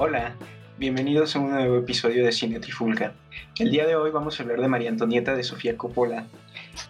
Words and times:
Hola, 0.00 0.36
bienvenidos 0.78 1.34
a 1.34 1.40
un 1.40 1.50
nuevo 1.50 1.76
episodio 1.78 2.24
de 2.24 2.30
Cine 2.30 2.60
Trifulca. 2.60 3.14
El 3.58 3.72
día 3.72 3.84
de 3.84 3.96
hoy 3.96 4.12
vamos 4.12 4.38
a 4.38 4.44
hablar 4.44 4.60
de 4.60 4.68
María 4.68 4.90
Antonieta 4.90 5.34
de 5.34 5.42
Sofía 5.42 5.76
Coppola. 5.76 6.24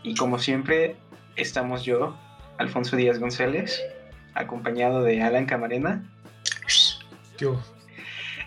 Y 0.02 0.14
como 0.14 0.38
siempre, 0.38 0.94
estamos 1.34 1.86
yo, 1.86 2.14
Alfonso 2.58 2.96
Díaz 2.96 3.18
González, 3.18 3.82
acompañado 4.34 5.02
de 5.02 5.22
Alan 5.22 5.46
Camarena. 5.46 6.04
Yo. 7.38 7.58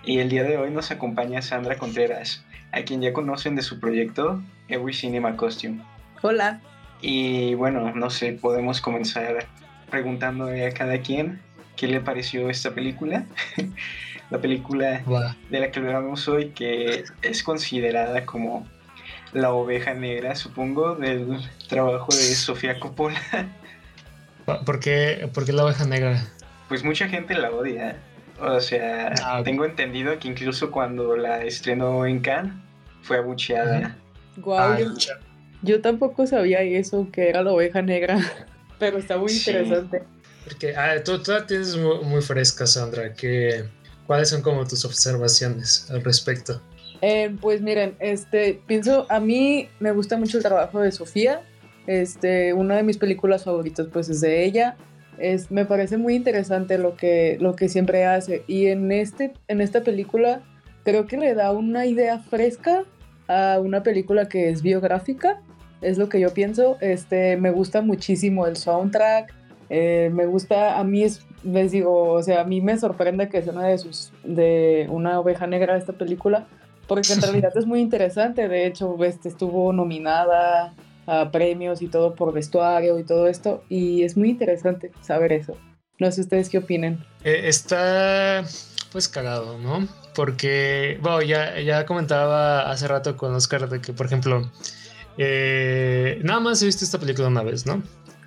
Y 0.06 0.20
el 0.20 0.30
día 0.30 0.44
de 0.44 0.60
hoy 0.60 0.70
nos 0.70 0.92
acompaña 0.92 1.42
Sandra 1.42 1.80
Contreras, 1.80 2.46
a 2.72 2.84
quien 2.84 3.02
ya 3.02 3.14
conocen 3.14 3.56
de 3.56 3.64
su 3.64 3.80
proyecto 3.80 4.44
Every 4.68 4.94
Cinema 4.94 5.36
Costume. 5.38 5.82
Hola. 6.22 6.62
Y 7.02 7.56
bueno, 7.56 7.96
no 7.96 8.12
sé, 8.12 8.34
podemos 8.34 8.80
comenzar 8.80 9.48
preguntándole 9.90 10.68
a 10.68 10.72
cada 10.72 11.00
quien 11.02 11.42
qué 11.76 11.88
le 11.88 12.00
pareció 12.00 12.48
esta 12.52 12.76
película. 12.76 13.26
la 14.32 14.40
película 14.40 15.04
de 15.50 15.60
la 15.60 15.72
que 15.72 15.80
hablamos 15.80 16.28
hoy, 16.28 16.50
que 16.50 17.04
es 17.22 17.44
considerada 17.44 18.26
como 18.26 18.66
la 19.34 19.52
oveja 19.52 19.94
negra, 19.94 20.36
supongo, 20.36 20.96
del 20.96 21.38
trabajo 21.68 22.08
de 22.12 22.22
Sofía 22.22 22.80
Coppola. 22.80 23.20
¿Por 24.66 24.80
qué, 24.80 25.30
¿Por 25.34 25.48
la 25.54 25.66
oveja 25.66 25.86
negra? 25.86 26.26
Pues 26.70 26.84
mucha 26.84 27.08
gente 27.08 27.36
la 27.36 27.52
odia. 27.52 27.98
O 28.40 28.60
sea, 28.60 29.14
ah, 29.24 29.42
tengo 29.44 29.66
entendido 29.66 30.18
que 30.18 30.30
incluso 30.30 30.72
cuando 30.72 31.16
la 31.16 31.44
estrenó 31.44 32.06
en 32.06 32.22
Cannes, 32.22 32.54
fue 33.04 33.18
abucheada. 33.18 33.96
Guau, 34.38 34.78
yo, 35.62 35.82
tampoco 35.82 36.26
sabía 36.26 36.62
eso, 36.62 37.08
que 37.12 37.30
era 37.30 37.44
la 37.44 37.52
oveja 37.52 37.82
negra, 37.82 38.18
pero 38.80 38.98
está 38.98 39.18
muy 39.18 39.32
interesante. 39.32 40.04
Porque 40.46 40.76
ah, 40.76 41.04
tú, 41.04 41.22
tú, 41.22 41.32
la 41.32 41.46
tienes 41.46 41.78
muy, 41.78 42.22
fresca, 42.22 42.66
Sandra. 42.66 43.14
Que, 43.14 43.66
¿Cuáles 44.08 44.30
son 44.30 44.42
como 44.42 44.66
tus 44.66 44.84
observaciones 44.86 45.90
al 45.90 46.04
respecto? 46.04 46.62
Eh, 47.02 47.36
pues 47.42 47.62
miren, 47.62 47.96
este, 48.00 48.62
pienso, 48.68 49.06
a 49.10 49.20
mí 49.20 49.70
me 49.80 49.92
gusta 49.92 50.18
mucho 50.18 50.38
el 50.38 50.44
trabajo 50.44 50.80
de 50.80 50.92
Sofía. 50.92 51.42
Este, 51.88 52.54
una 52.54 52.76
de 52.76 52.84
mis 52.84 52.98
películas 52.98 53.44
favoritas 53.44 53.88
pues 53.92 54.10
es 54.10 54.22
de 54.22 54.46
ella. 54.46 54.76
Es, 55.18 55.52
me 55.52 55.66
parece 55.66 55.98
muy 55.98 56.16
interesante 56.16 56.78
lo 56.78 56.96
que, 56.96 57.38
lo 57.40 57.56
que 57.56 57.70
siempre 57.70 58.06
hace. 58.06 58.44
Y 58.48 58.68
en, 58.68 58.92
este, 58.92 59.34
en 59.48 59.62
esta 59.62 59.82
película 59.82 60.42
creo 60.84 61.08
que 61.08 61.18
le 61.18 61.34
da 61.34 61.52
una 61.52 61.86
idea 61.86 62.20
fresca 62.20 62.84
a 63.28 63.60
una 63.60 63.84
película 63.84 64.30
que 64.30 64.50
es 64.50 64.62
biográfica. 64.62 65.42
Es 65.82 65.98
lo 65.98 66.10
que 66.10 66.20
yo 66.20 66.34
pienso. 66.34 66.78
Este, 66.82 67.38
me 67.38 67.50
gusta 67.50 67.82
muchísimo 67.82 68.46
el 68.46 68.58
soundtrack. 68.58 69.34
Eh, 69.70 70.12
me 70.14 70.26
gusta, 70.28 70.78
a 70.78 70.84
mí 70.84 71.04
es, 71.04 71.26
les 71.44 71.72
digo, 71.72 72.14
o 72.14 72.24
sea, 72.24 72.42
a 72.42 72.44
mí 72.44 72.62
me 72.62 72.78
sorprende 72.78 73.30
que 73.30 73.42
sea 73.42 73.54
una 73.54 73.68
de 73.68 73.78
sus, 73.78 74.12
de 74.24 74.88
una 74.90 75.20
oveja 75.20 75.48
negra 75.48 75.78
esta 75.78 75.94
película, 75.94 76.48
porque 76.88 77.14
en 77.14 77.22
realidad 77.22 77.52
es 77.56 77.66
muy 77.66 77.80
interesante. 77.80 78.48
De 78.48 78.66
hecho, 78.66 78.96
este, 79.04 79.30
estuvo 79.30 79.74
nominada 79.74 80.74
a 81.08 81.32
premios 81.32 81.82
y 81.82 81.88
todo 81.88 82.16
por 82.16 82.34
vestuario 82.34 83.00
y 83.00 83.04
todo 83.04 83.28
esto, 83.28 83.64
y 83.70 84.04
es 84.04 84.16
muy 84.18 84.30
interesante 84.30 84.92
saber 85.02 85.34
eso. 85.34 85.58
No 86.00 86.12
sé 86.12 86.22
ustedes 86.22 86.50
qué 86.50 86.60
opinen. 86.60 87.04
Eh, 87.24 87.42
está 87.46 88.44
pues 88.92 89.08
cagado, 89.08 89.58
¿no? 89.58 89.88
Porque, 90.14 91.00
bueno, 91.02 91.22
ya, 91.22 91.60
ya 91.60 91.86
comentaba 91.86 92.70
hace 92.70 92.88
rato 92.88 93.16
con 93.16 93.34
Oscar 93.34 93.70
de 93.70 93.80
que, 93.82 93.94
por 93.94 94.06
ejemplo, 94.06 94.52
eh, 95.18 96.20
nada 96.24 96.40
más 96.40 96.62
he 96.62 96.66
visto 96.66 96.84
esta 96.84 97.00
película 97.00 97.28
una 97.28 97.44
vez, 97.44 97.66
¿no? 97.66 97.82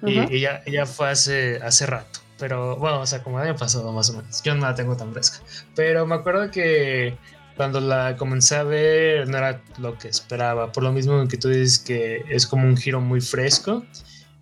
Y, 0.06 0.40
ya, 0.40 0.86
fue 0.86 1.08
hace, 1.08 1.60
hace 1.62 1.86
rato. 1.86 2.20
Pero 2.47 2.77
bueno, 2.77 3.00
o 3.00 3.06
sea, 3.06 3.23
como 3.23 3.41
el 3.41 3.48
año 3.48 3.56
pasado 3.56 3.91
más 3.91 4.11
o 4.11 4.19
menos. 4.19 4.42
Yo 4.42 4.55
no 4.55 4.61
la 4.61 4.75
tengo 4.75 4.95
tan 4.98 5.14
fresca. 5.14 5.39
Pero 5.75 6.05
me 6.05 6.15
acuerdo 6.16 6.50
que 6.50 7.16
cuando 7.56 7.81
la 7.81 8.16
comencé 8.19 8.56
a 8.56 8.65
ver 8.65 9.27
no 9.28 9.38
era 9.38 9.62
lo 9.78 9.97
que 9.97 10.09
esperaba. 10.09 10.71
Por 10.71 10.83
lo 10.83 10.93
mismo 10.93 11.27
que 11.27 11.38
tú 11.38 11.49
dices 11.49 11.78
que 11.78 12.22
es 12.28 12.47
como 12.47 12.69
un 12.69 12.77
giro 12.77 13.00
muy 13.00 13.22
fresco. 13.22 13.83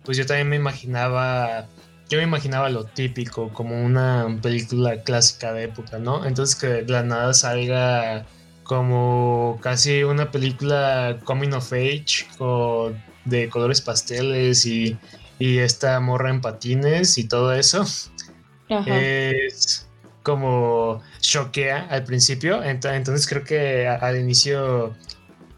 Pues 0.03 0.17
yo 0.17 0.25
también 0.25 0.49
me 0.49 0.57
imaginaba 0.57 1.69
yo 2.09 2.17
me 2.17 2.25
imaginaba 2.25 2.69
lo 2.69 2.83
típico, 2.83 3.53
como 3.53 3.81
una 3.81 4.27
película 4.41 5.01
clásica 5.03 5.53
de 5.53 5.63
época, 5.63 5.97
¿no? 5.97 6.25
Entonces 6.25 6.57
que 6.57 6.67
de 6.67 6.91
la 6.91 7.03
nada 7.03 7.33
salga 7.33 8.25
como 8.63 9.59
casi 9.61 10.03
una 10.03 10.29
película 10.29 11.19
coming 11.23 11.53
of 11.53 11.71
age 11.71 12.27
o 12.39 12.91
de 13.23 13.47
colores 13.47 13.79
pasteles 13.79 14.65
y 14.65 14.97
y 15.39 15.59
esta 15.59 15.99
morra 15.99 16.29
en 16.29 16.41
patines 16.41 17.17
y 17.17 17.27
todo 17.27 17.53
eso. 17.53 17.85
Es 18.69 19.87
como 20.23 21.01
choquea 21.19 21.87
al 21.89 22.03
principio. 22.03 22.63
Entonces 22.63 23.27
creo 23.27 23.43
que 23.43 23.87
al 23.87 24.17
inicio 24.17 24.95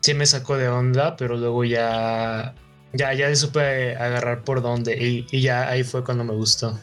sí 0.02 0.14
me 0.14 0.26
sacó 0.26 0.58
de 0.58 0.68
onda, 0.68 1.16
pero 1.16 1.38
luego 1.38 1.64
ya, 1.64 2.56
ya, 2.94 3.14
ya 3.14 3.34
supe 3.36 3.96
agarrar 3.96 4.44
por 4.44 4.62
dónde 4.62 4.98
y, 4.98 5.42
ya 5.42 5.70
ahí 5.70 5.84
fue 5.84 6.04
cuando 6.04 6.24
me 6.24 6.34
gustó. 6.34 6.78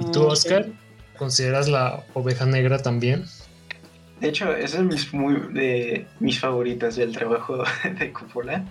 ¿Y 0.00 0.10
tú, 0.10 0.24
ah, 0.24 0.32
Oscar? 0.32 0.66
¿Consideras 1.16 1.68
la 1.68 2.04
oveja 2.14 2.46
negra 2.46 2.78
también? 2.78 3.24
De 4.20 4.28
hecho, 4.28 4.54
esa 4.54 4.78
es 4.78 4.84
mis, 4.84 5.14
muy, 5.14 5.34
de 5.52 6.06
mis 6.20 6.40
favoritas 6.40 6.96
del 6.96 7.12
trabajo 7.12 7.62
de 7.98 8.12
Coppola. 8.12 8.64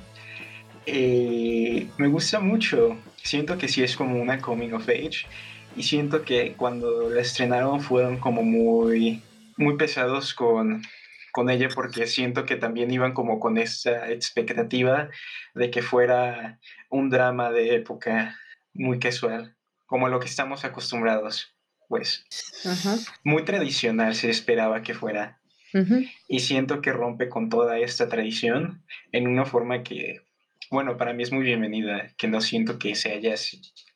Eh, 0.86 1.88
me 1.98 2.08
gusta 2.08 2.40
mucho 2.40 2.98
siento 3.28 3.58
que 3.58 3.68
sí 3.68 3.84
es 3.84 3.98
como 3.98 4.22
una 4.22 4.40
coming 4.40 4.72
of 4.72 4.88
age 4.88 5.28
y 5.76 5.84
siento 5.84 6.24
que 6.24 6.54
cuando 6.54 7.10
la 7.10 7.20
estrenaron 7.20 7.82
fueron 7.82 8.18
como 8.18 8.42
muy, 8.42 9.22
muy 9.58 9.76
pesados 9.76 10.34
con, 10.34 10.82
con 11.34 11.50
ella 11.50 11.68
porque 11.76 12.08
siento 12.08 12.46
que 12.46 12.56
también 12.56 12.90
iban 12.90 13.14
como 13.14 13.40
con 13.42 13.58
esa 13.58 14.10
expectativa 14.10 15.10
de 15.54 15.70
que 15.70 15.82
fuera 15.82 16.60
un 16.90 17.10
drama 17.10 17.52
de 17.52 17.76
época 17.76 18.40
muy 18.74 18.98
casual, 18.98 19.58
como 19.86 20.08
lo 20.08 20.22
que 20.22 20.28
estamos 20.28 20.64
acostumbrados, 20.64 21.54
pues. 21.90 22.26
Muy 23.26 23.44
tradicional 23.44 24.16
se 24.16 24.30
esperaba 24.30 24.82
que 24.82 24.94
fuera. 24.94 25.42
Y 26.28 26.40
siento 26.40 26.82
que 26.82 26.94
rompe 26.94 27.30
con 27.30 27.50
toda 27.50 27.78
esta 27.78 28.08
tradición 28.08 28.84
en 29.12 29.28
una 29.28 29.46
forma 29.46 29.84
que 29.84 30.22
bueno, 30.72 30.98
para 30.98 31.14
mí 31.14 31.24
es 31.24 31.32
muy 31.32 31.44
bienvenida, 31.44 32.14
que 32.18 32.28
no 32.28 32.42
siento 32.42 32.80
que 32.80 32.96
se 32.96 33.14
haya, 33.14 33.36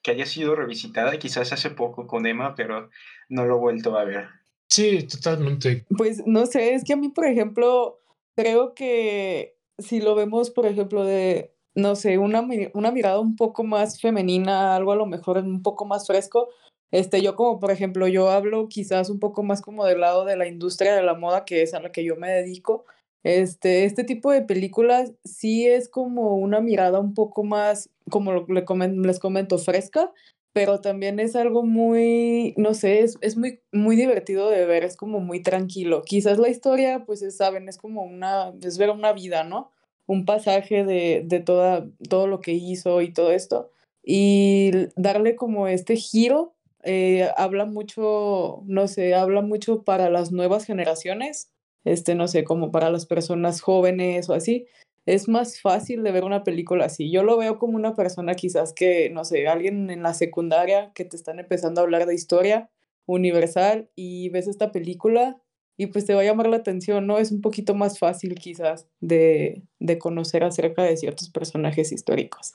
que 0.01 0.11
haya 0.11 0.25
sido 0.25 0.55
revisitada, 0.55 1.17
quizás 1.17 1.51
hace 1.53 1.69
poco 1.69 2.07
con 2.07 2.25
Emma, 2.25 2.55
pero 2.55 2.89
no 3.29 3.45
lo 3.45 3.55
he 3.55 3.59
vuelto 3.59 3.97
a 3.97 4.03
ver. 4.03 4.27
Sí, 4.69 5.03
totalmente. 5.03 5.85
Pues 5.97 6.23
no 6.25 6.45
sé, 6.45 6.73
es 6.73 6.83
que 6.83 6.93
a 6.93 6.97
mí, 6.97 7.09
por 7.09 7.25
ejemplo, 7.25 7.99
creo 8.35 8.73
que 8.73 9.57
si 9.77 9.99
lo 9.99 10.15
vemos, 10.15 10.49
por 10.49 10.65
ejemplo, 10.65 11.03
de, 11.03 11.53
no 11.75 11.95
sé, 11.95 12.17
una, 12.17 12.47
una 12.73 12.91
mirada 12.91 13.19
un 13.19 13.35
poco 13.35 13.63
más 13.63 13.99
femenina, 13.99 14.75
algo 14.75 14.91
a 14.91 14.95
lo 14.95 15.05
mejor 15.05 15.37
un 15.37 15.61
poco 15.61 15.85
más 15.85 16.07
fresco, 16.07 16.49
este, 16.91 17.21
yo 17.21 17.35
como, 17.35 17.59
por 17.59 17.71
ejemplo, 17.71 18.07
yo 18.07 18.29
hablo 18.29 18.67
quizás 18.67 19.09
un 19.09 19.19
poco 19.19 19.43
más 19.43 19.61
como 19.61 19.85
del 19.85 20.01
lado 20.01 20.25
de 20.25 20.35
la 20.35 20.47
industria 20.47 20.95
de 20.95 21.03
la 21.03 21.15
moda, 21.15 21.45
que 21.45 21.61
es 21.61 21.73
a 21.73 21.79
la 21.79 21.91
que 21.91 22.03
yo 22.03 22.17
me 22.17 22.29
dedico, 22.29 22.85
este, 23.23 23.85
este 23.85 24.03
tipo 24.03 24.31
de 24.31 24.41
películas 24.41 25.13
sí 25.23 25.67
es 25.67 25.89
como 25.89 26.37
una 26.37 26.59
mirada 26.59 26.99
un 26.99 27.13
poco 27.13 27.43
más, 27.43 27.89
como 28.09 28.45
les 28.47 29.19
comento, 29.19 29.57
fresca, 29.57 30.11
pero 30.53 30.81
también 30.81 31.19
es 31.19 31.35
algo 31.35 31.63
muy, 31.63 32.53
no 32.57 32.73
sé, 32.73 33.01
es, 33.01 33.17
es, 33.21 33.37
muy, 33.37 33.61
muy 33.71 33.95
divertido 33.95 34.49
de 34.49 34.65
ver, 34.65 34.83
es 34.83 34.97
como 34.97 35.19
muy 35.19 35.41
tranquilo. 35.41 36.01
Quizás 36.01 36.39
la 36.39 36.49
historia, 36.49 37.05
pues 37.05 37.23
saben, 37.35 37.69
es 37.69 37.77
como 37.77 38.03
una, 38.03 38.53
es 38.61 38.77
ver 38.77 38.89
una 38.89 39.13
vida, 39.13 39.43
¿no? 39.43 39.71
Un 40.07 40.25
pasaje 40.25 40.83
de, 40.83 41.23
de 41.25 41.39
toda, 41.39 41.87
todo 42.09 42.27
lo 42.27 42.41
que 42.41 42.53
hizo 42.53 43.01
y 43.01 43.13
todo 43.13 43.31
esto. 43.31 43.69
Y 44.03 44.72
darle 44.96 45.35
como 45.35 45.67
este 45.67 45.96
giro, 45.96 46.53
eh, 46.84 47.29
habla 47.37 47.66
mucho, 47.66 48.63
no 48.66 48.87
sé, 48.87 49.13
habla 49.13 49.41
mucho 49.41 49.84
para 49.84 50.09
las 50.09 50.31
nuevas 50.31 50.66
generaciones 50.66 51.51
este, 51.83 52.16
no 52.16 52.28
sé, 52.28 52.43
como 52.43 52.72
para 52.72 52.89
las 52.89 53.05
personas 53.05 53.61
jóvenes 53.61 54.29
o 54.29 54.33
así, 54.33 54.67
es 55.05 55.28
más 55.28 55.61
fácil 55.61 56.03
de 56.03 56.11
ver 56.11 56.23
una 56.23 56.43
película 56.43 56.85
así. 56.85 57.11
Yo 57.11 57.23
lo 57.23 57.37
veo 57.37 57.57
como 57.57 57.75
una 57.75 57.95
persona 57.95 58.35
quizás 58.35 58.73
que, 58.73 59.09
no 59.09 59.25
sé, 59.25 59.47
alguien 59.47 59.89
en 59.89 60.03
la 60.03 60.13
secundaria 60.13 60.91
que 60.93 61.05
te 61.05 61.16
están 61.16 61.39
empezando 61.39 61.81
a 61.81 61.83
hablar 61.83 62.05
de 62.05 62.13
historia 62.13 62.69
universal 63.07 63.89
y 63.95 64.29
ves 64.29 64.47
esta 64.47 64.72
película 64.72 65.41
y 65.75 65.87
pues 65.87 66.05
te 66.05 66.13
va 66.13 66.22
a 66.22 66.25
llamar 66.25 66.47
la 66.47 66.57
atención, 66.57 67.07
¿no? 67.07 67.17
Es 67.17 67.31
un 67.31 67.41
poquito 67.41 67.73
más 67.73 67.97
fácil 67.97 68.35
quizás 68.35 68.87
de, 68.99 69.63
de 69.79 69.97
conocer 69.97 70.43
acerca 70.43 70.84
de 70.84 70.95
ciertos 70.95 71.29
personajes 71.29 71.91
históricos. 71.91 72.53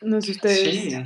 No 0.00 0.20
sé 0.22 0.30
ustedes. 0.32 0.60
Sí, 0.60 0.96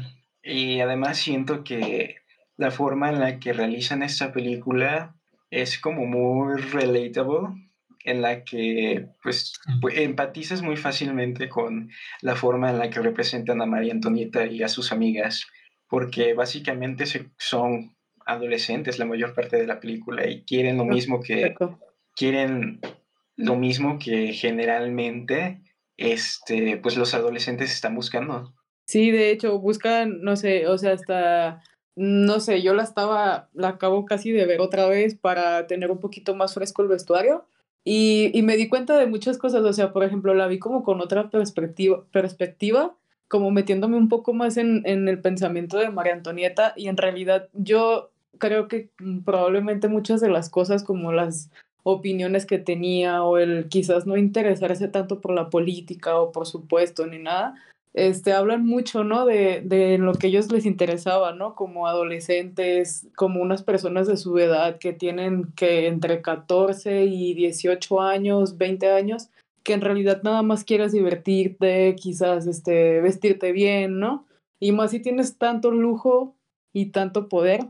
y 0.45 0.81
además 0.81 1.19
siento 1.19 1.65
que 1.65 2.17
la 2.57 2.71
forma 2.71 3.11
en 3.11 3.19
la 3.19 3.41
que 3.41 3.53
realizan 3.53 4.05
esta 4.05 4.33
película 4.33 5.16
es 5.51 5.79
como 5.79 6.07
muy 6.07 6.61
relatable, 6.61 7.49
en 8.05 8.23
la 8.23 8.45
que 8.45 9.09
pues, 9.23 9.55
pues, 9.81 9.99
empatizas 9.99 10.63
muy 10.63 10.77
fácilmente 10.77 11.49
con 11.49 11.91
la 12.23 12.37
forma 12.37 12.71
en 12.71 12.79
la 12.79 12.89
que 12.89 13.01
representan 13.01 13.61
a 13.61 13.67
María 13.67 13.93
Antonieta 13.93 14.47
y 14.47 14.63
a 14.63 14.69
sus 14.69 14.93
amigas, 14.93 15.45
porque 15.89 16.35
básicamente 16.35 17.05
son 17.37 17.97
adolescentes 18.25 18.99
la 18.99 19.07
mayor 19.07 19.35
parte 19.35 19.57
de 19.57 19.67
la 19.67 19.81
película 19.81 20.27
y 20.27 20.45
quieren 20.45 20.79
lo 20.79 20.85
mismo 20.85 21.21
que 21.21 21.55
quieren 22.17 22.81
lo 23.37 23.55
mismo 23.55 23.99
que 23.99 24.33
generalmente 24.33 25.61
este 25.97 26.77
pues 26.79 26.97
los 26.97 27.15
adolescentes 27.15 27.73
están 27.73 27.95
buscando. 27.95 28.55
Sí, 28.87 29.11
de 29.11 29.31
hecho, 29.31 29.59
buscan, 29.59 30.21
no 30.23 30.37
sé, 30.37 30.69
o 30.69 30.79
sea, 30.79 30.93
hasta 30.93 31.61
no 31.97 32.41
sé, 32.41 32.63
yo 32.63 32.75
la 32.75 32.83
estaba, 32.83 33.49
la 33.55 33.69
acabo 33.69 34.05
casi 34.05 34.31
de 34.31 34.47
ver 34.47 34.61
otra 34.61 34.87
vez 34.87 35.15
para 35.15 35.67
tener 35.67 35.91
un 35.91 35.99
poquito 35.99 36.35
más 36.35 36.55
fresco 36.55 36.83
el 36.83 36.89
vestuario 36.89 37.47
y, 37.85 38.31
y 38.35 38.43
me 38.43 38.57
di 38.57 38.69
cuenta 38.69 38.97
de 38.97 39.07
muchas 39.07 39.39
cosas, 39.39 39.63
o 39.63 39.73
sea, 39.73 39.93
por 39.93 40.05
ejemplo, 40.05 40.35
la 40.35 40.47
vi 40.47 40.59
como 40.59 40.85
con 40.85 41.01
otra 41.01 41.31
perspectiva, 41.31 42.05
perspectiva 42.13 42.95
como 43.29 43.51
metiéndome 43.51 43.97
un 43.97 44.09
poco 44.09 44.35
más 44.35 44.57
en, 44.57 44.83
en 44.85 45.09
el 45.09 45.21
pensamiento 45.21 45.79
de 45.79 45.91
María 45.91 46.13
Antonieta 46.13 46.75
y 46.77 46.89
en 46.89 46.97
realidad 46.97 47.49
yo 47.55 48.11
creo 48.39 48.69
que 48.69 48.91
probablemente 49.25 49.89
muchas 49.89 50.21
de 50.21 50.29
las 50.29 50.51
cosas 50.51 50.85
como 50.85 51.13
las 51.13 51.51
opiniones 51.83 52.47
que 52.47 52.59
tenía 52.59 53.23
o 53.23 53.39
el 53.39 53.69
quizás 53.69 54.07
no 54.07 54.17
interesarse 54.17 54.89
tanto 54.89 55.21
por 55.21 55.33
la 55.33 55.51
política 55.51 56.19
o 56.19 56.33
por 56.33 56.47
su 56.47 56.67
puesto 56.67 57.07
ni 57.07 57.19
nada, 57.19 57.55
este, 57.97 58.35
hablan 58.35 58.67
mucho, 58.67 59.05
¿no? 59.05 59.25
De, 59.25 59.63
de 59.65 59.97
lo 59.97 60.13
que 60.13 60.27
ellos 60.27 60.53
les 60.53 60.67
interesaba, 60.67 61.33
¿no? 61.33 61.55
Como 61.55 61.87
adolescentes, 61.87 63.09
como 63.17 63.41
unas 63.41 63.63
personas 63.63 64.07
de 64.07 64.19
su 64.19 64.39
edad 64.39 64.79
que 64.79 64.93
tienen 64.93 65.51
que 65.57 65.87
entre 65.87 66.21
14 66.21 67.07
y 67.07 67.33
18 67.33 68.03
años, 68.03 68.59
20 68.59 68.93
años, 68.93 69.31
que 69.65 69.73
en 69.73 69.81
realidad 69.81 70.21
nada 70.23 70.43
más 70.43 70.63
quieres 70.63 70.93
divertirte, 70.93 71.97
quizás 71.99 72.47
este, 72.47 73.01
vestirte 73.01 73.53
bien, 73.53 73.99
¿no? 73.99 74.27
Y 74.61 74.73
más 74.73 74.91
si 74.91 75.01
tienes 75.01 75.39
tanto 75.39 75.71
lujo 75.71 76.37
y 76.75 76.91
tanto 76.91 77.31
poder, 77.31 77.61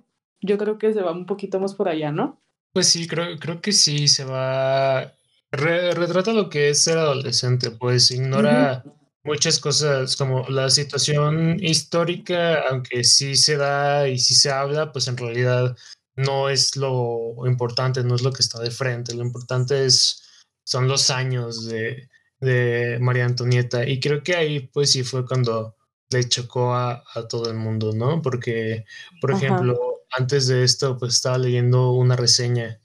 yo 0.40 0.58
creo 0.58 0.76
que 0.76 0.93
se 0.93 1.02
va 1.02 1.12
un 1.12 1.26
poquito 1.26 1.61
más 1.61 1.76
por 1.76 1.88
allá, 1.88 2.11
¿no? 2.11 2.40
Pues 2.73 2.88
sí, 2.88 3.06
creo, 3.06 3.38
creo 3.38 3.61
que 3.61 3.70
sí, 3.70 4.08
se 4.08 4.25
va... 4.25 5.12
retrata 5.52 6.32
lo 6.32 6.50
que 6.50 6.70
es 6.70 6.82
ser 6.82 6.99
adolescente, 6.99 7.70
pues 7.70 8.11
ignora 8.11 8.82
muchas 9.26 9.58
cosas 9.58 10.17
como 10.17 10.49
la 10.49 10.70
situación 10.70 11.58
histórica, 11.61 12.62
aunque 12.70 13.05
sí 13.05 13.34
se 13.34 13.56
da 13.56 14.08
y 14.08 14.19
sí 14.19 14.34
se 14.34 14.50
habla, 14.50 14.93
pues 14.93 15.08
en 15.08 15.17
realidad 15.17 15.76
no 16.14 16.49
es 16.49 16.76
lo 16.76 17.34
importante, 17.46 18.02
no 18.05 18.14
es 18.14 18.23
lo 18.23 18.32
que 18.32 18.43
está 18.43 18.61
de 18.61 18.70
frente, 18.70 19.14
lo 19.14 19.23
importante 19.23 19.84
es, 19.84 20.23
son 20.64 20.88
los 20.88 21.11
años 21.11 21.67
de, 21.67 22.08
de 22.40 22.99
María 23.00 23.26
Antonieta. 23.26 23.87
Y 23.87 24.00
creo 24.00 24.23
que 24.23 24.37
ahí 24.37 24.61
pues 24.61 24.93
sí 24.93 25.02
fue 25.02 25.26
cuando 25.26 25.76
le 26.11 26.26
chocó 26.28 26.73
a, 26.73 27.02
a 27.14 27.28
todo 27.28 27.50
el 27.50 27.56
mundo, 27.56 27.93
¿no? 27.93 28.23
Porque, 28.23 28.84
por 29.20 29.32
ejemplo, 29.32 29.76
antes 30.12 30.46
de 30.46 30.62
esto 30.62 30.96
pues 30.96 31.14
estaba 31.14 31.37
leyendo 31.37 31.93
una 31.93 32.17
reseña. 32.17 32.81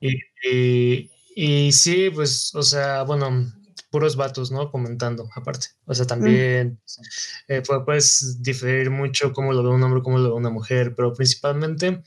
Y, 0.00 0.16
y, 0.42 1.10
y 1.34 1.72
sí, 1.72 2.10
pues, 2.10 2.54
o 2.54 2.62
sea, 2.62 3.02
bueno, 3.04 3.52
puros 3.96 4.14
vatos, 4.14 4.52
¿no? 4.52 4.70
Comentando, 4.70 5.26
aparte. 5.34 5.68
O 5.86 5.94
sea, 5.94 6.06
también 6.06 6.78
eh, 7.48 7.62
puedes 7.86 8.42
diferir 8.42 8.90
mucho 8.90 9.32
cómo 9.32 9.54
lo 9.54 9.62
ve 9.62 9.70
un 9.70 9.82
hombre, 9.82 10.02
cómo 10.02 10.18
lo 10.18 10.32
ve 10.32 10.36
una 10.36 10.50
mujer, 10.50 10.94
pero 10.94 11.14
principalmente, 11.14 12.02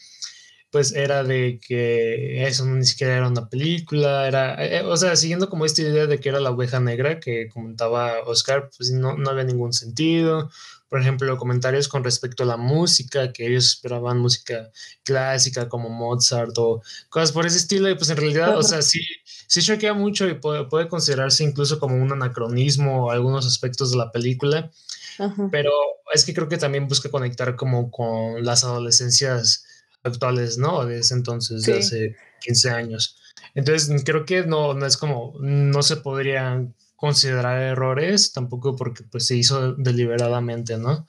pues 0.71 0.94
era 0.94 1.24
de 1.24 1.60
que 1.66 2.45
eso 2.48 2.66
ni 2.66 2.86
siquiera 2.86 3.18
era 3.18 3.27
una 3.27 3.50
película, 3.50 4.27
era, 4.27 4.63
eh, 4.63 4.83
o 4.83 4.95
sea, 4.98 5.16
siguiendo 5.16 5.50
como 5.50 5.66
esta 5.66 5.81
idea 5.81 6.06
de 6.06 6.19
que 6.19 6.30
era 6.30 6.39
la 6.39 6.51
oveja 6.51 6.80
negra 6.80 7.19
que 7.19 7.50
comentaba 7.50 8.19
Oscar, 8.25 8.69
pues 8.77 8.92
no, 8.92 9.18
no 9.18 9.30
había 9.31 9.44
ningún 9.45 9.74
sentido. 9.74 10.51
Por 10.88 11.01
ejemplo, 11.01 11.38
comentarios 11.38 11.88
con 11.88 12.04
respecto 12.04 12.44
a 12.44 12.48
la 12.48 12.57
música, 12.57 13.31
que 13.31 13.48
ellos 13.48 13.66
esperaban 13.66 14.19
música 14.19 14.71
clásica 15.04 15.69
como 15.69 15.89
Mozart 15.89 16.57
o 16.57 16.81
cosas 17.10 17.31
por 17.31 17.45
ese 17.45 17.57
estilo, 17.57 17.89
y 17.89 17.95
pues 17.95 18.10
en 18.10 18.18
realidad, 18.18 18.57
o 18.57 18.63
sea, 18.63 18.81
sí, 18.83 19.01
sí 19.24 19.62
choquea 19.62 19.94
mucho 19.94 20.27
y 20.27 20.36
puede, 20.36 20.66
puede 20.66 20.88
considerarse 20.88 21.44
incluso 21.44 21.80
como 21.80 21.95
un 21.95 22.12
anacronismo 22.12 23.12
algunos 23.12 23.45
aspectos 23.45 23.92
de 23.92 23.98
la 23.98 24.12
película, 24.12 24.71
pero 25.51 25.71
es 26.13 26.25
que 26.25 26.33
creo 26.33 26.48
que 26.48 26.57
también 26.57 26.88
busca 26.88 27.10
conectar 27.10 27.56
como 27.56 27.92
con 27.92 28.44
las 28.44 28.63
adolescencias 28.63 29.66
actuales, 30.03 30.57
¿no? 30.57 30.85
De 30.85 30.99
ese 30.99 31.13
entonces, 31.13 31.63
de 31.63 31.77
hace 31.77 32.15
15 32.41 32.69
años. 32.69 33.17
Entonces, 33.55 34.03
creo 34.03 34.25
que 34.25 34.43
no, 34.43 34.73
no 34.73 34.85
es 34.85 34.97
como, 34.97 35.33
no 35.39 35.81
se 35.81 35.97
podrían 35.97 36.75
considerar 36.95 37.61
errores, 37.61 38.33
tampoco 38.33 38.75
porque 38.75 39.03
pues 39.03 39.25
se 39.25 39.35
hizo 39.35 39.73
deliberadamente, 39.73 40.77
¿no? 40.77 41.07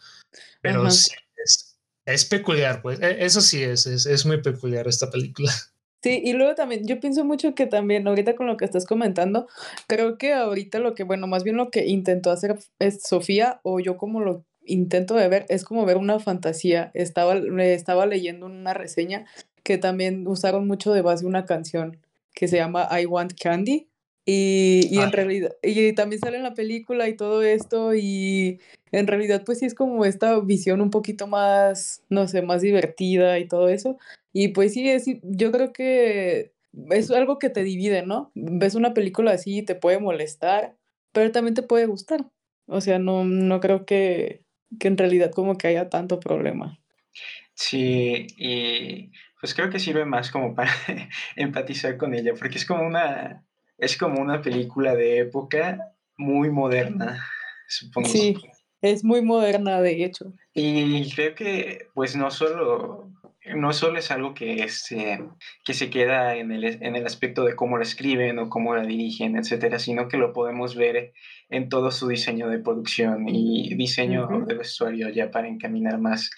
Pero 0.62 0.88
sí, 0.90 1.10
es, 1.44 1.78
es, 2.04 2.24
peculiar, 2.24 2.80
pues, 2.82 3.00
e, 3.00 3.24
eso 3.24 3.40
sí 3.40 3.62
es, 3.62 3.86
es, 3.86 4.06
es 4.06 4.24
muy 4.24 4.40
peculiar 4.40 4.86
esta 4.88 5.10
película. 5.10 5.52
Sí, 6.02 6.22
y 6.24 6.32
luego 6.32 6.54
también, 6.54 6.86
yo 6.86 6.98
pienso 6.98 7.26
mucho 7.26 7.54
que 7.54 7.66
también, 7.66 8.08
ahorita 8.08 8.34
con 8.34 8.46
lo 8.46 8.56
que 8.56 8.64
estás 8.64 8.86
comentando, 8.86 9.48
creo 9.86 10.16
que 10.16 10.32
ahorita 10.32 10.78
lo 10.78 10.94
que, 10.94 11.02
bueno, 11.02 11.26
más 11.26 11.44
bien 11.44 11.58
lo 11.58 11.70
que 11.70 11.84
intentó 11.84 12.30
hacer 12.30 12.58
es 12.78 13.02
Sofía, 13.02 13.60
o 13.64 13.80
yo 13.80 13.98
como 13.98 14.20
lo 14.20 14.46
intento 14.72 15.14
de 15.14 15.28
ver, 15.28 15.46
es 15.48 15.64
como 15.64 15.84
ver 15.84 15.96
una 15.96 16.18
fantasía. 16.18 16.90
Estaba, 16.94 17.34
estaba 17.62 18.06
leyendo 18.06 18.46
una 18.46 18.74
reseña 18.74 19.26
que 19.62 19.78
también 19.78 20.26
usaron 20.26 20.66
mucho 20.66 20.92
de 20.92 21.02
base 21.02 21.26
una 21.26 21.44
canción 21.44 21.98
que 22.34 22.48
se 22.48 22.56
llama 22.56 22.88
I 22.98 23.06
Want 23.06 23.34
Candy. 23.40 23.86
Y, 24.26 24.86
y 24.90 24.98
en 24.98 25.08
ah. 25.08 25.10
realidad, 25.10 25.56
y 25.62 25.92
también 25.94 26.20
sale 26.20 26.36
en 26.36 26.42
la 26.44 26.54
película 26.54 27.08
y 27.08 27.16
todo 27.16 27.42
esto, 27.42 27.94
y 27.94 28.60
en 28.92 29.06
realidad 29.06 29.42
pues 29.44 29.58
sí 29.58 29.64
es 29.64 29.74
como 29.74 30.04
esta 30.04 30.38
visión 30.40 30.80
un 30.82 30.90
poquito 30.90 31.26
más, 31.26 32.04
no 32.10 32.28
sé, 32.28 32.42
más 32.42 32.62
divertida 32.62 33.38
y 33.38 33.48
todo 33.48 33.68
eso. 33.70 33.98
Y 34.32 34.48
pues 34.48 34.74
sí, 34.74 34.88
es, 34.88 35.06
yo 35.22 35.50
creo 35.50 35.72
que 35.72 36.52
es 36.90 37.10
algo 37.10 37.38
que 37.38 37.50
te 37.50 37.64
divide, 37.64 38.06
¿no? 38.06 38.30
Ves 38.34 38.74
una 38.74 38.94
película 38.94 39.32
así 39.32 39.58
y 39.58 39.62
te 39.62 39.74
puede 39.74 39.98
molestar, 39.98 40.76
pero 41.12 41.32
también 41.32 41.54
te 41.54 41.62
puede 41.62 41.86
gustar. 41.86 42.26
O 42.66 42.80
sea, 42.80 42.98
no, 42.98 43.24
no 43.24 43.60
creo 43.60 43.84
que, 43.84 44.44
que 44.78 44.88
en 44.88 44.96
realidad 44.96 45.30
como 45.32 45.56
que 45.56 45.68
haya 45.68 45.88
tanto 45.88 46.20
problema. 46.20 46.78
Sí, 47.54 48.26
y 48.36 49.10
pues 49.40 49.54
creo 49.54 49.70
que 49.70 49.78
sirve 49.78 50.04
más 50.04 50.30
como 50.30 50.54
para 50.54 50.70
empatizar 51.36 51.96
con 51.96 52.14
ella, 52.14 52.32
porque 52.38 52.58
es 52.58 52.66
como 52.66 52.86
una, 52.86 53.44
es 53.78 53.96
como 53.96 54.20
una 54.20 54.42
película 54.42 54.94
de 54.94 55.18
época 55.20 55.94
muy 56.16 56.50
moderna, 56.50 57.24
supongo. 57.68 58.08
Sí, 58.08 58.36
es 58.82 59.04
muy 59.04 59.22
moderna, 59.22 59.80
de 59.80 60.04
hecho. 60.04 60.32
Y 60.54 61.10
creo 61.12 61.34
que, 61.34 61.88
pues 61.94 62.16
no 62.16 62.30
solo 62.30 63.10
no 63.54 63.72
solo 63.72 63.98
es 63.98 64.10
algo 64.10 64.34
que, 64.34 64.62
este, 64.62 65.22
que 65.64 65.74
se 65.74 65.90
queda 65.90 66.36
en 66.36 66.52
el, 66.52 66.64
en 66.64 66.96
el 66.96 67.06
aspecto 67.06 67.44
de 67.44 67.56
cómo 67.56 67.78
la 67.78 67.84
escriben 67.84 68.38
o 68.38 68.50
cómo 68.50 68.74
la 68.74 68.84
dirigen, 68.84 69.36
etcétera, 69.36 69.78
sino 69.78 70.08
que 70.08 70.18
lo 70.18 70.32
podemos 70.32 70.76
ver 70.76 71.12
en 71.48 71.68
todo 71.68 71.90
su 71.90 72.08
diseño 72.08 72.48
de 72.48 72.58
producción 72.58 73.28
y 73.28 73.74
diseño 73.74 74.28
de 74.46 74.54
vestuario 74.54 75.08
ya 75.08 75.30
para 75.30 75.48
encaminar 75.48 75.98
más 75.98 76.30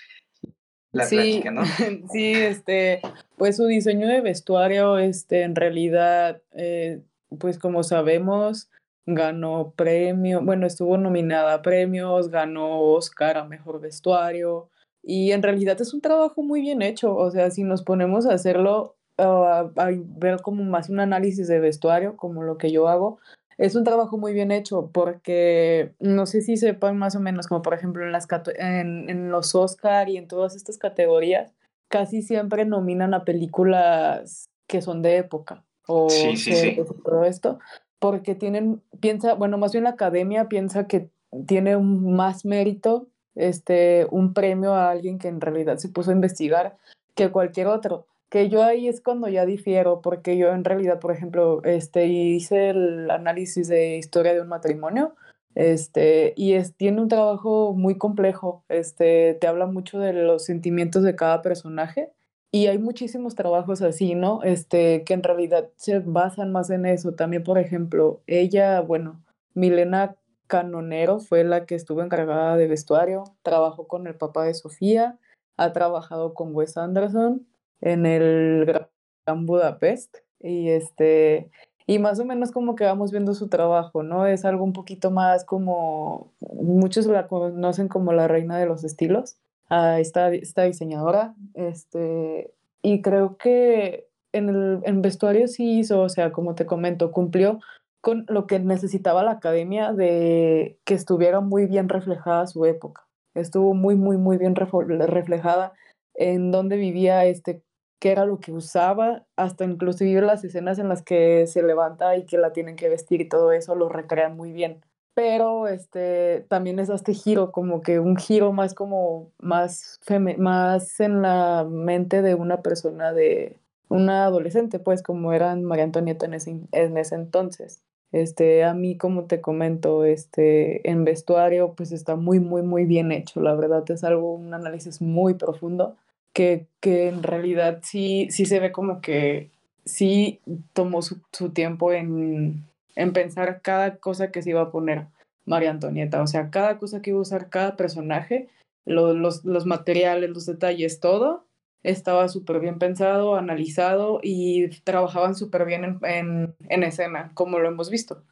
la 0.92 1.06
sí, 1.06 1.42
¿no? 1.50 1.62
Sí, 2.12 2.32
este, 2.34 3.00
pues 3.36 3.56
su 3.56 3.66
diseño 3.66 4.06
de 4.06 4.20
vestuario, 4.20 4.98
este, 4.98 5.42
en 5.42 5.56
realidad, 5.56 6.42
eh, 6.52 7.00
pues 7.38 7.58
como 7.58 7.82
sabemos, 7.82 8.68
ganó 9.06 9.72
premio, 9.74 10.42
bueno, 10.42 10.66
estuvo 10.66 10.98
nominada 10.98 11.54
a 11.54 11.62
premios, 11.62 12.30
ganó 12.30 12.80
Oscar 12.80 13.38
a 13.38 13.44
Mejor 13.44 13.80
Vestuario, 13.80 14.68
y 15.02 15.32
en 15.32 15.42
realidad 15.42 15.80
es 15.80 15.92
un 15.92 16.00
trabajo 16.00 16.42
muy 16.42 16.60
bien 16.60 16.82
hecho, 16.82 17.14
o 17.14 17.30
sea, 17.30 17.50
si 17.50 17.64
nos 17.64 17.82
ponemos 17.82 18.26
a 18.26 18.34
hacerlo, 18.34 18.96
a 19.18 19.70
ver 20.16 20.40
como 20.40 20.64
más 20.64 20.88
un 20.88 21.00
análisis 21.00 21.48
de 21.48 21.60
vestuario, 21.60 22.16
como 22.16 22.42
lo 22.42 22.56
que 22.58 22.70
yo 22.70 22.88
hago, 22.88 23.18
es 23.58 23.74
un 23.76 23.84
trabajo 23.84 24.16
muy 24.16 24.32
bien 24.32 24.50
hecho 24.50 24.90
porque 24.92 25.92
no 26.00 26.26
sé 26.26 26.40
si 26.40 26.56
sepan 26.56 26.96
más 26.98 27.16
o 27.16 27.20
menos, 27.20 27.46
como 27.46 27.62
por 27.62 27.74
ejemplo 27.74 28.04
en, 28.04 28.12
las 28.12 28.26
en, 28.58 29.10
en 29.10 29.30
los 29.30 29.54
Oscar 29.54 30.08
y 30.08 30.16
en 30.16 30.28
todas 30.28 30.56
estas 30.56 30.78
categorías, 30.78 31.52
casi 31.88 32.22
siempre 32.22 32.64
nominan 32.64 33.14
a 33.14 33.24
películas 33.24 34.50
que 34.66 34.80
son 34.80 35.02
de 35.02 35.18
época 35.18 35.64
o 35.86 36.08
sí, 36.08 36.36
sí, 36.36 36.54
sí. 36.54 36.76
todo 37.04 37.24
esto, 37.24 37.58
porque 37.98 38.34
tienen, 38.34 38.82
piensa, 39.00 39.34
bueno, 39.34 39.58
más 39.58 39.72
bien 39.72 39.84
la 39.84 39.90
academia 39.90 40.48
piensa 40.48 40.86
que 40.86 41.10
tiene 41.46 41.76
más 41.76 42.44
mérito 42.44 43.08
este, 43.34 44.06
un 44.10 44.34
premio 44.34 44.74
a 44.74 44.90
alguien 44.90 45.18
que 45.18 45.28
en 45.28 45.40
realidad 45.40 45.78
se 45.78 45.88
puso 45.88 46.10
a 46.10 46.14
investigar 46.14 46.76
que 47.14 47.30
cualquier 47.30 47.66
otro. 47.66 48.06
Que 48.28 48.48
yo 48.48 48.62
ahí 48.62 48.88
es 48.88 49.00
cuando 49.00 49.28
ya 49.28 49.44
difiero, 49.44 50.00
porque 50.00 50.36
yo 50.36 50.50
en 50.52 50.64
realidad, 50.64 51.00
por 51.00 51.12
ejemplo, 51.12 51.62
este, 51.64 52.06
hice 52.06 52.70
el 52.70 53.10
análisis 53.10 53.68
de 53.68 53.98
historia 53.98 54.32
de 54.32 54.40
un 54.40 54.48
matrimonio, 54.48 55.14
este, 55.54 56.32
y 56.36 56.54
es, 56.54 56.74
tiene 56.74 57.02
un 57.02 57.08
trabajo 57.08 57.74
muy 57.74 57.98
complejo, 57.98 58.64
este, 58.70 59.34
te 59.34 59.46
habla 59.46 59.66
mucho 59.66 59.98
de 59.98 60.14
los 60.14 60.44
sentimientos 60.46 61.02
de 61.02 61.14
cada 61.14 61.42
personaje, 61.42 62.10
y 62.54 62.66
hay 62.66 62.78
muchísimos 62.78 63.34
trabajos 63.34 63.80
así, 63.80 64.14
¿no? 64.14 64.42
Este, 64.42 65.04
que 65.04 65.14
en 65.14 65.22
realidad 65.22 65.70
se 65.76 66.00
basan 66.00 66.52
más 66.52 66.68
en 66.68 66.84
eso. 66.84 67.14
También, 67.14 67.42
por 67.44 67.58
ejemplo, 67.58 68.20
ella, 68.26 68.82
bueno, 68.82 69.22
Milena 69.54 70.16
Canonero 70.52 71.18
fue 71.18 71.44
la 71.44 71.64
que 71.64 71.74
estuvo 71.74 72.02
encargada 72.02 72.58
de 72.58 72.66
vestuario, 72.66 73.24
trabajó 73.42 73.88
con 73.88 74.06
el 74.06 74.16
papá 74.16 74.44
de 74.44 74.52
Sofía 74.52 75.18
ha 75.56 75.72
trabajado 75.72 76.34
con 76.34 76.54
Wes 76.54 76.76
Anderson 76.76 77.46
en 77.80 78.04
el 78.04 78.66
Gran 78.66 79.46
Budapest 79.46 80.18
y 80.40 80.68
este 80.68 81.50
y 81.86 81.98
más 81.98 82.20
o 82.20 82.26
menos 82.26 82.50
como 82.50 82.74
que 82.74 82.84
vamos 82.84 83.12
viendo 83.12 83.32
su 83.32 83.48
trabajo, 83.48 84.02
¿no? 84.02 84.26
Es 84.26 84.44
algo 84.44 84.62
un 84.62 84.74
poquito 84.74 85.10
más 85.10 85.46
como 85.46 86.34
muchos 86.52 87.06
la 87.06 87.28
conocen 87.28 87.88
como 87.88 88.12
la 88.12 88.28
reina 88.28 88.58
de 88.58 88.66
los 88.66 88.84
estilos, 88.84 89.38
a 89.70 90.00
esta, 90.00 90.34
esta 90.34 90.64
diseñadora, 90.64 91.34
este 91.54 92.52
y 92.82 93.00
creo 93.00 93.38
que 93.38 94.06
en 94.32 94.50
el 94.50 94.80
en 94.84 95.00
vestuario 95.00 95.48
sí 95.48 95.78
hizo, 95.78 96.02
o 96.02 96.10
sea, 96.10 96.30
como 96.30 96.54
te 96.54 96.66
comento, 96.66 97.10
cumplió 97.10 97.58
con 98.02 98.26
lo 98.28 98.46
que 98.46 98.58
necesitaba 98.58 99.22
la 99.22 99.30
academia 99.30 99.92
de 99.92 100.76
que 100.84 100.94
estuviera 100.94 101.40
muy 101.40 101.66
bien 101.66 101.88
reflejada 101.88 102.46
su 102.48 102.66
época. 102.66 103.06
Estuvo 103.34 103.74
muy, 103.74 103.94
muy, 103.94 104.18
muy 104.18 104.36
bien 104.36 104.54
reflejada 104.56 105.72
en 106.14 106.50
dónde 106.50 106.76
vivía, 106.76 107.24
este, 107.24 107.62
qué 108.00 108.10
era 108.10 108.26
lo 108.26 108.40
que 108.40 108.52
usaba, 108.52 109.24
hasta 109.36 109.64
inclusive 109.64 110.20
las 110.20 110.42
escenas 110.42 110.80
en 110.80 110.88
las 110.88 111.02
que 111.02 111.46
se 111.46 111.62
levanta 111.62 112.16
y 112.16 112.26
que 112.26 112.38
la 112.38 112.52
tienen 112.52 112.74
que 112.74 112.88
vestir 112.88 113.20
y 113.20 113.28
todo 113.28 113.52
eso 113.52 113.76
lo 113.76 113.88
recrean 113.88 114.36
muy 114.36 114.50
bien. 114.52 114.84
Pero 115.14 115.68
este, 115.68 116.44
también 116.48 116.80
es 116.80 116.88
este 116.88 117.14
giro, 117.14 117.52
como 117.52 117.82
que 117.82 118.00
un 118.00 118.16
giro 118.16 118.52
más 118.52 118.74
como 118.74 119.30
más, 119.38 120.00
más 120.38 120.98
en 120.98 121.22
la 121.22 121.64
mente 121.70 122.22
de 122.22 122.34
una 122.34 122.62
persona 122.62 123.12
de 123.12 123.56
una 123.88 124.24
adolescente, 124.24 124.80
pues 124.80 125.02
como 125.02 125.32
era 125.32 125.54
María 125.54 125.84
Antonieta 125.84 126.26
en 126.26 126.34
ese, 126.34 126.58
en 126.72 126.96
ese 126.96 127.14
entonces. 127.14 127.82
Este, 128.12 128.62
a 128.62 128.74
mí, 128.74 128.96
como 128.96 129.24
te 129.24 129.40
comento, 129.40 130.04
este, 130.04 130.88
en 130.88 131.04
vestuario, 131.04 131.72
pues 131.74 131.92
está 131.92 132.14
muy, 132.14 132.40
muy, 132.40 132.62
muy 132.62 132.84
bien 132.84 133.10
hecho. 133.10 133.40
La 133.40 133.54
verdad 133.54 133.90
es 133.90 134.04
algo, 134.04 134.34
un 134.34 134.52
análisis 134.52 135.00
muy 135.00 135.34
profundo 135.34 135.96
que, 136.34 136.66
que 136.80 137.08
en 137.08 137.22
realidad 137.22 137.80
sí, 137.82 138.28
sí 138.30 138.44
se 138.44 138.60
ve 138.60 138.70
como 138.70 139.00
que 139.00 139.50
sí 139.84 140.40
tomó 140.74 141.02
su, 141.02 141.20
su 141.32 141.50
tiempo 141.50 141.92
en, 141.92 142.64
en 142.96 143.12
pensar 143.12 143.62
cada 143.62 143.96
cosa 143.96 144.30
que 144.30 144.42
se 144.42 144.50
iba 144.50 144.60
a 144.60 144.70
poner 144.70 145.06
María 145.46 145.70
Antonieta. 145.70 146.22
O 146.22 146.26
sea, 146.26 146.50
cada 146.50 146.78
cosa 146.78 147.02
que 147.02 147.10
iba 147.10 147.18
a 147.18 147.22
usar 147.22 147.48
cada 147.48 147.76
personaje, 147.76 148.48
los, 148.84 149.44
los 149.44 149.66
materiales, 149.66 150.30
los 150.30 150.46
detalles, 150.46 151.00
todo 151.00 151.44
estaba 151.82 152.28
súper 152.28 152.60
bien 152.60 152.78
pensado, 152.78 153.36
analizado 153.36 154.20
y 154.22 154.68
trabajaban 154.82 155.34
súper 155.34 155.64
bien 155.64 155.98
en, 156.02 156.54
en, 156.68 156.82
escena, 156.82 157.32
como 157.34 157.58
lo 157.58 157.68
hemos 157.68 157.90
visto. 157.90 158.24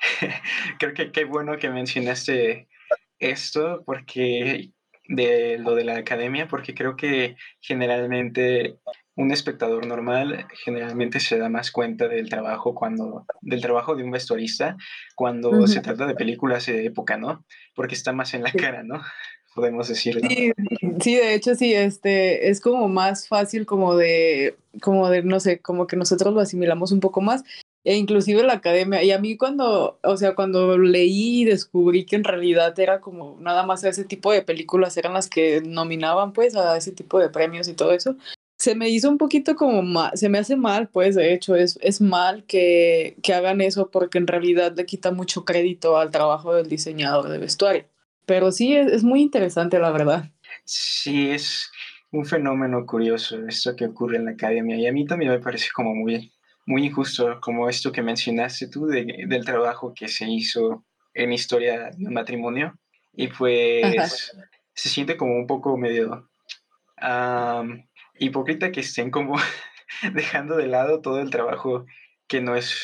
Creo 0.78 0.94
que 0.94 1.12
qué 1.12 1.24
bueno 1.24 1.56
que 1.58 1.70
mencionaste 1.70 2.68
esto, 3.18 3.82
porque 3.86 4.70
de 5.08 5.58
lo 5.58 5.74
de 5.74 5.84
la 5.84 5.96
academia, 5.96 6.48
porque 6.48 6.74
creo 6.74 6.96
que 6.96 7.36
generalmente 7.60 8.78
un 9.16 9.30
espectador 9.30 9.86
normal 9.86 10.46
generalmente 10.64 11.20
se 11.20 11.38
da 11.38 11.48
más 11.48 11.70
cuenta 11.70 12.08
del 12.08 12.28
trabajo 12.28 12.74
cuando 12.74 13.26
del 13.42 13.60
trabajo 13.60 13.94
de 13.94 14.02
un 14.02 14.10
vestuarista 14.10 14.76
cuando 15.14 15.66
se 15.66 15.80
trata 15.80 16.06
de 16.06 16.14
películas 16.14 16.66
de 16.66 16.86
época, 16.86 17.16
¿no? 17.16 17.44
Porque 17.74 17.94
está 17.94 18.12
más 18.12 18.34
en 18.34 18.42
la 18.42 18.50
cara, 18.52 18.82
¿no? 18.82 19.02
Podemos 19.54 19.88
decirlo. 19.88 20.20
Sí, 20.28 20.52
sí, 21.00 21.16
de 21.16 21.34
hecho 21.34 21.54
sí, 21.54 21.72
este, 21.72 22.50
es 22.50 22.60
como 22.60 22.88
más 22.88 23.28
fácil 23.28 23.66
como 23.66 23.96
de, 23.96 24.56
como 24.82 25.08
de, 25.08 25.22
no 25.22 25.40
sé, 25.40 25.60
como 25.60 25.86
que 25.86 25.96
nosotros 25.96 26.34
lo 26.34 26.40
asimilamos 26.40 26.92
un 26.92 27.00
poco 27.00 27.20
más, 27.20 27.44
e 27.84 27.96
inclusive 27.96 28.42
la 28.42 28.54
academia, 28.54 29.02
y 29.02 29.10
a 29.12 29.18
mí 29.18 29.36
cuando, 29.36 29.98
o 30.02 30.16
sea, 30.16 30.34
cuando 30.34 30.78
leí 30.78 31.42
y 31.42 31.44
descubrí 31.44 32.04
que 32.04 32.16
en 32.16 32.24
realidad 32.24 32.78
era 32.78 33.00
como 33.00 33.36
nada 33.40 33.64
más 33.64 33.84
ese 33.84 34.04
tipo 34.04 34.32
de 34.32 34.42
películas 34.42 34.96
eran 34.96 35.12
las 35.14 35.28
que 35.28 35.60
nominaban 35.60 36.32
pues 36.32 36.56
a 36.56 36.76
ese 36.76 36.92
tipo 36.92 37.18
de 37.18 37.28
premios 37.28 37.68
y 37.68 37.74
todo 37.74 37.92
eso, 37.92 38.16
se 38.56 38.74
me 38.74 38.88
hizo 38.88 39.10
un 39.10 39.18
poquito 39.18 39.56
como 39.56 39.82
mal, 39.82 40.12
se 40.16 40.28
me 40.28 40.38
hace 40.38 40.56
mal, 40.56 40.88
pues 40.88 41.14
de 41.14 41.34
hecho 41.34 41.54
es, 41.54 41.78
es 41.82 42.00
mal 42.00 42.44
que, 42.44 43.16
que 43.22 43.34
hagan 43.34 43.60
eso 43.60 43.90
porque 43.90 44.18
en 44.18 44.26
realidad 44.26 44.74
le 44.76 44.86
quita 44.86 45.10
mucho 45.10 45.44
crédito 45.44 45.98
al 45.98 46.10
trabajo 46.10 46.54
del 46.54 46.68
diseñador 46.68 47.28
de 47.28 47.38
vestuario. 47.38 47.84
Pero 48.26 48.52
sí, 48.52 48.74
es, 48.74 49.04
muy 49.04 49.22
interesante, 49.22 49.78
la 49.78 49.90
verdad. 49.90 50.30
Sí, 50.64 51.30
es 51.30 51.70
un 52.10 52.24
fenómeno 52.24 52.86
curioso 52.86 53.38
esto 53.46 53.74
que 53.76 53.86
ocurre 53.86 54.16
en 54.16 54.26
la 54.26 54.32
academia 54.32 54.76
y 54.76 54.86
a 54.86 54.92
mí 54.92 55.04
también 55.04 55.32
me 55.32 55.40
parece 55.40 55.68
como 55.74 55.94
muy, 55.94 56.32
muy 56.66 56.86
injusto, 56.86 57.40
como 57.40 57.68
esto 57.68 57.92
que 57.92 58.02
mencionaste 58.02 58.68
tú 58.68 58.86
del 58.86 59.44
trabajo 59.44 59.92
que 59.94 60.08
se 60.08 60.28
hizo 60.30 60.84
en 61.12 61.32
historia 61.32 61.90
del 61.96 62.10
matrimonio 62.10 62.78
y 63.12 63.28
pues 63.28 64.32
se 64.74 64.88
siente 64.88 65.16
como 65.16 65.34
un 65.34 65.46
poco 65.46 65.76
medio 65.76 66.28
hipócrita 68.18 68.72
que 68.72 68.80
estén 68.80 69.10
como 69.10 69.36
dejando 70.14 70.56
de 70.56 70.66
lado 70.66 71.00
todo 71.00 71.20
el 71.20 71.30
trabajo 71.30 71.84
que 72.26 72.40
no 72.40 72.56
es 72.56 72.80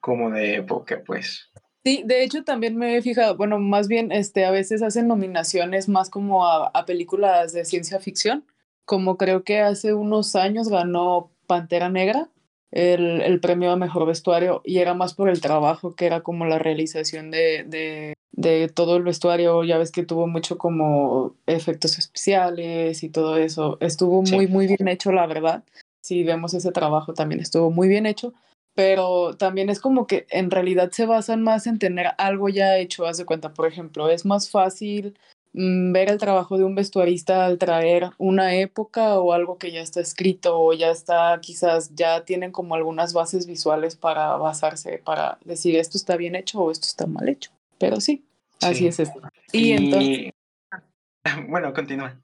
como 0.00 0.30
de 0.30 0.56
época, 0.56 1.02
pues. 1.04 1.50
Sí, 1.84 2.02
de 2.04 2.22
hecho 2.22 2.44
también 2.44 2.76
me 2.76 2.96
he 2.96 3.02
fijado, 3.02 3.36
bueno, 3.36 3.58
más 3.58 3.88
bien 3.88 4.12
este, 4.12 4.44
a 4.44 4.50
veces 4.50 4.82
hacen 4.82 5.08
nominaciones 5.08 5.88
más 5.88 6.10
como 6.10 6.46
a, 6.46 6.84
películas 6.84 7.54
de 7.54 7.64
ciencia 7.64 7.98
ficción, 8.00 8.44
como 8.84 9.16
creo 9.16 9.44
que 9.44 9.60
hace 9.60 9.94
unos 9.94 10.36
años 10.36 10.68
ganó 10.68 11.30
Pantera 11.46 11.88
Negra 11.88 12.28
el, 12.70 13.22
el 13.22 13.40
premio 13.40 13.70
a 13.70 13.76
mejor 13.76 14.06
vestuario 14.06 14.60
y 14.64 14.78
era 14.78 14.94
más 14.94 15.14
por 15.14 15.28
el 15.28 15.40
trabajo 15.40 15.94
que 15.94 16.06
era 16.06 16.20
como 16.20 16.44
la 16.44 16.58
realización 16.58 17.30
de, 17.30 17.64
de, 17.64 18.14
de 18.32 18.68
todo 18.68 18.96
el 18.96 19.02
vestuario, 19.02 19.64
ya 19.64 19.78
ves 19.78 19.90
que 19.90 20.04
tuvo 20.04 20.26
mucho 20.26 20.58
como 20.58 21.34
efectos 21.46 21.98
especiales 21.98 23.02
y 23.02 23.08
todo 23.08 23.38
eso, 23.38 23.78
estuvo 23.80 24.22
muy, 24.22 24.46
muy 24.46 24.66
bien 24.66 24.86
hecho, 24.88 25.12
la 25.12 25.26
verdad. 25.26 25.64
Si 26.02 26.24
vemos 26.24 26.54
ese 26.54 26.72
trabajo 26.72 27.14
también 27.14 27.40
estuvo 27.40 27.70
muy 27.70 27.88
bien 27.88 28.06
hecho 28.06 28.34
pero 28.74 29.36
también 29.36 29.68
es 29.68 29.80
como 29.80 30.06
que 30.06 30.26
en 30.30 30.50
realidad 30.50 30.90
se 30.92 31.06
basan 31.06 31.42
más 31.42 31.66
en 31.66 31.78
tener 31.78 32.08
algo 32.18 32.48
ya 32.48 32.78
hecho, 32.78 33.06
haz 33.06 33.18
de 33.18 33.24
cuenta, 33.24 33.52
por 33.52 33.66
ejemplo, 33.66 34.08
es 34.10 34.24
más 34.24 34.50
fácil 34.50 35.18
mm, 35.52 35.92
ver 35.92 36.10
el 36.10 36.18
trabajo 36.18 36.56
de 36.56 36.64
un 36.64 36.74
vestuarista 36.74 37.46
al 37.46 37.58
traer 37.58 38.10
una 38.18 38.54
época 38.54 39.18
o 39.18 39.32
algo 39.32 39.58
que 39.58 39.72
ya 39.72 39.80
está 39.80 40.00
escrito 40.00 40.60
o 40.60 40.72
ya 40.72 40.90
está, 40.90 41.38
quizás 41.42 41.94
ya 41.94 42.24
tienen 42.24 42.52
como 42.52 42.74
algunas 42.74 43.12
bases 43.12 43.46
visuales 43.46 43.96
para 43.96 44.36
basarse, 44.36 44.98
para 44.98 45.38
decir 45.44 45.76
esto 45.76 45.98
está 45.98 46.16
bien 46.16 46.36
hecho 46.36 46.60
o 46.60 46.70
esto 46.70 46.86
está 46.86 47.06
mal 47.06 47.28
hecho. 47.28 47.50
Pero 47.78 48.00
sí, 48.00 48.24
así 48.62 48.86
es 48.86 49.00
esto. 49.00 49.20
Y, 49.52 49.72
entonces... 49.72 50.32
Bueno, 51.48 51.74
continúa. 51.74 52.18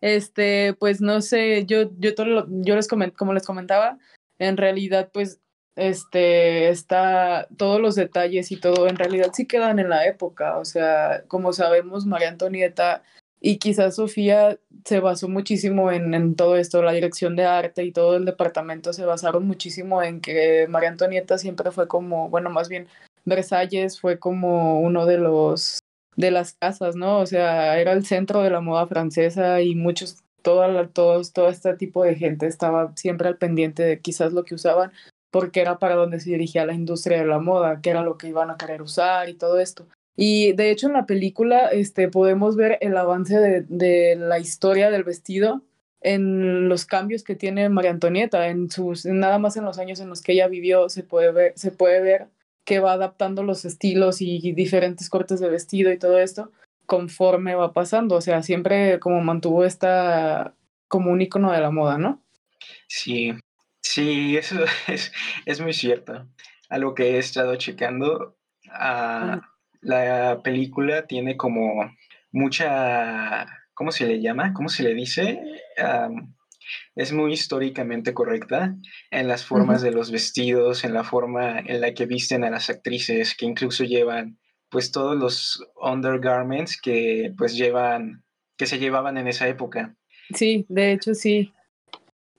Este, 0.00 0.74
pues 0.74 1.00
no 1.00 1.20
sé, 1.20 1.66
yo, 1.66 1.90
yo, 1.98 2.14
todo 2.14 2.46
yo 2.48 2.74
les 2.74 2.88
coment, 2.88 3.14
como 3.14 3.32
les 3.32 3.44
comentaba, 3.44 3.98
en 4.38 4.56
realidad, 4.56 5.10
pues 5.12 5.40
este, 5.78 6.68
está, 6.68 7.46
todos 7.56 7.80
los 7.80 7.94
detalles 7.94 8.52
y 8.52 8.60
todo 8.60 8.88
en 8.88 8.96
realidad 8.96 9.30
sí 9.32 9.46
quedan 9.46 9.78
en 9.78 9.88
la 9.88 10.06
época. 10.06 10.58
O 10.58 10.64
sea, 10.64 11.22
como 11.28 11.52
sabemos, 11.52 12.04
María 12.06 12.28
Antonieta 12.28 13.02
y 13.40 13.58
quizás 13.58 13.96
Sofía 13.96 14.58
se 14.84 15.00
basó 15.00 15.28
muchísimo 15.28 15.92
en, 15.92 16.12
en, 16.14 16.34
todo 16.34 16.56
esto, 16.56 16.82
la 16.82 16.92
dirección 16.92 17.36
de 17.36 17.44
arte 17.44 17.84
y 17.84 17.92
todo 17.92 18.16
el 18.16 18.24
departamento 18.24 18.92
se 18.92 19.04
basaron 19.04 19.46
muchísimo 19.46 20.02
en 20.02 20.20
que 20.20 20.66
María 20.68 20.88
Antonieta 20.88 21.38
siempre 21.38 21.70
fue 21.70 21.86
como, 21.86 22.28
bueno, 22.30 22.50
más 22.50 22.68
bien 22.68 22.88
Versalles 23.24 24.00
fue 24.00 24.18
como 24.18 24.80
uno 24.80 25.06
de 25.06 25.18
los 25.18 25.78
de 26.16 26.32
las 26.32 26.54
casas, 26.54 26.96
¿no? 26.96 27.20
O 27.20 27.26
sea, 27.26 27.78
era 27.78 27.92
el 27.92 28.04
centro 28.04 28.42
de 28.42 28.50
la 28.50 28.60
moda 28.60 28.88
francesa 28.88 29.62
y 29.62 29.76
muchos, 29.76 30.24
toda 30.42 30.88
todos, 30.88 31.32
todo 31.32 31.48
este 31.48 31.74
tipo 31.74 32.02
de 32.02 32.16
gente 32.16 32.46
estaba 32.48 32.92
siempre 32.96 33.28
al 33.28 33.38
pendiente 33.38 33.84
de 33.84 34.00
quizás 34.00 34.32
lo 34.32 34.42
que 34.42 34.56
usaban 34.56 34.90
porque 35.30 35.60
era 35.60 35.78
para 35.78 35.94
donde 35.94 36.20
se 36.20 36.30
dirigía 36.30 36.66
la 36.66 36.74
industria 36.74 37.18
de 37.18 37.26
la 37.26 37.38
moda, 37.38 37.80
que 37.80 37.90
era 37.90 38.02
lo 38.02 38.18
que 38.18 38.28
iban 38.28 38.50
a 38.50 38.56
querer 38.56 38.82
usar 38.82 39.28
y 39.28 39.34
todo 39.34 39.60
esto. 39.60 39.86
Y 40.16 40.52
de 40.52 40.70
hecho 40.70 40.88
en 40.88 40.94
la 40.94 41.06
película 41.06 41.68
este, 41.68 42.08
podemos 42.08 42.56
ver 42.56 42.78
el 42.80 42.96
avance 42.96 43.38
de, 43.38 43.62
de 43.68 44.16
la 44.16 44.38
historia 44.38 44.90
del 44.90 45.04
vestido 45.04 45.62
en 46.00 46.68
los 46.68 46.86
cambios 46.86 47.24
que 47.24 47.34
tiene 47.34 47.68
María 47.68 47.90
Antonieta, 47.90 48.48
en 48.48 48.70
sus, 48.70 49.04
nada 49.04 49.38
más 49.38 49.56
en 49.56 49.64
los 49.64 49.78
años 49.78 50.00
en 50.00 50.08
los 50.08 50.22
que 50.22 50.32
ella 50.32 50.48
vivió, 50.48 50.88
se 50.88 51.02
puede 51.02 51.32
ver, 51.32 51.52
se 51.56 51.70
puede 51.70 52.00
ver 52.00 52.28
que 52.64 52.78
va 52.80 52.92
adaptando 52.92 53.42
los 53.42 53.64
estilos 53.64 54.20
y 54.20 54.52
diferentes 54.52 55.08
cortes 55.08 55.40
de 55.40 55.48
vestido 55.48 55.92
y 55.92 55.98
todo 55.98 56.18
esto 56.18 56.52
conforme 56.88 57.54
va 57.54 57.74
pasando, 57.74 58.14
o 58.14 58.20
sea, 58.22 58.42
siempre 58.42 58.98
como 58.98 59.20
mantuvo 59.20 59.66
esta 59.66 60.54
como 60.88 61.10
un 61.10 61.20
icono 61.20 61.52
de 61.52 61.60
la 61.60 61.70
moda, 61.70 61.98
¿no? 61.98 62.22
Sí, 62.86 63.34
Sí, 63.80 64.36
eso 64.36 64.64
es, 64.88 65.12
es 65.46 65.60
muy 65.60 65.72
cierto. 65.72 66.28
Algo 66.68 66.94
que 66.94 67.16
he 67.16 67.18
estado 67.18 67.56
checando, 67.56 68.36
ah, 68.70 69.40
la 69.80 70.40
película 70.42 71.06
tiene 71.06 71.36
como 71.36 71.90
mucha, 72.32 73.46
¿cómo 73.74 73.92
se 73.92 74.06
le 74.06 74.20
llama? 74.20 74.52
¿Cómo 74.52 74.68
se 74.68 74.82
le 74.82 74.94
dice? 74.94 75.40
es 76.94 77.12
muy 77.12 77.32
históricamente 77.32 78.12
correcta 78.12 78.76
en 79.10 79.28
las 79.28 79.44
formas 79.44 79.82
de 79.82 79.90
los 79.90 80.10
vestidos, 80.10 80.84
en 80.84 80.92
la 80.92 81.04
forma 81.04 81.60
en 81.60 81.80
la 81.80 81.94
que 81.94 82.06
visten 82.06 82.44
a 82.44 82.50
las 82.50 82.68
actrices, 82.70 83.34
que 83.34 83.46
incluso 83.46 83.84
llevan 83.84 84.38
pues 84.68 84.92
todos 84.92 85.16
los 85.16 85.66
undergarments 85.80 86.78
que 86.80 87.32
pues 87.38 87.56
llevan, 87.56 88.22
que 88.56 88.66
se 88.66 88.78
llevaban 88.78 89.16
en 89.16 89.28
esa 89.28 89.48
época. 89.48 89.96
Sí, 90.34 90.66
de 90.68 90.92
hecho 90.92 91.14
sí. 91.14 91.52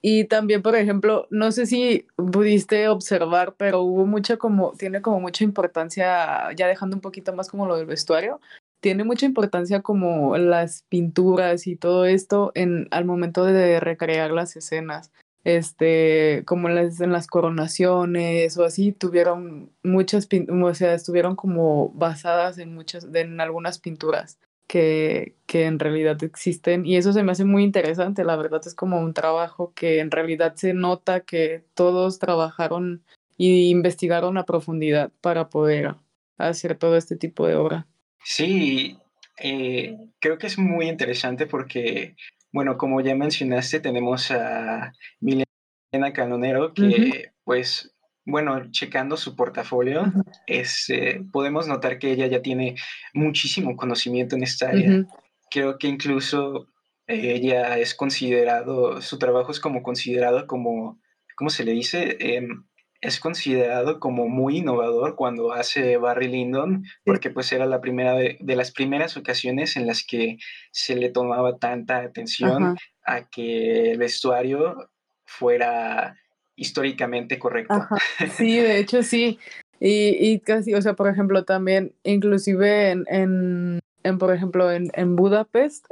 Y 0.01 0.25
también, 0.25 0.61
por 0.61 0.75
ejemplo, 0.75 1.27
no 1.29 1.51
sé 1.51 1.65
si 1.65 2.07
pudiste 2.15 2.87
observar, 2.87 3.55
pero 3.57 3.81
hubo 3.81 4.05
mucha 4.05 4.37
como, 4.37 4.71
tiene 4.71 5.01
como 5.01 5.19
mucha 5.19 5.43
importancia, 5.43 6.51
ya 6.55 6.67
dejando 6.67 6.95
un 6.95 7.01
poquito 7.01 7.33
más 7.33 7.49
como 7.49 7.65
lo 7.65 7.75
del 7.75 7.85
vestuario, 7.85 8.39
tiene 8.79 9.03
mucha 9.03 9.25
importancia 9.25 9.81
como 9.81 10.37
las 10.37 10.83
pinturas 10.87 11.67
y 11.67 11.75
todo 11.75 12.05
esto 12.05 12.51
en, 12.55 12.87
al 12.91 13.03
momento 13.03 13.43
de 13.43 13.79
recrear 13.79 14.31
las 14.31 14.55
escenas. 14.55 15.11
Este, 15.45 16.43
como 16.45 16.69
las, 16.69 16.99
en 16.99 17.11
las 17.11 17.27
coronaciones 17.27 18.57
o 18.57 18.65
así, 18.65 18.91
tuvieron 18.91 19.71
muchas, 19.83 20.27
o 20.49 20.73
sea, 20.73 20.93
estuvieron 20.93 21.35
como 21.35 21.89
basadas 21.89 22.57
en 22.57 22.73
muchas, 22.73 23.07
en 23.13 23.39
algunas 23.41 23.79
pinturas 23.79 24.37
que, 24.69 25.33
que 25.47 25.65
en 25.65 25.79
realidad 25.79 26.23
existen 26.23 26.85
y 26.85 26.95
eso 26.97 27.11
se 27.11 27.23
me 27.23 27.31
hace 27.31 27.43
muy 27.43 27.63
interesante, 27.63 28.23
la 28.23 28.35
verdad 28.35 28.61
es 28.63 28.75
como 28.75 28.99
un 28.99 29.15
trabajo 29.15 29.73
que 29.73 29.99
en 29.99 30.11
realidad 30.11 30.53
se 30.55 30.75
nota 30.75 31.21
que 31.21 31.63
todos 31.73 32.19
trabajaron 32.19 33.01
y 33.35 33.71
investigaron 33.71 34.37
a 34.37 34.45
profundidad 34.45 35.11
para 35.21 35.49
poder 35.49 35.95
hacer 36.37 36.77
todo 36.77 36.97
este 36.97 37.15
tipo 37.15 37.47
de 37.47 37.55
obra. 37.55 37.87
Sí, 38.23 38.95
eh, 39.39 39.97
creo 40.19 40.37
que 40.37 40.45
es 40.45 40.59
muy 40.59 40.87
interesante 40.87 41.47
porque, 41.47 42.15
bueno, 42.51 42.77
como 42.77 43.01
ya 43.01 43.15
mencionaste, 43.15 43.79
tenemos 43.79 44.29
a 44.29 44.93
Milena 45.19 46.13
Canonero 46.13 46.75
que, 46.75 47.31
pues, 47.43 47.91
bueno, 48.29 48.71
checando 48.71 49.17
su 49.17 49.35
portafolio, 49.35 50.11
es, 50.47 50.89
eh, 50.89 51.21
podemos 51.31 51.67
notar 51.67 51.99
que 51.99 52.11
ella 52.11 52.27
ya 52.27 52.41
tiene 52.41 52.75
muchísimo 53.13 53.75
conocimiento 53.75 54.35
en 54.35 54.43
esta 54.43 54.69
área. 54.69 55.05
Creo 55.51 55.77
que 55.77 55.87
incluso 55.87 56.67
ella 57.07 57.77
es 57.79 57.95
considerado, 57.95 59.01
su 59.01 59.17
trabajo 59.17 59.51
es 59.51 59.59
como 59.59 59.81
considerado 59.81 60.45
como, 60.45 60.99
¿cómo 61.35 61.49
se 61.49 61.63
le 61.63 61.71
dice? 61.71 62.17
Em, 62.19 62.65
es 63.01 63.19
considerado 63.19 63.99
como 63.99 64.27
muy 64.27 64.57
innovador 64.57 65.15
cuando 65.15 65.53
hace 65.53 65.97
Barry 65.97 66.27
Lyndon, 66.27 66.83
porque 67.05 67.29
pues 67.29 67.51
era 67.51 67.65
la 67.65 67.79
primera 67.79 68.13
de, 68.13 68.37
las 68.41 68.71
primeras 68.71 69.15
ocasiones 69.15 69.77
en 69.77 69.87
las 69.87 70.05
que 70.05 70.37
se 70.71 70.95
le 70.95 71.09
tomaba 71.09 71.57
tanta 71.57 71.99
atención 71.99 72.77
a 73.05 73.29
que 73.29 73.91
el 73.91 73.97
vestuario 73.97 74.89
fuera 75.25 76.17
históricamente 76.59 77.39
correcto. 77.39 77.87
Sí, 78.37 78.57
de 78.59 78.79
hecho 78.79 79.03
sí. 79.03 79.39
Y, 79.79 80.15
y, 80.19 80.39
casi, 80.39 80.73
o 80.73 80.81
sea, 80.81 80.93
por 80.93 81.07
ejemplo, 81.07 81.45
también, 81.45 81.93
inclusive 82.03 82.91
en, 82.91 83.05
en, 83.07 83.79
en 84.03 84.17
por 84.17 84.33
ejemplo, 84.33 84.71
en, 84.71 84.91
en 84.93 85.15
Budapest, 85.15 85.85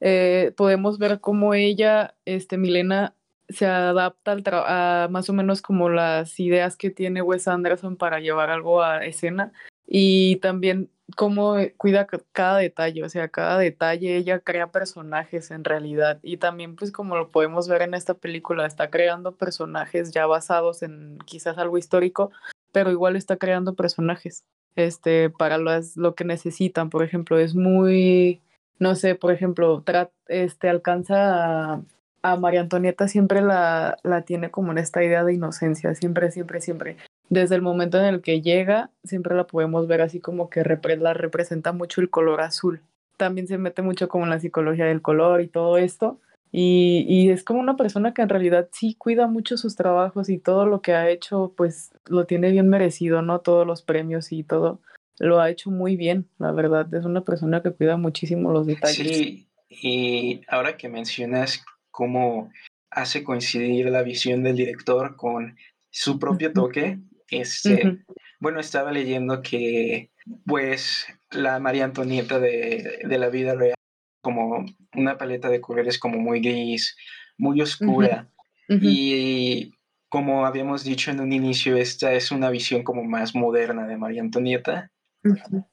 eh, 0.00 0.52
podemos 0.56 0.98
ver 0.98 1.20
cómo 1.20 1.54
ella, 1.54 2.14
este, 2.26 2.58
Milena, 2.58 3.14
se 3.48 3.66
adapta 3.66 4.32
al 4.32 4.44
a 4.46 5.08
más 5.10 5.28
o 5.28 5.32
menos 5.32 5.60
como 5.62 5.88
las 5.88 6.38
ideas 6.38 6.76
que 6.76 6.90
tiene 6.90 7.22
Wes 7.22 7.48
Anderson 7.48 7.96
para 7.96 8.20
llevar 8.20 8.50
algo 8.50 8.82
a 8.82 9.04
escena 9.04 9.52
y 9.92 10.36
también 10.36 10.88
cómo 11.16 11.56
cuida 11.76 12.06
cada 12.32 12.58
detalle, 12.58 13.02
o 13.02 13.08
sea, 13.08 13.28
cada 13.28 13.58
detalle 13.58 14.16
ella 14.16 14.38
crea 14.38 14.70
personajes 14.70 15.50
en 15.50 15.64
realidad 15.64 16.20
y 16.22 16.36
también 16.36 16.76
pues 16.76 16.92
como 16.92 17.16
lo 17.16 17.28
podemos 17.30 17.68
ver 17.68 17.82
en 17.82 17.94
esta 17.94 18.14
película, 18.14 18.66
está 18.66 18.88
creando 18.88 19.32
personajes 19.32 20.12
ya 20.12 20.26
basados 20.26 20.84
en 20.84 21.18
quizás 21.26 21.58
algo 21.58 21.76
histórico, 21.76 22.30
pero 22.70 22.92
igual 22.92 23.16
está 23.16 23.36
creando 23.36 23.74
personajes 23.74 24.44
este 24.76 25.28
para 25.28 25.58
lo 25.58 26.14
que 26.14 26.24
necesitan, 26.24 26.88
por 26.88 27.02
ejemplo, 27.02 27.40
es 27.40 27.56
muy 27.56 28.40
no 28.78 28.94
sé, 28.94 29.16
por 29.16 29.32
ejemplo, 29.32 29.84
este 30.28 30.68
alcanza 30.68 31.74
a, 31.74 31.82
a 32.22 32.36
María 32.36 32.60
Antonieta 32.60 33.08
siempre 33.08 33.42
la, 33.42 33.98
la 34.04 34.22
tiene 34.22 34.52
como 34.52 34.70
en 34.70 34.78
esta 34.78 35.02
idea 35.02 35.24
de 35.24 35.34
inocencia, 35.34 35.94
siempre, 35.96 36.30
siempre, 36.30 36.60
siempre 36.60 36.96
desde 37.30 37.54
el 37.54 37.62
momento 37.62 37.98
en 37.98 38.04
el 38.04 38.20
que 38.20 38.42
llega, 38.42 38.90
siempre 39.04 39.34
la 39.34 39.46
podemos 39.46 39.86
ver 39.86 40.02
así 40.02 40.20
como 40.20 40.50
que 40.50 40.62
la 40.98 41.14
representa 41.14 41.72
mucho 41.72 42.00
el 42.00 42.10
color 42.10 42.40
azul. 42.40 42.82
También 43.16 43.46
se 43.46 43.56
mete 43.56 43.82
mucho 43.82 44.08
como 44.08 44.24
en 44.24 44.30
la 44.30 44.40
psicología 44.40 44.86
del 44.86 45.00
color 45.00 45.40
y 45.40 45.48
todo 45.48 45.78
esto. 45.78 46.20
Y, 46.52 47.06
y, 47.08 47.30
es 47.30 47.44
como 47.44 47.60
una 47.60 47.76
persona 47.76 48.12
que 48.12 48.22
en 48.22 48.28
realidad 48.28 48.68
sí 48.72 48.96
cuida 48.98 49.28
mucho 49.28 49.56
sus 49.56 49.76
trabajos 49.76 50.28
y 50.28 50.38
todo 50.38 50.66
lo 50.66 50.82
que 50.82 50.94
ha 50.94 51.08
hecho, 51.08 51.54
pues 51.56 51.92
lo 52.06 52.26
tiene 52.26 52.50
bien 52.50 52.68
merecido, 52.68 53.22
¿no? 53.22 53.38
Todos 53.38 53.64
los 53.64 53.82
premios 53.82 54.32
y 54.32 54.42
todo 54.42 54.80
lo 55.20 55.40
ha 55.40 55.48
hecho 55.48 55.70
muy 55.70 55.94
bien, 55.94 56.26
la 56.38 56.50
verdad. 56.50 56.92
Es 56.92 57.04
una 57.04 57.22
persona 57.22 57.62
que 57.62 57.70
cuida 57.70 57.96
muchísimo 57.96 58.52
los 58.52 58.66
detalles. 58.66 59.16
Sí, 59.16 59.46
y 59.68 60.40
ahora 60.48 60.76
que 60.76 60.88
mencionas 60.88 61.64
cómo 61.92 62.50
hace 62.90 63.22
coincidir 63.22 63.86
la 63.86 64.02
visión 64.02 64.42
del 64.42 64.56
director 64.56 65.14
con 65.14 65.56
su 65.90 66.18
propio 66.18 66.52
toque, 66.52 66.98
este, 67.30 67.98
Bueno, 68.38 68.60
estaba 68.60 68.92
leyendo 68.92 69.42
que, 69.42 70.10
pues, 70.46 71.06
la 71.30 71.58
María 71.58 71.84
Antonieta 71.84 72.38
de, 72.38 73.00
la 73.04 73.28
vida 73.28 73.54
real, 73.54 73.74
como 74.22 74.64
una 74.94 75.18
paleta 75.18 75.48
de 75.48 75.60
colores 75.60 75.98
como 75.98 76.18
muy 76.18 76.40
gris, 76.40 76.96
muy 77.38 77.60
oscura. 77.60 78.28
Y 78.68 79.72
como 80.08 80.46
habíamos 80.46 80.84
dicho 80.84 81.10
en 81.10 81.20
un 81.20 81.32
inicio, 81.32 81.76
esta 81.76 82.12
es 82.12 82.30
una 82.30 82.50
visión 82.50 82.84
como 82.84 83.02
más 83.02 83.34
moderna 83.34 83.86
de 83.86 83.96
María 83.96 84.22
Antonieta. 84.22 84.92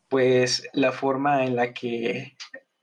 Pues 0.09 0.67
la 0.73 0.91
forma 0.91 1.45
en 1.45 1.55
la 1.55 1.73
que 1.73 2.35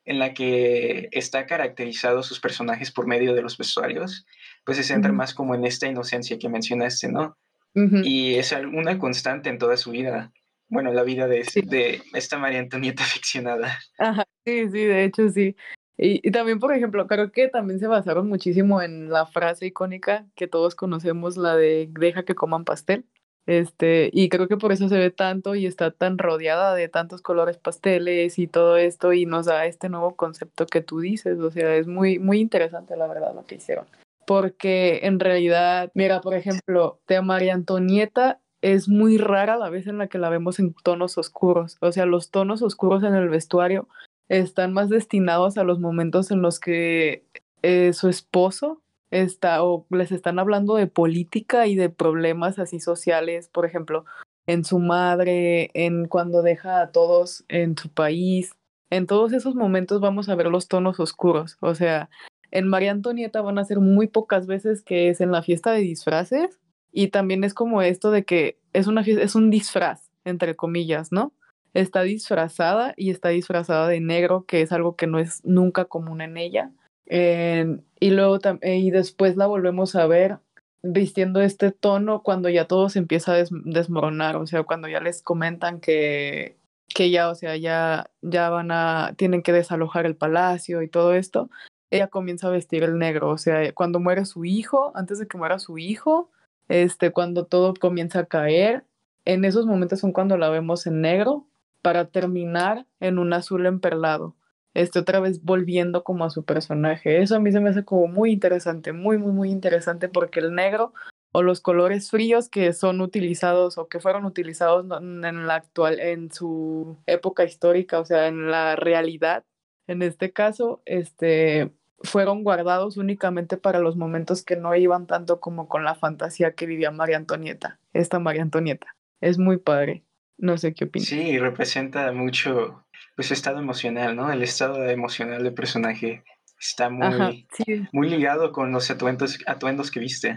en 0.07 0.19
la 0.19 0.35
que 0.35 1.09
está 1.13 1.47
caracterizado 1.47 2.23
sus 2.23 2.41
personajes 2.41 2.91
por 2.91 3.07
medio 3.07 3.35
de 3.35 3.43
los 3.43 3.57
vestuarios, 3.57 4.27
pues 4.65 4.77
se 4.77 4.85
centra 4.85 5.13
más 5.13 5.33
como 5.33 5.55
en 5.55 5.65
esta 5.65 5.87
inocencia 5.87 6.39
que 6.39 6.49
mencionaste, 6.49 7.09
¿no? 7.11 7.39
Y 7.75 8.37
es 8.37 8.53
una 8.53 8.99
constante 8.99 9.51
en 9.51 9.59
toda 9.59 9.77
su 9.77 9.91
vida. 9.91 10.33
Bueno, 10.69 10.93
la 10.93 11.03
vida 11.03 11.27
de, 11.27 11.45
de 11.67 12.03
esta 12.15 12.39
María 12.39 12.61
Antonieta 12.61 13.05
ficcionada. 13.05 13.79
Ajá, 13.99 14.25
sí, 14.45 14.71
sí, 14.71 14.85
de 14.85 15.05
hecho 15.05 15.29
sí. 15.29 15.57
Y, 15.97 16.27
y, 16.27 16.33
también, 16.33 16.59
por 16.59 16.75
ejemplo, 16.75 17.07
creo 17.07 17.31
que 17.31 17.49
también 17.49 17.79
se 17.79 17.87
basaron 17.87 18.29
muchísimo 18.29 18.83
en 18.83 19.11
la 19.11 19.27
frase 19.27 19.67
icónica 19.67 20.27
que 20.35 20.49
todos 20.49 20.75
conocemos, 20.75 21.37
la 21.37 21.55
de 21.57 21.89
deja 21.93 22.25
que 22.25 22.35
coman 22.35 22.65
pastel. 22.65 23.07
Este, 23.47 24.09
y 24.13 24.31
creo 24.31 24.49
que 24.49 24.57
por 24.57 24.73
eso 24.73 24.89
se 24.89 24.97
ve 24.97 25.11
tanto 25.11 25.55
y 25.55 25.67
está 25.67 25.91
tan 25.91 26.17
rodeada 26.17 26.75
de 26.75 26.89
tantos 26.89 27.21
colores 27.21 27.59
pasteles 27.59 28.39
y 28.39 28.47
todo 28.47 28.79
esto 28.79 29.13
y 29.13 29.27
nos 29.27 29.47
da 29.47 29.67
este 29.67 29.91
nuevo 29.91 30.17
concepto 30.17 30.67
que 30.67 30.81
tú 30.81 31.01
dices. 31.01 31.39
O 31.39 31.51
sea, 31.51 31.77
es 31.77 31.87
muy, 31.87 32.19
muy 32.19 32.41
interesante 32.41 32.97
la 32.97 33.07
verdad 33.07 33.35
lo 33.35 33.45
que 33.45 33.57
hicieron 33.57 33.87
porque 34.27 35.01
en 35.03 35.21
realidad, 35.21 35.91
mira, 35.95 36.21
por 36.21 36.35
ejemplo, 36.35 37.01
de 37.09 37.21
María 37.23 37.55
Antonieta 37.55 38.41
es 38.63 38.89
muy 38.89 39.19
rara 39.19 39.57
la 39.57 39.69
vez 39.69 39.87
en 39.87 39.99
la 39.99 40.09
que 40.09 40.19
la 40.19 40.31
vemos 40.31 40.59
en 40.59 40.75
tonos 40.83 41.19
oscuros. 41.19 41.77
O 41.81 41.93
sea, 41.93 42.07
los 42.07 42.31
tonos 42.31 42.63
oscuros 42.63 43.03
en 43.03 43.15
el 43.15 43.29
vestuario 43.29 43.89
están 44.29 44.73
más 44.73 44.89
destinados 44.89 45.59
a 45.59 45.65
los 45.65 45.81
momentos 45.81 46.31
en 46.31 46.41
los 46.41 46.61
que 46.61 47.27
eh, 47.63 47.93
su 47.93 48.09
esposo 48.09 48.81
está 49.11 49.63
o 49.63 49.87
les 49.91 50.13
están 50.13 50.39
hablando 50.39 50.77
de 50.77 50.87
política 50.87 51.67
y 51.67 51.77
de 51.77 51.91
problemas 51.91 52.59
así 52.59 52.81
sociales, 52.81 53.49
por 53.49 53.67
ejemplo, 53.67 54.05
en 54.47 54.65
su 54.65 54.79
madre, 54.79 55.71
en 55.75 56.07
cuando 56.07 56.43
deja 56.43 56.81
a 56.81 56.91
todos 56.91 57.45
en 57.49 57.77
su 57.77 57.91
país. 57.91 58.53
En 58.91 59.07
todos 59.07 59.33
esos 59.33 59.55
momentos 59.55 60.01
vamos 60.01 60.29
a 60.29 60.35
ver 60.35 60.47
los 60.47 60.69
tonos 60.69 61.01
oscuros, 61.01 61.57
o 61.61 61.75
sea, 61.75 62.11
en 62.55 62.69
María 62.69 62.93
Antonieta 62.93 63.43
van 63.43 63.59
a 63.59 63.64
ser 63.64 63.81
muy 63.81 64.07
pocas 64.07 64.47
veces 64.47 64.83
que 64.83 65.11
es 65.11 65.21
en 65.21 65.33
la 65.33 65.43
fiesta 65.43 65.73
de 65.73 65.81
disfraces 65.81 66.61
y 66.93 67.09
también 67.09 67.43
es 67.43 67.53
como 67.53 67.83
esto 67.83 68.12
de 68.12 68.25
que 68.25 68.59
es, 68.73 68.87
una, 68.87 69.03
es 69.03 69.35
un 69.35 69.51
disfraz, 69.51 70.09
entre 70.25 70.55
comillas, 70.55 71.11
¿no? 71.11 71.33
Está 71.75 72.03
disfrazada 72.03 72.95
y 72.97 73.11
está 73.11 73.31
disfrazada 73.31 73.88
de 73.88 73.99
negro, 73.99 74.45
que 74.47 74.62
es 74.62 74.71
algo 74.71 74.95
que 74.95 75.09
no 75.09 75.19
es 75.19 75.45
nunca 75.45 75.87
común 75.87 76.21
en 76.21 76.37
ella. 76.37 76.71
y 77.07 78.11
luego 78.11 78.38
y 78.62 78.90
después 78.93 79.37
la 79.37 79.47
volvemos 79.47 79.97
a 79.97 80.07
ver 80.07 80.38
vistiendo 80.85 81.40
este 81.40 81.73
tono 81.73 82.23
cuando 82.23 82.49
ya 82.49 82.69
todo 82.69 82.88
se 82.88 83.01
empieza 83.01 83.35
a 83.35 83.45
desmoronar, 83.64 84.37
o 84.37 84.47
sea, 84.47 84.62
cuando 84.62 84.87
ya 84.87 85.01
les 85.01 85.23
comentan 85.23 85.81
que, 85.81 86.57
que 86.95 87.11
ya, 87.11 87.31
o 87.31 87.35
sea, 87.35 87.57
ya, 87.57 88.11
ya 88.23 88.51
van 88.51 88.71
a, 88.71 89.14
tienen 89.17 89.43
que 89.43 89.53
desalojar 89.53 90.07
el 90.07 90.14
palacio 90.14 90.83
y 90.83 90.88
todo 90.88 91.14
esto, 91.14 91.51
ella 91.94 92.09
comienza 92.09 92.48
a 92.48 92.50
vestir 92.50 92.83
el 92.83 92.98
negro, 92.98 93.30
o 93.30 93.38
sea, 93.38 93.72
cuando 93.72 94.00
muere 94.00 94.24
su 94.24 94.44
hijo, 94.44 94.92
antes 94.96 95.18
de 95.18 95.28
que 95.28 95.38
muera 95.38 95.59
su 95.59 95.78
hijo, 95.78 96.30
este, 96.68 97.12
cuando 97.12 97.46
todo 97.46 97.74
comienza 97.74 98.20
a 98.20 98.26
caer, 98.26 98.85
en 99.24 99.44
esos 99.44 99.66
momentos 99.66 100.00
son 100.00 100.12
cuando 100.12 100.37
la 100.37 100.48
vemos 100.50 100.87
en 100.87 101.00
negro 101.00 101.46
para 101.83 102.07
terminar 102.07 102.87
en 103.00 103.18
un 103.18 103.33
azul 103.33 103.66
emperlado. 103.66 104.35
Este, 104.74 104.98
otra 104.98 105.20
vez 105.20 105.44
volviendo 105.44 106.02
como 106.02 106.24
a 106.24 106.30
su 106.30 106.44
personaje. 106.44 107.22
Eso 107.22 107.37
a 107.37 107.40
mí 107.40 107.52
se 107.52 107.61
me 107.61 107.70
hace 107.70 107.85
como 107.85 108.09
muy 108.09 108.33
interesante, 108.33 108.92
muy, 108.92 109.18
muy, 109.18 109.33
muy 109.33 109.50
interesante 109.50 110.09
porque 110.09 110.40
el 110.40 110.52
negro 110.54 110.92
o 111.33 111.42
los 111.42 111.61
colores 111.61 112.11
fríos 112.11 112.48
que 112.48 112.72
son 112.72 113.00
utilizados 113.00 113.78
o 113.78 113.88
que 113.88 114.00
fueron 114.00 114.24
utilizados 114.24 114.85
en 115.00 115.46
la 115.46 115.54
actual, 115.54 116.00
en 116.00 116.33
su 116.33 116.96
época 117.07 117.44
histórica, 117.44 118.00
o 118.00 118.04
sea, 118.04 118.26
en 118.28 118.50
la 118.50 118.76
realidad, 118.76 119.44
en 119.87 120.02
este 120.02 120.33
caso, 120.33 120.83
este, 120.87 121.72
fueron 122.02 122.42
guardados 122.42 122.96
únicamente 122.96 123.57
para 123.57 123.78
los 123.78 123.96
momentos 123.96 124.44
que 124.44 124.57
no 124.57 124.74
iban 124.74 125.07
tanto 125.07 125.40
como 125.40 125.68
con 125.68 125.85
la 125.85 125.94
fantasía 125.94 126.54
que 126.54 126.66
vivía 126.66 126.90
María 126.90 127.16
Antonieta, 127.16 127.78
esta 127.92 128.18
María 128.18 128.42
Antonieta. 128.42 128.94
Es 129.20 129.38
muy 129.38 129.59
padre. 129.59 130.04
No 130.37 130.59
sé 130.59 130.74
qué 130.74 130.85
opinas. 130.85 131.09
Sí, 131.09 131.38
representa 131.38 132.11
mucho 132.12 132.85
pues 133.16 133.30
estado 133.30 133.61
emocional, 133.61 134.16
¿no? 134.16 134.33
El 134.33 134.42
estado 134.42 134.85
emocional 134.88 135.44
del 135.44 135.54
personaje 135.54 136.24
está 136.59 136.90
muy, 136.90 137.46
muy 137.92 138.09
ligado 138.09 138.52
con 138.52 138.72
los 138.72 138.90
atuendos, 138.90 139.38
atuendos 139.46 139.90
que 139.90 140.00
viste. 140.00 140.37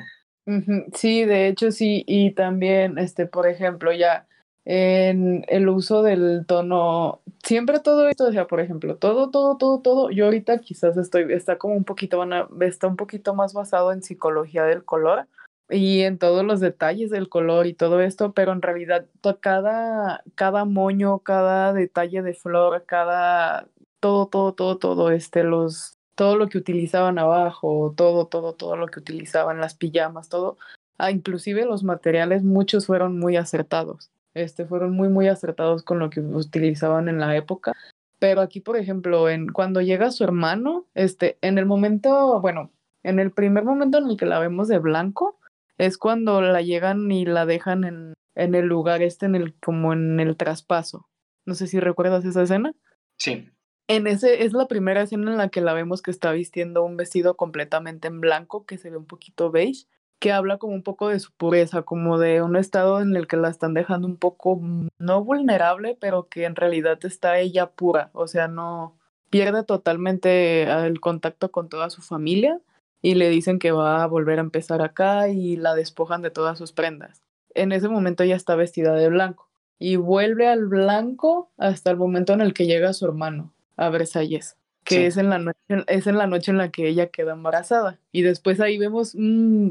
Sí, 0.94 1.26
de 1.26 1.48
hecho 1.48 1.72
sí, 1.72 2.04
y 2.08 2.32
también, 2.32 2.98
este, 2.98 3.26
por 3.26 3.48
ejemplo, 3.48 3.92
ya 3.92 4.28
en 4.70 5.46
el 5.48 5.70
uso 5.70 6.04
del 6.04 6.46
tono, 6.46 7.22
siempre 7.42 7.80
todo 7.80 8.10
esto, 8.10 8.26
o 8.26 8.32
sea, 8.34 8.48
por 8.48 8.60
ejemplo, 8.60 8.98
todo, 8.98 9.32
todo, 9.32 9.56
todo, 9.56 9.80
todo, 9.80 10.10
yo 10.10 10.26
ahorita 10.26 10.58
quizás 10.60 10.98
estoy, 10.98 11.32
está 11.32 11.58
como 11.58 11.74
un 11.76 11.86
poquito, 11.86 12.22
está 12.60 12.88
un 12.88 12.98
poquito 12.98 13.34
más 13.34 13.54
basado 13.54 13.94
en 13.94 14.04
psicología 14.04 14.66
del 14.66 14.84
color 14.84 15.28
y 15.70 16.02
en 16.02 16.18
todos 16.18 16.44
los 16.44 16.60
detalles 16.60 17.10
del 17.12 17.30
color 17.30 17.66
y 17.66 17.76
todo 17.76 18.02
esto, 18.02 18.34
pero 18.34 18.52
en 18.52 18.62
realidad 18.62 19.06
cada, 19.40 20.22
cada 20.36 20.66
moño, 20.66 21.20
cada 21.20 21.72
detalle 21.72 22.22
de 22.22 22.34
flor, 22.34 22.84
cada, 22.86 23.70
todo, 24.02 24.28
todo, 24.28 24.54
todo, 24.54 24.78
todo, 24.78 25.12
este, 25.12 25.46
los 25.46 25.98
todo 26.16 26.36
lo 26.36 26.50
que 26.50 26.58
utilizaban 26.58 27.20
abajo, 27.20 27.94
todo, 27.96 28.28
todo, 28.28 28.54
todo 28.54 28.76
lo 28.76 28.88
que 28.88 29.00
utilizaban, 29.00 29.62
las 29.62 29.76
pijamas, 29.76 30.28
todo, 30.28 30.58
ah, 30.98 31.12
inclusive 31.12 31.64
los 31.64 31.84
materiales, 31.84 32.44
muchos 32.44 32.86
fueron 32.88 33.18
muy 33.18 33.38
acertados, 33.38 34.12
este, 34.34 34.66
fueron 34.66 34.92
muy, 34.92 35.10
muy 35.10 35.28
acertados 35.28 35.84
con 35.84 36.00
lo 36.00 36.10
que 36.10 36.20
utilizaban 36.20 37.10
en 37.10 37.20
la 37.20 37.36
época. 37.36 37.74
Pero 38.20 38.42
aquí, 38.42 38.60
por 38.62 38.78
ejemplo, 38.78 39.30
en, 39.30 39.48
cuando 39.48 39.82
llega 39.82 40.12
su 40.12 40.24
hermano, 40.24 40.88
este, 40.96 41.38
en 41.42 41.58
el 41.58 41.66
momento, 41.66 42.42
bueno, 42.42 42.72
en 43.04 43.20
el 43.20 43.32
primer 43.32 43.64
momento 43.64 44.00
en 44.00 44.10
el 44.10 44.18
que 44.18 44.26
la 44.26 44.40
vemos 44.40 44.68
de 44.68 44.80
blanco, 44.80 45.40
es 45.78 45.98
cuando 45.98 46.42
la 46.42 46.62
llegan 46.62 47.12
y 47.12 47.26
la 47.26 47.46
dejan 47.46 47.84
en, 47.84 48.14
en 48.36 48.56
el 48.56 48.66
lugar 48.66 49.02
este, 49.02 49.28
en 49.28 49.36
el, 49.36 49.54
como 49.60 49.94
en 49.94 50.20
el 50.20 50.36
traspaso. 50.36 51.08
No 51.46 51.54
sé 51.54 51.68
si 51.68 51.80
recuerdas 51.80 52.26
esa 52.26 52.42
escena. 52.42 52.74
Sí. 53.18 53.50
En 53.88 54.06
ese 54.06 54.44
es 54.44 54.54
la 54.54 54.68
primera 54.68 55.04
escena 55.04 55.32
en 55.32 55.38
la 55.38 55.50
que 55.50 55.62
la 55.62 55.74
vemos 55.74 56.02
que 56.02 56.12
está 56.12 56.32
vistiendo 56.32 56.84
un 56.84 56.98
vestido 56.98 57.38
completamente 57.38 58.08
en 58.08 58.20
blanco, 58.20 58.66
que 58.66 58.78
se 58.78 58.90
ve 58.90 58.98
un 58.98 59.06
poquito 59.06 59.50
beige, 59.50 59.88
que 60.20 60.32
habla 60.32 60.58
como 60.58 60.74
un 60.74 60.84
poco 60.84 61.10
de 61.10 61.20
su 61.20 61.32
pureza, 61.32 61.84
como 61.84 62.18
de 62.18 62.42
un 62.42 62.56
estado 62.56 63.02
en 63.02 63.16
el 63.16 63.28
que 63.28 63.38
la 63.38 63.50
están 63.50 63.74
dejando 63.74 64.08
un 64.08 64.18
poco 64.18 64.58
mm, 64.58 64.90
no 64.98 65.24
vulnerable, 65.24 65.98
pero 66.00 66.28
que 66.28 66.46
en 66.46 66.56
realidad 66.56 67.00
está 67.04 67.40
ella 67.40 67.68
pura, 67.72 68.10
o 68.14 68.28
sea, 68.28 68.48
no 68.48 68.98
pierde 69.30 69.64
totalmente 69.64 70.64
el 70.64 71.00
contacto 71.00 71.52
con 71.52 71.70
toda 71.70 71.90
su 71.90 72.02
familia 72.02 72.60
y 73.02 73.16
le 73.16 73.30
dicen 73.30 73.60
que 73.60 73.72
va 73.72 74.04
a 74.04 74.08
volver 74.08 74.40
a 74.40 74.42
empezar 74.42 74.82
acá 74.82 75.30
y 75.30 75.58
la 75.58 75.76
despojan 75.76 76.22
de 76.22 76.32
todas 76.32 76.58
sus 76.58 76.72
prendas. 76.72 77.22
En 77.54 77.72
ese 77.72 77.90
momento 77.90 78.24
ella 78.24 78.36
está 78.36 78.56
vestida 78.56 78.94
de 78.94 79.10
blanco 79.10 79.50
y 79.80 79.96
vuelve 79.98 80.48
al 80.48 80.66
blanco 80.66 81.52
hasta 81.58 81.92
el 81.92 81.98
momento 81.98 82.34
en 82.34 82.42
el 82.42 82.54
que 82.54 82.66
llega 82.66 82.94
su 82.94 83.06
hermano 83.06 83.54
a 83.76 83.90
Versalles, 83.90 84.58
que 84.88 85.06
es, 85.08 85.18
en 85.18 85.30
la 85.30 85.38
noche, 85.38 85.58
es 85.88 86.08
en 86.08 86.18
la 86.18 86.28
noche 86.28 86.52
en 86.52 86.58
la 86.58 86.72
que 86.72 86.88
ella 86.88 87.08
queda 87.08 87.34
embarazada. 87.34 88.00
Y 88.12 88.22
después 88.22 88.60
ahí 88.60 88.78
vemos 88.78 89.14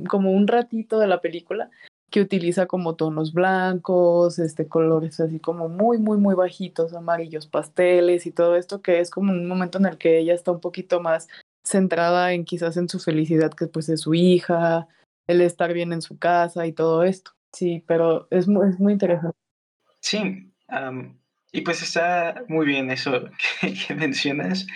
como 0.09 0.33
un 0.33 0.47
ratito 0.47 0.99
de 0.99 1.07
la 1.07 1.21
película 1.21 1.71
que 2.11 2.21
utiliza 2.21 2.67
como 2.67 2.95
tonos 2.95 3.33
blancos, 3.33 4.39
este, 4.39 4.69
colores 4.69 5.19
así 5.21 5.41
como 5.41 5.69
muy, 5.69 5.99
muy, 5.99 6.19
muy 6.19 6.35
bajitos, 6.35 6.95
amarillos 6.95 7.47
pasteles 7.47 8.27
y 8.27 8.31
todo 8.31 8.57
esto, 8.57 8.81
que 8.81 9.01
es 9.01 9.11
como 9.11 9.33
un 9.33 9.49
momento 9.49 9.79
en 9.79 9.87
el 9.87 9.99
que 9.99 10.19
ella 10.19 10.35
está 10.35 10.53
un 10.53 10.61
poquito 10.61 11.01
más 11.01 11.29
centrada 11.65 12.33
en 12.33 12.45
quizás 12.45 12.77
en 12.77 12.89
su 12.89 13.01
felicidad, 13.01 13.53
que 13.53 13.67
pues 13.67 13.89
es 13.89 14.03
su 14.03 14.15
hija, 14.15 14.87
el 15.27 15.41
estar 15.41 15.73
bien 15.73 15.93
en 15.93 16.03
su 16.03 16.19
casa 16.19 16.67
y 16.67 16.73
todo 16.73 17.03
esto. 17.03 17.33
Sí, 17.53 17.83
pero 17.87 18.29
es 18.31 18.47
muy, 18.47 18.69
es 18.69 18.79
muy 18.79 18.93
interesante. 18.93 19.37
Sí, 20.01 20.53
y 21.53 21.63
pues 21.63 21.83
está 21.83 22.45
muy 22.49 22.67
bien 22.67 22.91
eso 22.91 23.25
que, 23.89 23.95
mencionas, 23.95 24.67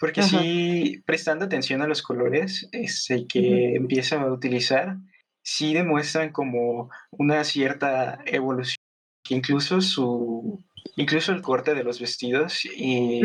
porque 0.00 0.22
sí, 0.22 1.02
prestando 1.06 1.44
atención 1.44 1.82
a 1.82 1.86
los 1.86 2.02
colores 2.02 2.68
este, 2.72 3.26
que 3.26 3.74
empiezan 3.74 4.22
a 4.22 4.32
utilizar, 4.32 4.96
sí 5.42 5.74
demuestran 5.74 6.30
como 6.30 6.90
una 7.10 7.42
cierta 7.44 8.20
evolución, 8.26 8.76
que 9.24 9.34
incluso 9.34 9.80
su, 9.80 10.64
incluso 10.96 11.32
el 11.32 11.42
corte 11.42 11.74
de 11.74 11.84
los 11.84 12.00
vestidos 12.00 12.64
y 12.64 13.22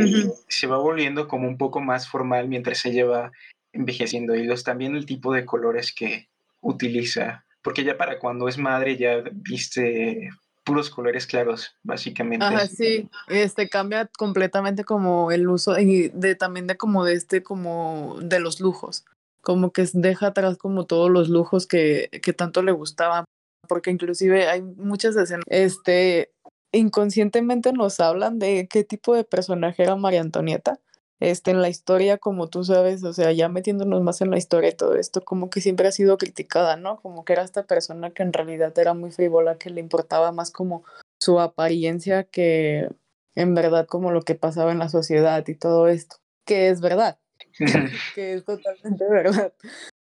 se 0.47 0.67
va 0.67 0.77
volviendo 0.77 1.27
como 1.27 1.47
un 1.47 1.57
poco 1.57 1.81
más 1.81 2.07
formal 2.07 2.47
mientras 2.47 2.79
se 2.79 2.91
lleva 2.91 3.31
envejeciendo 3.71 4.35
y 4.35 4.45
los, 4.45 4.63
también 4.63 4.95
el 4.95 5.05
tipo 5.05 5.33
de 5.33 5.45
colores 5.45 5.93
que 5.93 6.29
utiliza, 6.61 7.45
porque 7.61 7.83
ya 7.83 7.97
para 7.97 8.19
cuando 8.19 8.47
es 8.47 8.57
madre 8.57 8.97
ya 8.97 9.23
viste 9.31 10.29
puros 10.63 10.89
colores 10.89 11.27
claros, 11.27 11.75
básicamente. 11.83 12.45
Ajá, 12.45 12.67
sí, 12.67 13.09
este 13.27 13.69
cambia 13.69 14.09
completamente 14.17 14.83
como 14.83 15.31
el 15.31 15.47
uso 15.47 15.77
y 15.79 16.09
de 16.09 16.35
también 16.35 16.67
de 16.67 16.77
como 16.77 17.05
de 17.05 17.13
este 17.13 17.43
como 17.43 18.17
de 18.21 18.39
los 18.39 18.59
lujos, 18.59 19.05
como 19.41 19.71
que 19.71 19.87
deja 19.93 20.27
atrás 20.27 20.57
como 20.57 20.85
todos 20.85 21.09
los 21.09 21.29
lujos 21.29 21.67
que, 21.67 22.09
que 22.21 22.33
tanto 22.33 22.61
le 22.61 22.71
gustaban, 22.71 23.25
porque 23.67 23.91
inclusive 23.91 24.47
hay 24.47 24.61
muchas 24.61 25.15
escenas, 25.15 25.45
este, 25.47 26.31
inconscientemente 26.71 27.73
nos 27.73 27.99
hablan 27.99 28.39
de 28.39 28.67
qué 28.69 28.83
tipo 28.83 29.15
de 29.15 29.23
personaje 29.23 29.83
era 29.83 29.95
María 29.95 30.21
Antonieta 30.21 30.79
este, 31.23 31.51
en 31.51 31.61
la 31.61 31.69
historia, 31.69 32.17
como 32.17 32.49
tú 32.49 32.65
sabes, 32.65 33.01
o 33.05 33.13
sea, 33.13 33.31
ya 33.31 33.47
metiéndonos 33.47 34.01
más 34.01 34.19
en 34.19 34.29
la 34.29 34.37
historia 34.37 34.71
y 34.71 34.75
todo 34.75 34.95
esto, 34.95 35.23
como 35.23 35.49
que 35.49 35.61
siempre 35.61 35.87
ha 35.87 35.91
sido 35.93 36.17
criticada, 36.17 36.75
¿no? 36.75 37.01
Como 37.01 37.23
que 37.23 37.31
era 37.31 37.43
esta 37.43 37.63
persona 37.63 38.11
que 38.11 38.23
en 38.23 38.33
realidad 38.33 38.77
era 38.77 38.93
muy 38.93 39.09
frívola, 39.09 39.57
que 39.57 39.69
le 39.69 39.79
importaba 39.79 40.33
más 40.33 40.51
como 40.51 40.83
su 41.21 41.39
apariencia 41.39 42.25
que 42.25 42.89
en 43.35 43.55
verdad 43.55 43.87
como 43.87 44.11
lo 44.11 44.23
que 44.23 44.35
pasaba 44.35 44.73
en 44.73 44.79
la 44.79 44.89
sociedad 44.89 45.47
y 45.47 45.55
todo 45.55 45.87
esto, 45.87 46.17
que 46.45 46.67
es 46.67 46.81
verdad, 46.81 47.17
que 48.15 48.33
es 48.33 48.43
totalmente 48.43 49.05
verdad, 49.09 49.53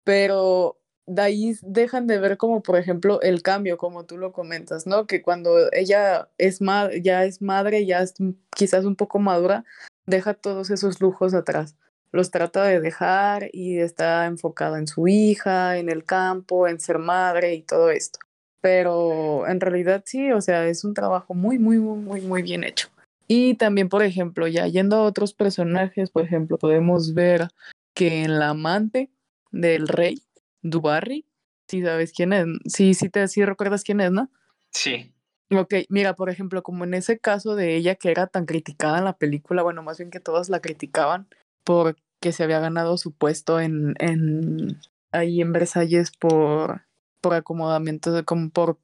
pero 0.03 0.77
de 1.08 1.21
ahí 1.23 1.56
dejan 1.63 2.06
de 2.06 2.19
ver 2.19 2.38
como 2.38 2.62
por 2.62 2.77
ejemplo 2.77 3.21
el 3.21 3.41
cambio, 3.41 3.80
como 3.80 4.06
tú 4.06 4.17
lo 4.17 4.34
comentas, 4.34 4.86
¿no? 4.86 5.08
Que 5.08 5.23
cuando 5.23 5.71
ella 5.71 6.30
es 6.38 6.60
ya 7.01 7.23
es 7.25 7.41
madre, 7.41 7.88
ya 7.88 8.03
es 8.03 8.13
quizás 8.56 8.86
un 8.86 8.95
poco 8.95 9.17
madura, 9.17 9.65
deja 10.08 10.34
todos 10.34 10.72
esos 10.72 11.00
lujos 11.00 11.34
atrás. 11.36 11.76
Los 12.12 12.32
trata 12.32 12.63
de 12.63 12.80
dejar 12.80 13.50
y 13.54 13.80
está 13.80 14.26
enfocada 14.26 14.80
en 14.80 14.88
su 14.88 15.08
hija, 15.08 15.78
en 15.78 15.89
el 15.89 16.06
campo, 16.06 16.67
en 16.67 16.80
ser 16.80 16.98
madre 16.98 17.54
y 17.54 17.62
todo 17.62 17.91
esto. 17.91 18.20
Pero 18.62 19.48
en 19.48 19.60
realidad 19.60 20.04
sí, 20.06 20.32
o 20.32 20.41
sea, 20.41 20.65
es 20.67 20.84
un 20.84 20.93
trabajo 20.93 21.34
muy, 21.34 21.60
muy, 21.60 21.78
muy, 21.78 22.22
muy, 22.22 22.41
bien 22.41 22.63
hecho. 22.63 22.88
Y 23.28 23.56
también, 23.56 23.89
por 23.89 24.04
ejemplo, 24.04 24.48
ya 24.48 24.65
yendo 24.67 24.96
a 24.96 25.04
otros 25.04 25.34
personajes, 25.34 26.10
por 26.10 26.24
ejemplo, 26.24 26.58
podemos 26.58 27.13
ver 27.13 27.50
que 27.93 28.24
en 28.24 28.39
la 28.39 28.50
amante 28.50 29.12
del 29.52 29.88
rey, 29.88 30.24
Dubarry, 30.62 31.26
si 31.67 31.82
sabes 31.82 32.13
quién 32.13 32.32
es, 32.32 32.46
sí, 32.65 32.93
sí, 32.93 33.10
te, 33.10 33.28
sí 33.28 33.43
recuerdas 33.43 33.84
quién 33.84 34.00
es, 34.00 34.12
¿no? 34.12 34.32
Sí. 34.72 35.12
Ok, 35.49 35.73
mira, 35.89 36.13
por 36.13 36.29
ejemplo, 36.29 36.62
como 36.62 36.83
en 36.83 36.93
ese 36.93 37.19
caso 37.19 37.55
de 37.55 37.77
ella 37.77 37.95
que 37.95 38.12
era 38.12 38.27
tan 38.27 38.45
criticada 38.45 38.97
en 38.97 39.05
la 39.05 39.17
película, 39.17 39.63
bueno, 39.63 39.81
más 39.81 39.97
bien 39.97 40.10
que 40.10 40.19
todas 40.19 40.49
la 40.49 40.60
criticaban 40.60 41.29
porque 41.63 42.33
se 42.33 42.43
había 42.43 42.60
ganado 42.60 42.97
su 42.97 43.13
puesto 43.13 43.62
en, 43.62 43.95
en 43.99 44.79
ahí 45.12 45.39
en 45.39 45.53
Versalles 45.53 46.12
por, 46.12 46.81
por 47.21 47.33
acomodamientos, 47.33 48.21
como 48.23 48.49
por 48.49 48.77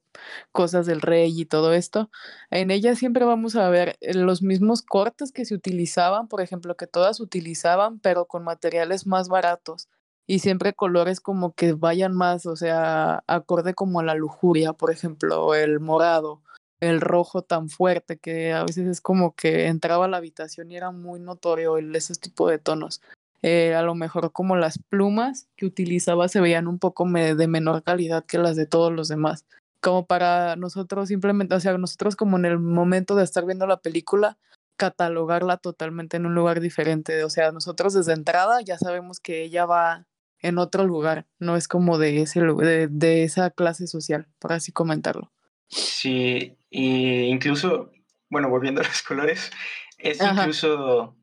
cosas 0.52 0.86
del 0.86 1.02
rey 1.02 1.38
y 1.38 1.44
todo 1.44 1.74
esto. 1.74 2.10
En 2.50 2.70
ella 2.70 2.94
siempre 2.94 3.26
vamos 3.26 3.56
a 3.56 3.68
ver 3.68 3.98
los 4.00 4.42
mismos 4.42 4.80
cortes 4.80 5.32
que 5.32 5.44
se 5.44 5.54
utilizaban, 5.54 6.28
por 6.28 6.40
ejemplo, 6.40 6.76
que 6.76 6.86
todas 6.86 7.20
utilizaban, 7.20 7.98
pero 8.00 8.26
con 8.26 8.42
materiales 8.42 9.06
más 9.06 9.28
baratos 9.28 9.88
y 10.26 10.38
siempre 10.38 10.72
colores 10.72 11.20
como 11.20 11.52
que 11.54 11.74
vayan 11.74 12.14
más, 12.14 12.46
o 12.46 12.56
sea, 12.56 13.22
acorde 13.26 13.74
como 13.74 14.00
a 14.00 14.04
la 14.04 14.14
lujuria, 14.14 14.72
por 14.72 14.90
ejemplo, 14.90 15.54
el 15.54 15.80
morado 15.80 16.42
el 16.88 17.00
rojo 17.00 17.42
tan 17.42 17.68
fuerte 17.68 18.18
que 18.18 18.52
a 18.52 18.62
veces 18.62 18.86
es 18.86 19.00
como 19.00 19.34
que 19.34 19.66
entraba 19.66 20.04
a 20.04 20.08
la 20.08 20.18
habitación 20.18 20.70
y 20.70 20.76
era 20.76 20.90
muy 20.90 21.20
notorio 21.20 21.78
el, 21.78 21.94
ese 21.96 22.14
tipo 22.14 22.48
de 22.48 22.58
tonos. 22.58 23.00
Eh, 23.42 23.74
a 23.74 23.82
lo 23.82 23.94
mejor 23.94 24.32
como 24.32 24.56
las 24.56 24.78
plumas 24.78 25.48
que 25.56 25.66
utilizaba 25.66 26.28
se 26.28 26.40
veían 26.40 26.66
un 26.66 26.78
poco 26.78 27.06
de 27.06 27.46
menor 27.46 27.82
calidad 27.82 28.24
que 28.24 28.38
las 28.38 28.56
de 28.56 28.66
todos 28.66 28.92
los 28.92 29.08
demás. 29.08 29.44
Como 29.80 30.06
para 30.06 30.56
nosotros 30.56 31.08
simplemente, 31.08 31.54
o 31.54 31.60
sea, 31.60 31.76
nosotros 31.76 32.16
como 32.16 32.38
en 32.38 32.46
el 32.46 32.58
momento 32.58 33.16
de 33.16 33.24
estar 33.24 33.44
viendo 33.44 33.66
la 33.66 33.80
película, 33.80 34.38
catalogarla 34.76 35.58
totalmente 35.58 36.16
en 36.16 36.26
un 36.26 36.34
lugar 36.34 36.60
diferente. 36.60 37.22
O 37.24 37.30
sea, 37.30 37.52
nosotros 37.52 37.92
desde 37.92 38.14
entrada 38.14 38.60
ya 38.62 38.78
sabemos 38.78 39.20
que 39.20 39.42
ella 39.42 39.66
va 39.66 40.06
en 40.40 40.58
otro 40.58 40.84
lugar, 40.84 41.26
no 41.38 41.56
es 41.56 41.68
como 41.68 41.96
de, 41.96 42.20
ese, 42.20 42.42
de, 42.42 42.88
de 42.88 43.24
esa 43.24 43.50
clase 43.50 43.86
social, 43.86 44.28
por 44.38 44.52
así 44.52 44.72
comentarlo. 44.72 45.30
Sí, 45.68 46.56
y 46.70 47.22
incluso, 47.24 47.90
bueno, 48.30 48.48
volviendo 48.48 48.80
a 48.80 48.84
los 48.84 49.02
colores, 49.08 49.50
es 49.98 50.20
incluso, 50.20 51.16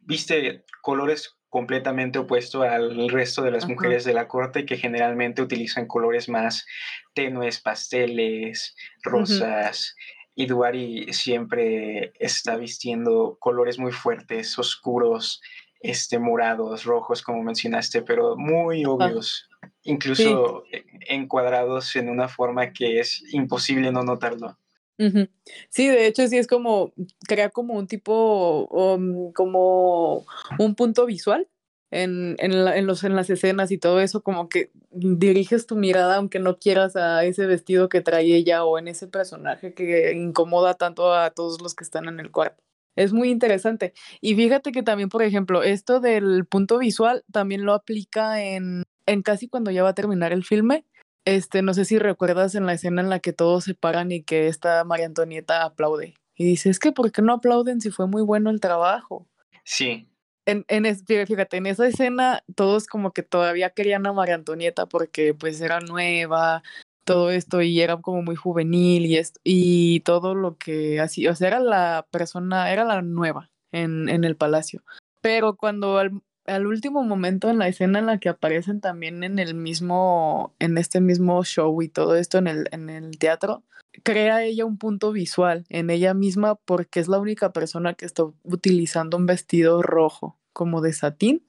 viste 0.00 0.64
colores 0.82 1.36
completamente 1.54 2.18
opuesto 2.18 2.62
al 2.62 3.08
resto 3.08 3.40
de 3.42 3.52
las 3.52 3.68
mujeres 3.68 4.04
de 4.04 4.12
la 4.12 4.26
corte 4.26 4.66
que 4.66 4.76
generalmente 4.76 5.40
utilizan 5.40 5.86
colores 5.86 6.28
más 6.28 6.66
tenues, 7.14 7.60
pasteles, 7.60 8.74
rosas. 9.04 9.94
Y 10.34 10.46
Duari 10.46 11.12
siempre 11.12 12.12
está 12.18 12.56
vistiendo 12.56 13.36
colores 13.38 13.78
muy 13.78 13.92
fuertes, 13.92 14.58
oscuros, 14.58 15.40
este, 15.78 16.18
morados, 16.18 16.82
rojos, 16.82 17.22
como 17.22 17.44
mencionaste, 17.44 18.02
pero 18.02 18.36
muy 18.36 18.84
obvios, 18.84 19.48
incluso 19.84 20.64
encuadrados 21.08 21.94
en 21.96 22.08
una 22.08 22.28
forma 22.28 22.72
que 22.72 23.00
es 23.00 23.22
imposible 23.32 23.92
no 23.92 24.02
notarlo. 24.02 24.58
Sí, 25.70 25.88
de 25.88 26.06
hecho 26.06 26.26
sí 26.28 26.38
es 26.38 26.46
como, 26.46 26.92
crea 27.26 27.50
como 27.50 27.74
un 27.74 27.86
tipo, 27.86 28.66
um, 28.70 29.32
como 29.32 30.24
un 30.58 30.74
punto 30.74 31.04
visual 31.06 31.48
en, 31.90 32.36
en, 32.38 32.86
los, 32.86 33.04
en 33.04 33.14
las 33.14 33.28
escenas 33.30 33.70
y 33.70 33.78
todo 33.78 34.00
eso, 34.00 34.22
como 34.22 34.48
que 34.48 34.70
diriges 34.90 35.66
tu 35.66 35.76
mirada 35.76 36.16
aunque 36.16 36.38
no 36.38 36.58
quieras 36.58 36.96
a 36.96 37.24
ese 37.24 37.46
vestido 37.46 37.88
que 37.88 38.00
trae 38.00 38.34
ella 38.34 38.64
o 38.64 38.78
en 38.78 38.88
ese 38.88 39.06
personaje 39.06 39.74
que 39.74 40.12
incomoda 40.12 40.74
tanto 40.74 41.12
a 41.12 41.30
todos 41.30 41.60
los 41.60 41.74
que 41.74 41.84
están 41.84 42.06
en 42.06 42.20
el 42.20 42.30
cuarto. 42.30 42.62
Es 42.96 43.12
muy 43.12 43.30
interesante. 43.30 43.92
Y 44.20 44.36
fíjate 44.36 44.70
que 44.70 44.84
también, 44.84 45.08
por 45.08 45.22
ejemplo, 45.22 45.64
esto 45.64 45.98
del 45.98 46.46
punto 46.46 46.78
visual 46.78 47.24
también 47.32 47.64
lo 47.64 47.74
aplica 47.74 48.42
en, 48.44 48.84
en 49.06 49.22
casi 49.22 49.48
cuando 49.48 49.70
ya 49.70 49.82
va 49.82 49.90
a 49.90 49.94
terminar 49.94 50.32
el 50.32 50.44
filme. 50.44 50.84
Este, 51.24 51.62
no 51.62 51.72
sé 51.72 51.84
si 51.84 51.98
recuerdas 51.98 52.54
en 52.54 52.66
la 52.66 52.74
escena 52.74 53.00
en 53.00 53.08
la 53.08 53.20
que 53.20 53.32
todos 53.32 53.64
se 53.64 53.74
paran 53.74 54.12
y 54.12 54.22
que 54.22 54.48
esta 54.48 54.84
María 54.84 55.06
Antonieta 55.06 55.64
aplaude. 55.64 56.14
Y 56.36 56.44
dice, 56.44 56.68
es 56.68 56.78
que 56.78 56.92
¿por 56.92 57.12
qué 57.12 57.22
no 57.22 57.32
aplauden 57.32 57.80
si 57.80 57.90
fue 57.90 58.06
muy 58.06 58.22
bueno 58.22 58.50
el 58.50 58.60
trabajo? 58.60 59.26
Sí. 59.64 60.08
En, 60.46 60.66
en 60.68 60.84
fíjate, 60.94 61.56
en 61.56 61.66
esa 61.66 61.86
escena 61.86 62.44
todos 62.54 62.86
como 62.86 63.12
que 63.12 63.22
todavía 63.22 63.70
querían 63.70 64.06
a 64.06 64.12
María 64.12 64.34
Antonieta 64.34 64.86
porque 64.86 65.32
pues 65.32 65.60
era 65.62 65.80
nueva, 65.80 66.62
todo 67.04 67.30
esto 67.30 67.62
y 67.62 67.80
era 67.80 67.96
como 67.98 68.22
muy 68.22 68.36
juvenil 68.36 69.06
y, 69.06 69.16
esto, 69.16 69.40
y 69.44 70.00
todo 70.00 70.34
lo 70.34 70.56
que 70.58 71.00
así, 71.00 71.26
o 71.28 71.34
sea, 71.34 71.48
era 71.48 71.60
la 71.60 72.06
persona, 72.10 72.70
era 72.72 72.84
la 72.84 73.00
nueva 73.00 73.50
en, 73.72 74.08
en 74.08 74.24
el 74.24 74.36
palacio. 74.36 74.82
Pero 75.22 75.56
cuando 75.56 75.96
al, 75.98 76.20
al, 76.46 76.66
último 76.66 77.02
momento 77.04 77.50
en 77.50 77.58
la 77.58 77.68
escena 77.68 77.98
en 77.98 78.06
la 78.06 78.18
que 78.18 78.28
aparecen 78.28 78.80
también 78.80 79.24
en 79.24 79.38
el 79.38 79.54
mismo, 79.54 80.54
en 80.58 80.78
este 80.78 81.00
mismo 81.00 81.42
show 81.44 81.82
y 81.82 81.88
todo 81.88 82.16
esto 82.16 82.38
en 82.38 82.46
el, 82.46 82.68
en 82.72 82.90
el 82.90 83.18
teatro, 83.18 83.64
crea 84.02 84.42
ella 84.42 84.64
un 84.64 84.78
punto 84.78 85.12
visual 85.12 85.64
en 85.68 85.90
ella 85.90 86.14
misma 86.14 86.56
porque 86.56 87.00
es 87.00 87.08
la 87.08 87.18
única 87.18 87.52
persona 87.52 87.94
que 87.94 88.06
está 88.06 88.24
utilizando 88.42 89.16
un 89.16 89.26
vestido 89.26 89.82
rojo, 89.82 90.38
como 90.52 90.80
de 90.80 90.92
satín, 90.92 91.46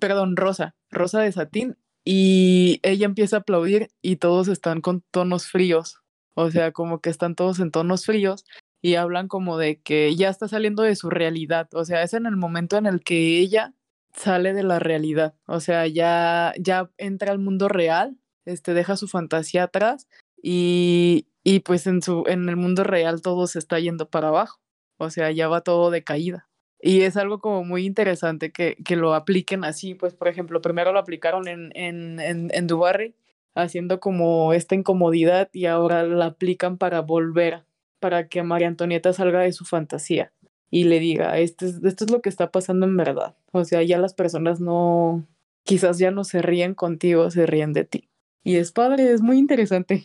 perdón, 0.00 0.36
rosa, 0.36 0.74
rosa 0.90 1.20
de 1.20 1.32
satín 1.32 1.76
y 2.04 2.80
ella 2.82 3.06
empieza 3.06 3.36
a 3.36 3.40
aplaudir 3.40 3.90
y 4.02 4.16
todos 4.16 4.48
están 4.48 4.80
con 4.80 5.02
tonos 5.10 5.46
fríos, 5.46 6.00
o 6.34 6.50
sea, 6.50 6.72
como 6.72 7.00
que 7.00 7.10
están 7.10 7.34
todos 7.34 7.60
en 7.60 7.70
tonos 7.70 8.06
fríos 8.06 8.44
y 8.80 8.94
hablan 8.94 9.28
como 9.28 9.58
de 9.58 9.80
que 9.80 10.14
ya 10.14 10.28
está 10.28 10.48
saliendo 10.48 10.82
de 10.82 10.96
su 10.96 11.10
realidad, 11.10 11.68
o 11.74 11.84
sea, 11.84 12.02
es 12.02 12.14
en 12.14 12.26
el 12.26 12.36
momento 12.36 12.76
en 12.76 12.86
el 12.86 13.00
que 13.02 13.38
ella 13.38 13.74
sale 14.14 14.52
de 14.54 14.62
la 14.62 14.78
realidad, 14.78 15.34
o 15.46 15.60
sea, 15.60 15.86
ya 15.86 16.52
ya 16.58 16.90
entra 16.98 17.32
al 17.32 17.38
mundo 17.38 17.68
real, 17.68 18.18
este 18.44 18.74
deja 18.74 18.96
su 18.96 19.08
fantasía 19.08 19.64
atrás 19.64 20.08
y 20.42 21.26
y 21.44 21.60
pues 21.60 21.86
en 21.86 22.02
su 22.02 22.24
en 22.26 22.48
el 22.48 22.56
mundo 22.56 22.84
real 22.84 23.22
todo 23.22 23.46
se 23.46 23.58
está 23.58 23.78
yendo 23.80 24.08
para 24.10 24.28
abajo, 24.28 24.60
o 24.98 25.10
sea, 25.10 25.30
ya 25.30 25.48
va 25.48 25.62
todo 25.62 25.90
de 25.90 26.04
caída. 26.04 26.48
Y 26.80 27.02
es 27.02 27.16
algo 27.16 27.40
como 27.40 27.64
muy 27.64 27.84
interesante 27.86 28.52
que, 28.52 28.76
que 28.84 28.94
lo 28.96 29.14
apliquen 29.14 29.64
así, 29.64 29.94
pues 29.94 30.14
por 30.14 30.28
ejemplo, 30.28 30.60
primero 30.62 30.92
lo 30.92 31.00
aplicaron 31.00 31.48
en, 31.48 31.72
en, 31.74 32.20
en, 32.20 32.50
en 32.54 32.66
Dubarry, 32.68 33.16
haciendo 33.54 33.98
como 34.00 34.52
esta 34.52 34.74
incomodidad 34.76 35.48
y 35.52 35.66
ahora 35.66 36.04
la 36.04 36.26
aplican 36.26 36.78
para 36.78 37.00
volver, 37.00 37.64
para 38.00 38.28
que 38.28 38.42
María 38.44 38.68
Antonieta 38.68 39.12
salga 39.12 39.40
de 39.40 39.52
su 39.52 39.64
fantasía 39.64 40.32
y 40.70 40.84
le 40.84 41.00
diga, 41.00 41.38
esto 41.38 41.66
es, 41.66 41.82
esto 41.82 42.04
es 42.04 42.10
lo 42.10 42.20
que 42.20 42.28
está 42.28 42.50
pasando 42.50 42.86
en 42.86 42.96
verdad. 42.96 43.36
O 43.52 43.64
sea, 43.64 43.82
ya 43.82 43.98
las 43.98 44.14
personas 44.14 44.60
no, 44.60 45.26
quizás 45.64 45.98
ya 45.98 46.10
no 46.10 46.24
se 46.24 46.42
ríen 46.42 46.74
contigo, 46.74 47.30
se 47.30 47.46
ríen 47.46 47.72
de 47.72 47.84
ti. 47.84 48.08
Y 48.44 48.56
es 48.56 48.72
padre, 48.72 49.12
es 49.12 49.20
muy 49.20 49.38
interesante. 49.38 50.04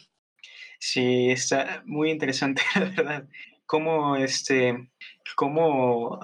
Sí, 0.80 1.32
está 1.32 1.84
muy 1.86 2.12
interesante, 2.12 2.62
la 2.76 2.82
verdad. 2.82 3.30
Cómo 3.66 4.18
este, 4.18 4.90
cómo 5.36 6.20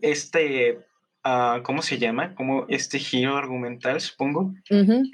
este, 0.00 0.78
uh, 1.24 1.62
¿cómo 1.62 1.82
se 1.82 1.98
llama? 1.98 2.34
Como 2.34 2.66
este 2.68 2.98
giro 2.98 3.36
argumental, 3.36 4.00
supongo. 4.00 4.54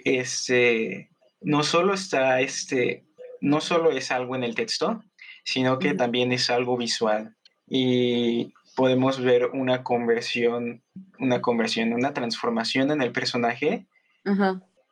Este, 0.04 1.10
no 1.40 1.62
solo 1.62 1.94
está 1.94 2.40
este, 2.40 3.06
no 3.40 3.60
solo 3.60 3.90
es 3.90 4.10
algo 4.10 4.36
en 4.36 4.44
el 4.44 4.54
texto, 4.54 5.02
sino 5.44 5.78
que 5.78 5.94
también 5.94 6.32
es 6.32 6.50
algo 6.50 6.76
visual. 6.76 7.36
Y 7.66 8.52
podemos 8.76 9.20
ver 9.20 9.46
una 9.46 9.83
conversión, 9.83 10.83
una 11.18 11.40
conversión, 11.40 11.92
una 11.92 12.14
transformación 12.14 12.90
en 12.90 13.02
el 13.02 13.12
personaje, 13.12 13.87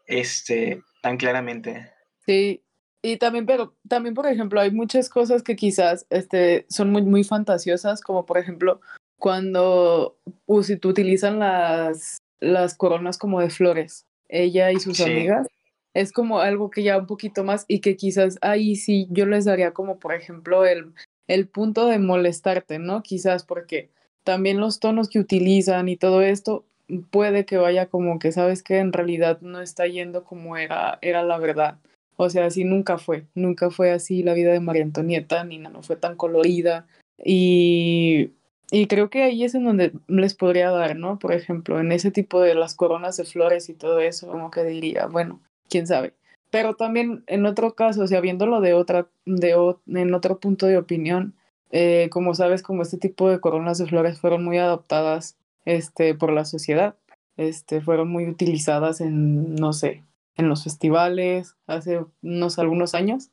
este, 0.06 0.82
tan 1.02 1.16
claramente. 1.16 1.90
Sí, 2.26 2.62
y 3.02 3.16
también, 3.16 3.46
pero 3.46 3.74
también, 3.88 4.14
por 4.14 4.26
ejemplo, 4.26 4.60
hay 4.60 4.70
muchas 4.70 5.08
cosas 5.08 5.42
que 5.42 5.56
quizás 5.56 6.06
este, 6.10 6.66
son 6.68 6.90
muy, 6.90 7.02
muy 7.02 7.24
fantasiosas, 7.24 8.00
como 8.00 8.26
por 8.26 8.38
ejemplo, 8.38 8.80
cuando 9.18 10.16
utilizan 10.46 11.38
las, 11.38 12.18
las 12.40 12.76
coronas 12.76 13.18
como 13.18 13.40
de 13.40 13.50
flores, 13.50 14.06
ella 14.28 14.72
y 14.72 14.80
sus 14.80 15.00
amigas, 15.00 15.46
es 15.94 16.12
como 16.12 16.40
algo 16.40 16.70
que 16.70 16.82
ya 16.82 16.98
un 16.98 17.06
poquito 17.06 17.44
más 17.44 17.64
y 17.66 17.80
que 17.80 17.96
quizás 17.96 18.38
ahí 18.40 18.76
sí 18.76 19.08
yo 19.10 19.26
les 19.26 19.44
daría 19.44 19.72
como, 19.72 19.98
por 19.98 20.14
ejemplo, 20.14 20.64
el, 20.64 20.92
el 21.28 21.46
punto 21.46 21.86
de 21.86 21.98
molestarte, 21.98 22.78
¿no? 22.78 23.02
Quizás 23.02 23.44
porque 23.44 23.90
también 24.24 24.60
los 24.60 24.80
tonos 24.80 25.08
que 25.08 25.20
utilizan 25.20 25.88
y 25.88 25.96
todo 25.96 26.22
esto 26.22 26.64
puede 27.10 27.44
que 27.44 27.58
vaya 27.58 27.86
como 27.86 28.18
que 28.18 28.32
sabes 28.32 28.62
que 28.62 28.78
en 28.78 28.92
realidad 28.92 29.40
no 29.40 29.60
está 29.60 29.86
yendo 29.86 30.24
como 30.24 30.56
era, 30.56 30.98
era 31.02 31.22
la 31.22 31.38
verdad. 31.38 31.78
O 32.16 32.28
sea, 32.30 32.46
así 32.46 32.64
nunca 32.64 32.98
fue, 32.98 33.26
nunca 33.34 33.70
fue 33.70 33.92
así 33.92 34.22
la 34.24 34.34
vida 34.34 34.52
de 34.52 34.60
María 34.60 34.82
Antonieta, 34.82 35.44
ni 35.44 35.58
no 35.58 35.82
fue 35.82 35.94
tan 35.94 36.16
colorida. 36.16 36.86
Y 37.24 38.32
y 38.70 38.86
creo 38.86 39.08
que 39.08 39.22
ahí 39.22 39.44
es 39.44 39.54
en 39.54 39.64
donde 39.64 39.92
les 40.08 40.34
podría 40.34 40.70
dar, 40.70 40.96
¿no? 40.96 41.18
Por 41.18 41.32
ejemplo, 41.32 41.80
en 41.80 41.90
ese 41.90 42.10
tipo 42.10 42.40
de 42.40 42.54
las 42.54 42.74
coronas 42.74 43.16
de 43.16 43.24
flores 43.24 43.68
y 43.70 43.74
todo 43.74 44.00
eso, 44.00 44.28
como 44.28 44.50
que 44.50 44.62
diría, 44.64 45.06
bueno, 45.06 45.40
quién 45.70 45.86
sabe. 45.86 46.12
Pero 46.50 46.74
también 46.74 47.24
en 47.26 47.46
otro 47.46 47.74
caso, 47.74 48.02
o 48.02 48.06
sea, 48.06 48.20
viéndolo 48.20 48.60
de 48.60 48.72
otra, 48.72 49.08
de, 49.26 49.74
en 49.86 50.14
otro 50.14 50.38
punto 50.38 50.66
de 50.66 50.78
opinión, 50.78 51.34
eh, 51.70 52.08
como 52.10 52.34
sabes, 52.34 52.62
como 52.62 52.82
este 52.82 52.96
tipo 52.96 53.28
de 53.28 53.40
coronas 53.40 53.78
de 53.78 53.86
flores 53.86 54.20
fueron 54.20 54.44
muy 54.44 54.58
adoptadas 54.58 55.36
este, 55.64 56.14
por 56.14 56.32
la 56.32 56.44
sociedad, 56.44 56.96
este, 57.36 57.80
fueron 57.80 58.08
muy 58.08 58.26
utilizadas 58.26 59.00
en, 59.00 59.54
no 59.54 59.72
sé, 59.72 60.02
en 60.36 60.48
los 60.48 60.64
festivales 60.64 61.56
hace 61.66 62.04
unos 62.22 62.58
algunos 62.58 62.94
años. 62.94 63.30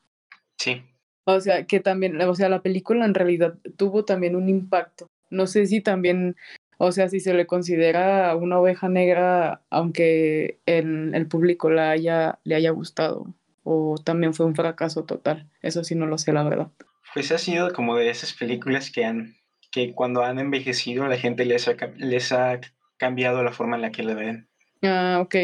Sí. 0.58 0.84
O 1.24 1.40
sea, 1.40 1.66
que 1.66 1.80
también, 1.80 2.22
o 2.22 2.36
sea, 2.36 2.50
la 2.50 2.62
película 2.62 3.06
en 3.06 3.14
realidad 3.14 3.56
tuvo 3.78 4.04
también 4.04 4.36
un 4.36 4.50
impacto 4.50 5.08
no 5.30 5.48
sé 5.48 5.66
si 5.68 5.82
también, 5.82 6.36
o 6.78 6.92
sea, 6.92 7.10
si 7.10 7.20
se 7.20 7.34
le 7.34 7.46
considera 7.46 8.36
una 8.36 8.60
oveja 8.60 8.90
negra, 8.90 9.62
aunque 9.70 10.60
el, 10.66 11.14
el 11.14 11.28
público 11.28 11.70
la 11.70 11.92
haya, 11.92 12.40
le 12.44 12.56
haya 12.56 12.72
gustado, 12.72 13.34
o 13.64 13.96
también 14.04 14.34
fue 14.34 14.46
un 14.46 14.56
fracaso 14.56 15.06
total. 15.06 15.48
Eso 15.62 15.84
sí 15.84 15.96
no 15.96 16.06
lo 16.06 16.18
sé, 16.18 16.34
la 16.34 16.44
verdad. 16.44 16.68
Pues 17.14 17.32
ha 17.32 17.38
sido 17.38 17.72
como 17.74 17.96
de 17.96 18.10
esas 18.10 18.34
películas 18.34 18.92
que 18.92 19.06
han, 19.06 19.36
que 19.72 19.94
cuando 19.94 20.24
han 20.24 20.40
envejecido 20.40 21.08
la 21.08 21.18
gente 21.18 21.46
les 21.46 21.68
ha, 21.68 21.76
les 21.98 22.32
ha 22.32 22.60
cambiado 22.98 23.44
la 23.44 23.52
forma 23.52 23.76
en 23.76 23.82
la 23.82 23.92
que 23.92 24.04
la 24.04 24.14
ven. 24.14 24.48
Ah, 24.82 25.20
ok. 25.22 25.36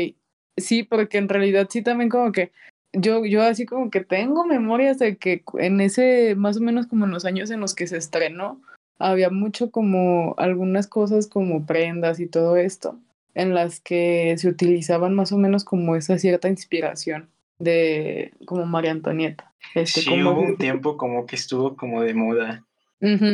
Sí, 0.58 0.84
porque 0.84 1.18
en 1.18 1.30
realidad 1.30 1.68
sí 1.70 1.82
también 1.82 2.10
como 2.10 2.32
que 2.32 2.52
yo, 2.94 3.26
yo 3.26 3.42
así 3.42 3.66
como 3.66 3.90
que 3.90 4.02
tengo 4.02 4.46
memorias 4.46 5.00
de 5.00 5.18
que 5.18 5.44
en 5.60 5.82
ese, 5.82 6.36
más 6.36 6.58
o 6.58 6.62
menos 6.62 6.88
como 6.88 7.06
en 7.06 7.12
los 7.12 7.26
años 7.26 7.50
en 7.52 7.62
los 7.62 7.74
que 7.74 7.88
se 7.88 7.98
estrenó, 7.98 8.62
había 9.02 9.30
mucho 9.30 9.72
como 9.72 10.36
algunas 10.38 10.88
cosas 10.88 11.28
como 11.28 11.66
prendas 11.66 12.20
y 12.20 12.28
todo 12.28 12.58
esto, 12.58 12.98
en 13.34 13.54
las 13.54 13.80
que 13.80 14.36
se 14.38 14.48
utilizaban 14.48 15.16
más 15.16 15.32
o 15.32 15.38
menos 15.38 15.64
como 15.64 15.96
esa 15.96 16.18
cierta 16.18 16.50
inspiración 16.50 17.30
de 17.60 18.34
como 18.46 18.66
María 18.66 18.92
Antonieta. 18.92 19.54
Este, 19.76 20.02
sí, 20.02 20.24
hubo 20.24 20.42
un 20.42 20.58
tiempo 20.58 20.98
como 20.98 21.26
que 21.26 21.36
estuvo 21.36 21.76
como 21.76 22.02
de 22.02 22.14
moda. 22.14 22.66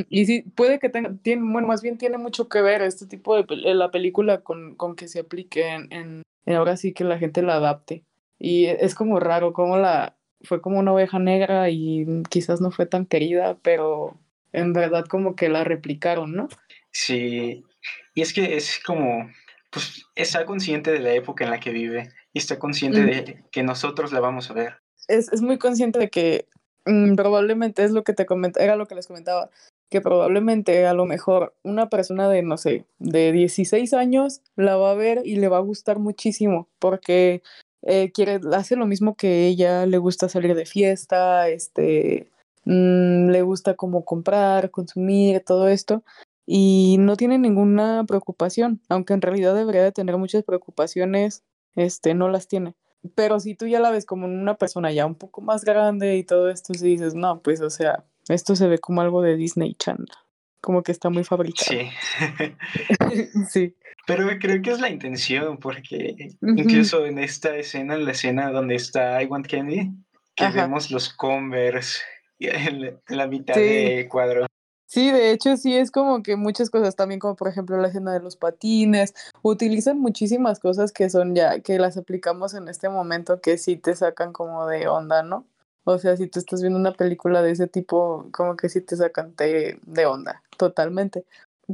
Y 0.10 0.26
sí, 0.26 0.44
puede 0.56 0.80
que 0.80 0.88
tenga, 0.88 1.14
tiene, 1.22 1.52
bueno, 1.52 1.68
más 1.68 1.82
bien 1.82 1.98
tiene 1.98 2.18
mucho 2.18 2.48
que 2.48 2.62
ver 2.62 2.82
este 2.82 3.06
tipo 3.06 3.36
de 3.36 3.46
la 3.76 3.92
película 3.92 4.40
con, 4.40 4.76
con 4.76 4.96
que 4.96 5.10
se 5.10 5.20
aplique 5.20 5.68
en, 5.68 5.92
en, 5.92 6.56
ahora 6.56 6.78
sí 6.78 6.94
que 6.94 7.04
la 7.04 7.18
gente 7.18 7.42
la 7.42 7.56
adapte. 7.56 8.06
Y 8.40 8.66
es 8.66 8.96
como 8.96 9.20
raro, 9.20 9.52
como 9.52 9.78
la, 9.78 10.16
fue 10.42 10.62
como 10.62 10.80
una 10.80 10.94
oveja 10.94 11.20
negra 11.20 11.70
y 11.70 12.06
quizás 12.30 12.62
no 12.62 12.72
fue 12.72 12.86
tan 12.86 13.06
querida, 13.06 13.58
pero 13.62 14.18
en 14.54 14.74
verdad 14.74 15.06
como 15.06 15.36
que 15.36 15.50
la 15.50 15.64
replicaron, 15.64 16.34
¿no? 16.34 16.48
Sí, 16.92 17.64
y 18.14 18.22
es 18.22 18.34
que 18.34 18.58
es 18.58 18.80
como, 18.84 19.30
pues, 19.70 20.06
está 20.16 20.46
consciente 20.46 20.92
de 20.92 21.00
la 21.00 21.14
época 21.14 21.44
en 21.44 21.52
la 21.52 21.60
que 21.60 21.72
vive 21.72 22.10
y 22.34 22.40
está 22.40 22.60
consciente 22.60 23.04
de 23.04 23.44
que 23.52 23.64
nosotros 23.64 24.12
la 24.12 24.20
vamos 24.20 24.50
a 24.50 24.54
ver. 24.54 24.78
Es, 25.08 25.32
es 25.32 25.42
muy 25.42 25.58
consciente 25.58 26.00
de 26.00 26.10
que 26.10 26.48
mm, 26.86 27.16
probablemente 27.16 27.84
es 27.84 27.92
lo 27.92 28.04
que 28.04 28.14
te 28.14 28.26
comentaba, 28.26 28.64
era 28.64 28.76
lo 28.76 28.88
que 28.88 28.96
les 28.96 29.08
comentaba, 29.08 29.50
que 29.90 30.02
probablemente 30.02 30.86
a 30.86 30.94
lo 30.94 31.06
mejor 31.06 31.54
una 31.64 31.90
persona 31.90 32.28
de, 32.30 32.42
no 32.42 32.58
sé, 32.58 32.86
de 33.00 33.32
16 33.32 33.94
años 33.94 34.42
la 34.56 34.76
va 34.76 34.92
a 34.92 34.96
ver 34.96 35.22
y 35.24 35.38
le 35.38 35.48
va 35.48 35.58
a 35.58 35.62
gustar 35.62 36.00
muchísimo 36.00 36.68
porque 36.80 37.42
eh, 37.84 38.12
quiere, 38.12 38.40
hace 38.54 38.76
lo 38.76 38.86
mismo 38.86 39.16
que 39.16 39.48
ella, 39.48 39.86
le 39.86 39.98
gusta 39.98 40.28
salir 40.28 40.56
de 40.56 40.66
fiesta, 40.66 41.48
este, 41.48 42.30
mm, 42.68 43.30
le 43.30 43.42
gusta 43.42 43.76
como 43.76 44.06
comprar, 44.06 44.72
consumir, 44.72 45.44
todo 45.46 45.68
esto 45.68 46.04
y 46.50 46.96
no 47.00 47.18
tiene 47.18 47.38
ninguna 47.38 48.06
preocupación, 48.08 48.82
aunque 48.88 49.14
en 49.14 49.22
realidad 49.22 49.54
debería 49.54 49.84
de 49.84 49.92
tener 49.92 50.18
muchas 50.18 50.44
preocupaciones, 50.44 51.44
este, 51.76 52.14
no 52.14 52.30
las 52.30 52.48
tiene. 52.48 52.74
Pero 53.16 53.40
si 53.42 53.54
tú 53.54 53.68
ya 53.68 53.82
la 53.82 53.92
ves 53.92 54.06
como 54.06 54.26
una 54.26 54.56
persona 54.56 54.92
ya 54.94 55.06
un 55.06 55.16
poco 55.16 55.42
más 55.42 55.66
grande 55.66 56.16
y 56.16 56.24
todo 56.24 56.50
esto, 56.50 56.74
si 56.74 56.88
dices, 56.88 57.16
no, 57.16 57.42
pues, 57.42 57.60
o 57.60 57.70
sea, 57.70 58.06
esto 58.30 58.56
se 58.56 58.68
ve 58.68 58.80
como 58.80 59.02
algo 59.02 59.22
de 59.22 59.36
Disney 59.36 59.76
Channel, 59.76 60.08
como 60.62 60.84
que 60.84 60.94
está 60.94 61.10
muy 61.10 61.26
fabricado. 61.26 61.70
Sí. 61.70 61.90
sí. 63.50 63.76
Pero 64.08 64.26
creo 64.40 64.62
que 64.62 64.72
es 64.72 64.80
la 64.80 64.90
intención, 64.90 65.58
porque 65.58 66.16
incluso 66.42 67.06
en 67.06 67.20
esta 67.20 67.58
escena, 67.58 67.96
en 67.96 68.06
la 68.06 68.12
escena 68.12 68.52
donde 68.52 68.76
está 68.76 69.22
I 69.22 69.26
Want 69.26 69.48
Candy, 69.48 69.92
que 70.34 70.50
vemos 70.50 70.92
los 70.92 71.10
Converse 71.10 72.00
en 72.40 73.00
la, 73.08 73.28
mitad 73.28 73.56
del 73.56 74.08
cuadro. 74.08 74.46
Sí, 74.86 75.12
de 75.12 75.32
hecho 75.32 75.58
sí 75.58 75.76
es 75.76 75.92
como 75.92 76.24
que 76.24 76.38
muchas 76.38 76.70
cosas 76.70 76.96
también 76.96 77.20
como 77.20 77.36
por 77.36 77.50
ejemplo 77.50 77.78
la 77.78 77.90
escena 77.90 78.14
de 78.14 78.22
los 78.22 78.38
patines, 78.38 79.14
utilizan 79.42 80.00
muchísimas 80.00 80.60
cosas 80.60 80.94
que 80.94 81.10
son 81.10 81.36
ya 81.36 81.60
que 81.60 81.78
las 81.78 81.98
aplicamos 81.98 82.54
en 82.54 82.70
este 82.70 82.88
momento 82.88 83.42
que 83.42 83.58
sí 83.58 83.76
te 83.76 83.96
sacan 83.96 84.32
como 84.32 84.66
de 84.68 84.88
onda, 84.88 85.24
¿no? 85.24 85.46
O 85.84 85.98
sea, 86.00 86.18
si 86.18 86.28
tú 86.28 86.40
estás 86.40 86.62
viendo 86.62 86.80
una 86.80 86.92
película 86.94 87.42
de 87.42 87.52
ese 87.52 87.68
tipo, 87.68 88.28
como 88.32 88.58
que 88.58 88.70
sí 88.70 88.82
te 88.82 88.98
sacan 88.98 89.34
de, 89.38 89.80
de 89.86 90.06
onda, 90.06 90.44
totalmente. 90.58 91.26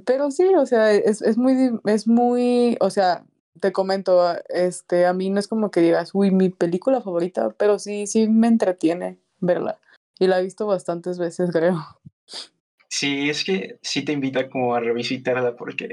Pero 0.05 0.31
sí, 0.31 0.45
o 0.55 0.65
sea, 0.65 0.91
es, 0.91 1.21
es 1.21 1.37
muy, 1.37 1.79
es 1.85 2.07
muy, 2.07 2.77
o 2.79 2.89
sea, 2.89 3.25
te 3.59 3.71
comento, 3.71 4.35
este, 4.49 5.05
a 5.05 5.13
mí 5.13 5.29
no 5.29 5.39
es 5.39 5.47
como 5.47 5.71
que 5.71 5.81
digas, 5.81 6.11
uy, 6.13 6.31
mi 6.31 6.49
película 6.49 7.01
favorita, 7.01 7.51
pero 7.57 7.79
sí, 7.79 8.07
sí 8.07 8.27
me 8.27 8.47
entretiene 8.47 9.17
verla. 9.39 9.79
Y 10.19 10.27
la 10.27 10.39
he 10.39 10.43
visto 10.43 10.65
bastantes 10.65 11.17
veces, 11.17 11.49
creo. 11.53 11.83
Sí, 12.89 13.29
es 13.29 13.43
que 13.43 13.79
sí 13.81 14.05
te 14.05 14.11
invita 14.11 14.49
como 14.49 14.75
a 14.75 14.79
revisitarla 14.79 15.55
porque, 15.55 15.89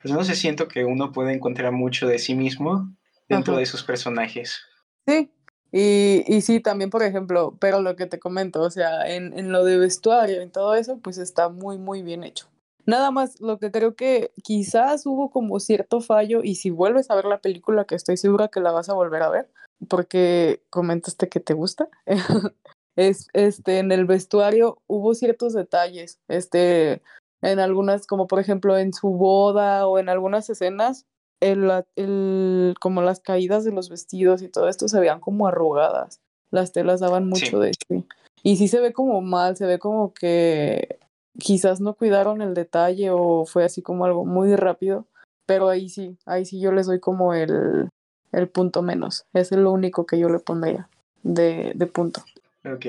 pues 0.00 0.14
no 0.14 0.22
sé, 0.22 0.36
siento 0.36 0.68
que 0.68 0.84
uno 0.84 1.10
puede 1.10 1.32
encontrar 1.32 1.72
mucho 1.72 2.06
de 2.06 2.18
sí 2.18 2.34
mismo 2.34 2.94
dentro 3.28 3.56
de 3.56 3.66
sus 3.66 3.82
personajes. 3.82 4.60
Sí, 5.06 5.32
y, 5.72 6.22
y 6.28 6.40
sí, 6.42 6.60
también, 6.60 6.90
por 6.90 7.02
ejemplo, 7.02 7.56
pero 7.60 7.82
lo 7.82 7.96
que 7.96 8.06
te 8.06 8.20
comento, 8.20 8.62
o 8.62 8.70
sea, 8.70 9.12
en, 9.12 9.36
en 9.36 9.50
lo 9.50 9.64
de 9.64 9.78
vestuario 9.78 10.40
y 10.40 10.48
todo 10.48 10.76
eso, 10.76 11.00
pues 11.00 11.18
está 11.18 11.48
muy, 11.48 11.78
muy 11.78 12.02
bien 12.02 12.22
hecho. 12.22 12.46
Nada 12.86 13.10
más, 13.10 13.40
lo 13.40 13.58
que 13.58 13.70
creo 13.70 13.96
que 13.96 14.30
quizás 14.42 15.06
hubo 15.06 15.30
como 15.30 15.58
cierto 15.58 16.00
fallo, 16.00 16.42
y 16.44 16.54
si 16.56 16.70
vuelves 16.70 17.10
a 17.10 17.16
ver 17.16 17.24
la 17.24 17.40
película, 17.40 17.86
que 17.86 17.94
estoy 17.94 18.16
segura 18.16 18.48
que 18.48 18.60
la 18.60 18.72
vas 18.72 18.88
a 18.88 18.94
volver 18.94 19.22
a 19.22 19.30
ver, 19.30 19.50
porque 19.88 20.62
comentaste 20.70 21.28
que 21.28 21.40
te 21.40 21.54
gusta, 21.54 21.88
es, 22.96 23.28
este, 23.32 23.78
en 23.78 23.92
el 23.92 24.04
vestuario 24.04 24.78
hubo 24.86 25.14
ciertos 25.14 25.52
detalles, 25.52 26.18
este, 26.28 27.02
en 27.42 27.58
algunas, 27.58 28.06
como 28.06 28.26
por 28.26 28.40
ejemplo 28.40 28.78
en 28.78 28.92
su 28.92 29.08
boda 29.10 29.86
o 29.86 29.98
en 29.98 30.08
algunas 30.08 30.48
escenas, 30.48 31.04
el, 31.40 31.70
el, 31.96 32.74
como 32.80 33.02
las 33.02 33.20
caídas 33.20 33.64
de 33.64 33.72
los 33.72 33.90
vestidos 33.90 34.42
y 34.42 34.48
todo 34.48 34.68
esto 34.68 34.88
se 34.88 35.00
veían 35.00 35.20
como 35.20 35.46
arrugadas, 35.46 36.20
las 36.50 36.72
telas 36.72 37.00
daban 37.00 37.28
mucho 37.28 37.58
de 37.58 37.72
sí. 37.88 38.04
Y 38.42 38.56
sí 38.56 38.68
se 38.68 38.80
ve 38.80 38.92
como 38.92 39.20
mal, 39.20 39.56
se 39.56 39.66
ve 39.66 39.78
como 39.78 40.12
que 40.12 40.98
quizás 41.38 41.80
no 41.80 41.94
cuidaron 41.94 42.42
el 42.42 42.54
detalle 42.54 43.10
o 43.10 43.44
fue 43.46 43.64
así 43.64 43.82
como 43.82 44.04
algo 44.04 44.24
muy 44.24 44.54
rápido, 44.54 45.06
pero 45.46 45.68
ahí 45.68 45.88
sí, 45.88 46.16
ahí 46.26 46.44
sí 46.44 46.60
yo 46.60 46.72
les 46.72 46.86
doy 46.86 47.00
como 47.00 47.34
el, 47.34 47.88
el 48.32 48.48
punto 48.48 48.82
menos, 48.82 49.26
es 49.32 49.50
lo 49.52 49.72
único 49.72 50.06
que 50.06 50.18
yo 50.18 50.28
le 50.28 50.38
pondría 50.38 50.88
de, 51.22 51.72
de 51.74 51.86
punto. 51.86 52.22
Ok. 52.64 52.86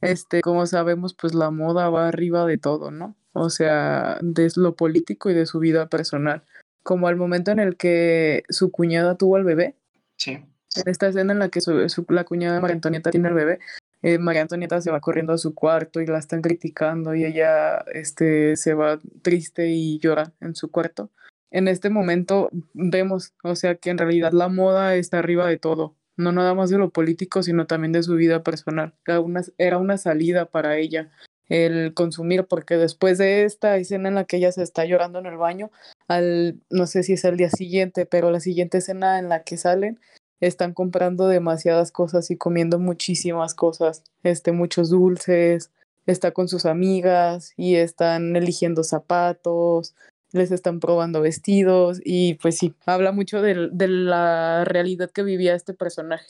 Este, 0.00 0.42
como 0.42 0.66
sabemos, 0.66 1.14
pues 1.14 1.34
la 1.34 1.50
moda 1.50 1.88
va 1.88 2.08
arriba 2.08 2.46
de 2.46 2.58
todo, 2.58 2.90
¿no? 2.90 3.16
O 3.32 3.50
sea, 3.50 4.18
de 4.20 4.50
lo 4.56 4.76
político 4.76 5.30
y 5.30 5.34
de 5.34 5.46
su 5.46 5.58
vida 5.58 5.88
personal. 5.88 6.44
Como 6.82 7.08
al 7.08 7.16
momento 7.16 7.50
en 7.50 7.58
el 7.58 7.76
que 7.76 8.42
su 8.48 8.70
cuñada 8.70 9.16
tuvo 9.16 9.36
al 9.36 9.44
bebé. 9.44 9.76
Sí. 10.16 10.32
En 10.32 10.88
esta 10.88 11.08
escena 11.08 11.32
en 11.32 11.38
la 11.38 11.48
que 11.48 11.60
su, 11.60 11.86
la 12.08 12.24
cuñada 12.24 12.56
de 12.56 12.60
María 12.60 12.74
Antonieta 12.74 13.10
tiene 13.10 13.28
al 13.28 13.34
bebé, 13.34 13.60
eh, 14.02 14.18
María 14.18 14.42
Antonieta 14.42 14.80
se 14.80 14.90
va 14.90 15.00
corriendo 15.00 15.32
a 15.32 15.38
su 15.38 15.54
cuarto 15.54 16.00
y 16.00 16.06
la 16.06 16.18
están 16.18 16.42
criticando 16.42 17.14
y 17.14 17.24
ella 17.24 17.78
este, 17.92 18.56
se 18.56 18.74
va 18.74 18.98
triste 19.22 19.68
y 19.68 19.98
llora 19.98 20.32
en 20.40 20.54
su 20.54 20.70
cuarto. 20.70 21.10
En 21.50 21.68
este 21.68 21.88
momento 21.88 22.50
vemos, 22.74 23.32
o 23.42 23.54
sea, 23.54 23.76
que 23.76 23.90
en 23.90 23.98
realidad 23.98 24.32
la 24.32 24.48
moda 24.48 24.96
está 24.96 25.20
arriba 25.20 25.46
de 25.46 25.56
todo 25.56 25.94
no 26.16 26.32
nada 26.32 26.54
más 26.54 26.70
de 26.70 26.78
lo 26.78 26.90
político, 26.90 27.42
sino 27.42 27.66
también 27.66 27.92
de 27.92 28.02
su 28.02 28.14
vida 28.14 28.42
personal. 28.42 28.94
Era 29.06 29.20
una, 29.20 29.42
era 29.58 29.78
una 29.78 29.98
salida 29.98 30.46
para 30.46 30.76
ella 30.76 31.10
el 31.48 31.92
consumir, 31.94 32.46
porque 32.46 32.76
después 32.76 33.18
de 33.18 33.44
esta 33.44 33.76
escena 33.76 34.08
en 34.08 34.14
la 34.14 34.24
que 34.24 34.38
ella 34.38 34.52
se 34.52 34.62
está 34.62 34.84
llorando 34.84 35.18
en 35.18 35.26
el 35.26 35.36
baño, 35.36 35.70
al, 36.08 36.60
no 36.70 36.86
sé 36.86 37.02
si 37.02 37.14
es 37.14 37.24
el 37.24 37.36
día 37.36 37.50
siguiente, 37.50 38.06
pero 38.06 38.30
la 38.30 38.40
siguiente 38.40 38.78
escena 38.78 39.18
en 39.18 39.28
la 39.28 39.42
que 39.42 39.56
salen, 39.56 40.00
están 40.40 40.72
comprando 40.74 41.28
demasiadas 41.28 41.92
cosas 41.92 42.30
y 42.30 42.36
comiendo 42.36 42.78
muchísimas 42.78 43.54
cosas, 43.54 44.02
este, 44.22 44.52
muchos 44.52 44.90
dulces, 44.90 45.70
está 46.06 46.32
con 46.32 46.48
sus 46.48 46.66
amigas 46.66 47.52
y 47.56 47.76
están 47.76 48.36
eligiendo 48.36 48.82
zapatos, 48.84 49.94
les 50.34 50.50
están 50.50 50.80
probando 50.80 51.20
vestidos 51.20 52.00
y 52.04 52.34
pues 52.34 52.58
sí, 52.58 52.74
habla 52.86 53.12
mucho 53.12 53.40
de, 53.40 53.68
de 53.70 53.88
la 53.88 54.64
realidad 54.64 55.10
que 55.10 55.22
vivía 55.22 55.54
este 55.54 55.74
personaje. 55.74 56.26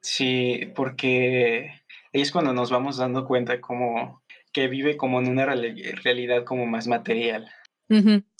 Sí, 0.00 0.72
porque 0.74 1.82
es 2.12 2.32
cuando 2.32 2.54
nos 2.54 2.70
vamos 2.70 2.96
dando 2.96 3.26
cuenta 3.26 3.60
como 3.60 4.22
que 4.52 4.66
vive 4.66 4.96
como 4.96 5.20
en 5.20 5.28
una 5.28 5.44
realidad 5.44 6.44
como 6.44 6.66
más 6.66 6.86
material. 6.86 7.50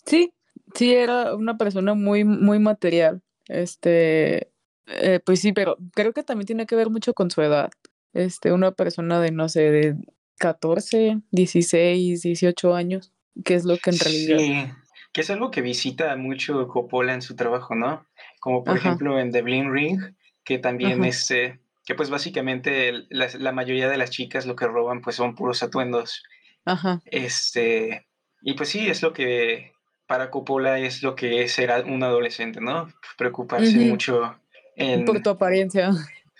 Sí, 0.05 0.33
sí, 0.73 0.93
era 0.93 1.35
una 1.35 1.57
persona 1.57 1.93
muy, 1.93 2.23
muy 2.23 2.57
material. 2.57 3.21
Este, 3.47 4.51
eh, 4.87 5.19
pues 5.23 5.39
sí, 5.39 5.53
pero 5.53 5.77
creo 5.93 6.13
que 6.13 6.23
también 6.23 6.47
tiene 6.47 6.65
que 6.65 6.75
ver 6.75 6.89
mucho 6.89 7.13
con 7.13 7.29
su 7.29 7.43
edad. 7.43 7.69
Este, 8.13 8.51
una 8.51 8.71
persona 8.71 9.21
de, 9.21 9.31
no 9.31 9.49
sé, 9.49 9.71
de 9.71 9.95
14, 10.39 11.21
16, 11.31 12.21
18 12.23 12.75
años 12.75 13.12
que 13.43 13.55
es 13.55 13.65
lo 13.65 13.77
que 13.77 13.89
en 13.91 13.99
realidad... 13.99 14.37
Sí, 14.37 14.71
que 15.13 15.21
es 15.21 15.29
algo 15.29 15.51
que 15.51 15.61
visita 15.61 16.15
mucho 16.15 16.67
Coppola 16.67 17.13
en 17.13 17.21
su 17.21 17.35
trabajo, 17.35 17.75
¿no? 17.75 18.05
Como 18.39 18.63
por 18.63 18.77
ejemplo 18.77 19.19
en 19.19 19.31
The 19.31 19.43
Bling 19.43 19.71
Ring, 19.71 20.01
que 20.43 20.57
también 20.57 21.05
es, 21.05 21.21
este, 21.21 21.59
que 21.85 21.95
pues 21.95 22.09
básicamente 22.09 22.91
la, 23.09 23.51
mayoría 23.51 23.89
de 23.89 23.97
las 23.97 24.09
chicas 24.09 24.45
lo 24.45 24.55
que 24.55 24.67
roban 24.67 25.01
pues 25.01 25.15
son 25.15 25.35
puros 25.35 25.61
atuendos. 25.61 26.23
Ajá. 26.65 26.99
Este, 27.05 28.07
y 28.41 28.53
pues 28.53 28.69
sí, 28.69 28.87
es 28.87 29.01
lo 29.01 29.13
que 29.13 29.73
para 30.07 30.31
Coppola 30.31 30.79
es 30.79 31.03
lo 31.03 31.15
que 31.15 31.43
es 31.43 31.53
ser 31.53 31.71
un 31.85 32.03
adolescente, 32.03 32.59
¿no? 32.59 32.91
Preocuparse 33.17 33.77
mucho 33.77 34.35
en... 34.75 35.05
Por 35.05 35.21
tu 35.21 35.29
apariencia. 35.29 35.91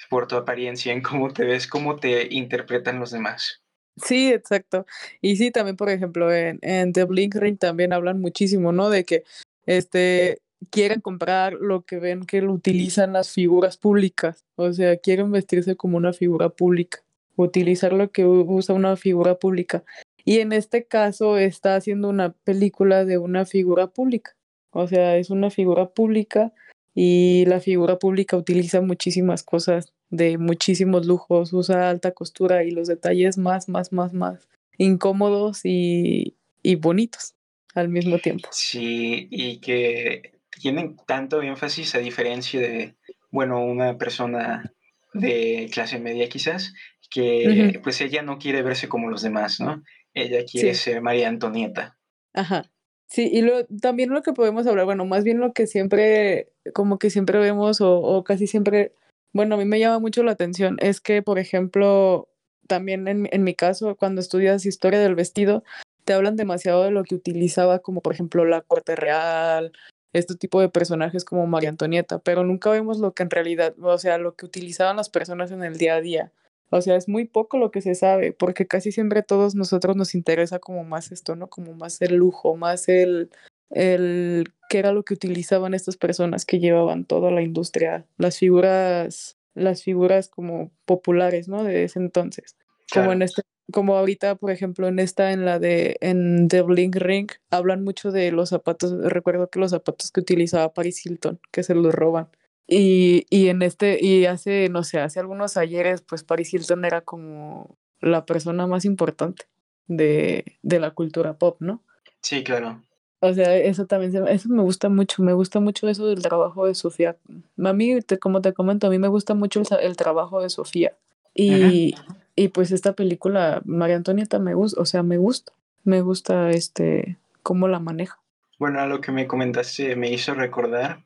Por 0.09 0.27
tu 0.27 0.35
apariencia, 0.35 0.91
en 0.91 1.01
cómo 1.01 1.31
te 1.31 1.45
ves, 1.45 1.67
cómo 1.67 1.95
te 1.95 2.27
interpretan 2.33 2.99
los 2.99 3.11
demás. 3.11 3.62
Sí, 3.95 4.31
exacto. 4.31 4.85
Y 5.21 5.35
sí, 5.35 5.51
también, 5.51 5.77
por 5.77 5.89
ejemplo, 5.89 6.33
en, 6.33 6.59
en 6.61 6.93
The 6.93 7.03
Blink 7.03 7.35
Ring 7.35 7.57
también 7.57 7.93
hablan 7.93 8.19
muchísimo, 8.21 8.71
¿no? 8.71 8.89
De 8.89 9.03
que 9.03 9.23
este 9.65 10.39
quieren 10.69 11.01
comprar 11.01 11.53
lo 11.53 11.83
que 11.83 11.99
ven 11.99 12.25
que 12.25 12.41
lo 12.41 12.53
utilizan 12.53 13.13
las 13.13 13.31
figuras 13.31 13.77
públicas. 13.77 14.43
O 14.55 14.71
sea, 14.73 14.97
quieren 14.97 15.31
vestirse 15.31 15.75
como 15.75 15.97
una 15.97 16.13
figura 16.13 16.49
pública, 16.49 16.99
utilizar 17.35 17.93
lo 17.93 18.11
que 18.11 18.25
usa 18.25 18.75
una 18.75 18.95
figura 18.95 19.35
pública. 19.35 19.83
Y 20.25 20.39
en 20.39 20.53
este 20.53 20.85
caso 20.85 21.37
está 21.37 21.75
haciendo 21.75 22.09
una 22.09 22.31
película 22.31 23.05
de 23.05 23.17
una 23.17 23.45
figura 23.45 23.87
pública. 23.87 24.35
O 24.71 24.87
sea, 24.87 25.17
es 25.17 25.29
una 25.29 25.49
figura 25.49 25.89
pública 25.89 26.53
y 26.95 27.45
la 27.45 27.59
figura 27.59 27.99
pública 27.99 28.37
utiliza 28.37 28.81
muchísimas 28.81 29.43
cosas 29.43 29.92
de 30.13 30.37
muchísimos 30.37 31.07
lujos, 31.07 31.53
usa 31.53 31.89
alta 31.89 32.11
costura 32.11 32.63
y 32.63 32.69
los 32.69 32.87
detalles 32.87 33.39
más, 33.39 33.67
más, 33.67 33.91
más, 33.91 34.13
más 34.13 34.47
incómodos 34.77 35.61
y, 35.63 36.35
y 36.61 36.75
bonitos 36.75 37.33
al 37.73 37.89
mismo 37.89 38.19
tiempo. 38.19 38.47
Sí, 38.51 39.27
y 39.31 39.57
que 39.57 40.33
tienen 40.61 40.97
tanto 41.07 41.41
énfasis 41.41 41.95
a 41.95 41.97
diferencia 41.97 42.59
de, 42.61 42.93
bueno, 43.31 43.65
una 43.65 43.97
persona 43.97 44.71
de 45.13 45.67
clase 45.71 45.99
media 45.99 46.29
quizás, 46.29 46.75
que 47.09 47.79
pues 47.83 47.99
ella 48.01 48.21
no 48.21 48.37
quiere 48.37 48.61
verse 48.61 48.87
como 48.87 49.09
los 49.09 49.23
demás, 49.23 49.59
¿no? 49.59 49.83
Ella 50.13 50.45
quiere 50.45 50.75
ser 50.75 51.01
María 51.01 51.27
Antonieta. 51.27 51.97
Ajá. 52.33 52.69
Sí, 53.07 53.29
y 53.31 53.41
lo, 53.41 53.65
también 53.81 54.09
lo 54.09 54.21
que 54.21 54.33
podemos 54.33 54.65
hablar, 54.67 54.85
bueno, 54.85 55.05
más 55.05 55.23
bien 55.23 55.39
lo 55.39 55.53
que 55.53 55.67
siempre, 55.67 56.49
como 56.73 56.97
que 56.99 57.09
siempre 57.09 57.39
vemos 57.39 57.81
o, 57.81 57.99
o 57.99 58.23
casi 58.23 58.47
siempre, 58.47 58.93
bueno, 59.33 59.55
a 59.55 59.57
mí 59.57 59.65
me 59.65 59.79
llama 59.79 59.99
mucho 59.99 60.23
la 60.23 60.31
atención, 60.31 60.77
es 60.79 61.01
que, 61.01 61.21
por 61.21 61.39
ejemplo, 61.39 62.29
también 62.67 63.07
en, 63.07 63.27
en 63.31 63.43
mi 63.43 63.55
caso, 63.55 63.95
cuando 63.95 64.21
estudias 64.21 64.65
historia 64.65 64.99
del 64.99 65.15
vestido, 65.15 65.63
te 66.05 66.13
hablan 66.13 66.35
demasiado 66.35 66.83
de 66.83 66.91
lo 66.91 67.03
que 67.03 67.15
utilizaba, 67.15 67.79
como 67.79 68.01
por 68.01 68.13
ejemplo 68.13 68.45
la 68.45 68.61
corte 68.61 68.95
real, 68.95 69.73
este 70.13 70.35
tipo 70.35 70.61
de 70.61 70.69
personajes 70.69 71.25
como 71.25 71.47
María 71.47 71.69
Antonieta, 71.69 72.19
pero 72.19 72.43
nunca 72.43 72.69
vemos 72.69 72.99
lo 72.99 73.13
que 73.13 73.23
en 73.23 73.31
realidad, 73.31 73.75
o 73.81 73.97
sea, 73.97 74.17
lo 74.17 74.35
que 74.35 74.45
utilizaban 74.45 74.97
las 74.97 75.09
personas 75.09 75.51
en 75.51 75.63
el 75.63 75.77
día 75.77 75.95
a 75.95 76.01
día. 76.01 76.31
O 76.69 76.81
sea, 76.81 76.95
es 76.95 77.07
muy 77.07 77.25
poco 77.25 77.57
lo 77.57 77.71
que 77.71 77.81
se 77.81 77.95
sabe, 77.95 78.31
porque 78.31 78.67
casi 78.67 78.91
siempre 78.91 79.23
todos 79.23 79.55
nosotros 79.55 79.95
nos 79.95 80.15
interesa 80.15 80.59
como 80.59 80.83
más 80.83 81.11
esto, 81.11 81.35
¿no? 81.35 81.47
Como 81.47 81.73
más 81.73 82.01
el 82.01 82.15
lujo, 82.15 82.55
más 82.55 82.89
el, 82.89 83.29
el 83.73 84.51
qué 84.69 84.79
era 84.79 84.91
lo 84.91 85.03
que 85.03 85.13
utilizaban 85.13 85.73
estas 85.73 85.97
personas 85.97 86.45
que 86.45 86.59
llevaban 86.59 87.05
toda 87.05 87.31
la 87.31 87.41
industria, 87.41 88.05
las 88.17 88.39
figuras, 88.39 89.37
las 89.53 89.83
figuras 89.83 90.29
como 90.29 90.71
populares, 90.85 91.47
¿no? 91.47 91.63
De 91.63 91.83
ese 91.83 91.99
entonces. 91.99 92.55
Como 92.91 93.11
en 93.11 93.21
este, 93.21 93.43
como 93.71 93.95
ahorita, 93.95 94.35
por 94.35 94.51
ejemplo, 94.51 94.87
en 94.87 94.99
esta, 94.99 95.31
en 95.31 95.45
la 95.45 95.59
de, 95.59 95.97
en 96.01 96.47
The 96.47 96.61
Blink 96.61 96.95
Ring, 96.95 97.29
hablan 97.49 97.83
mucho 97.83 98.11
de 98.11 98.31
los 98.31 98.49
zapatos, 98.49 98.93
recuerdo 99.03 99.49
que 99.49 99.59
los 99.59 99.71
zapatos 99.71 100.11
que 100.11 100.21
utilizaba 100.21 100.73
Paris 100.73 101.05
Hilton, 101.05 101.39
que 101.51 101.63
se 101.63 101.75
los 101.75 101.93
roban. 101.93 102.29
Y, 102.67 103.25
y 103.29 103.49
en 103.49 103.61
este, 103.61 104.03
y 104.03 104.25
hace, 104.25 104.69
no 104.69 104.83
sé, 104.83 104.99
hace 104.99 105.19
algunos 105.19 105.57
ayeres, 105.57 106.01
pues 106.01 106.23
Paris 106.23 106.53
Hilton 106.53 106.85
era 106.85 107.01
como 107.01 107.77
la 107.99 108.25
persona 108.25 108.67
más 108.67 108.85
importante 108.85 109.45
de, 109.87 110.57
de 110.61 110.79
la 110.79 110.91
cultura 110.91 111.37
pop, 111.37 111.57
¿no? 111.59 111.83
Sí, 112.21 112.43
claro. 112.43 112.81
O 113.25 113.33
sea, 113.33 113.55
eso 113.55 113.85
también, 113.85 114.27
eso 114.27 114.49
me 114.49 114.61
gusta 114.61 114.89
mucho, 114.89 115.23
me 115.23 115.31
gusta 115.31 115.61
mucho 115.61 115.87
eso 115.87 116.07
del 116.07 116.21
trabajo 116.21 116.65
de 116.65 116.75
Sofía. 116.75 117.15
A 117.63 117.71
mí, 117.71 118.01
te, 118.01 118.19
como 118.19 118.41
te 118.41 118.51
comento, 118.51 118.87
a 118.87 118.89
mí 118.89 118.99
me 118.99 119.07
gusta 119.07 119.33
mucho 119.33 119.61
el, 119.61 119.67
el 119.79 119.95
trabajo 119.95 120.41
de 120.41 120.49
Sofía. 120.49 120.91
Y, 121.33 121.95
y 122.35 122.49
pues 122.49 122.71
esta 122.71 122.91
película, 122.91 123.61
María 123.63 123.95
Antonieta, 123.95 124.39
me 124.39 124.55
gusta, 124.55 124.81
o 124.81 124.85
sea, 124.85 125.03
me 125.03 125.15
gusta, 125.15 125.53
me 125.85 126.01
gusta 126.01 126.49
este, 126.49 127.17
cómo 127.43 127.69
la 127.69 127.79
maneja. 127.79 128.19
Bueno, 128.59 128.81
a 128.81 128.87
lo 128.87 128.99
que 128.99 129.13
me 129.13 129.25
comentaste 129.25 129.95
me 129.95 130.11
hizo 130.11 130.33
recordar 130.33 130.99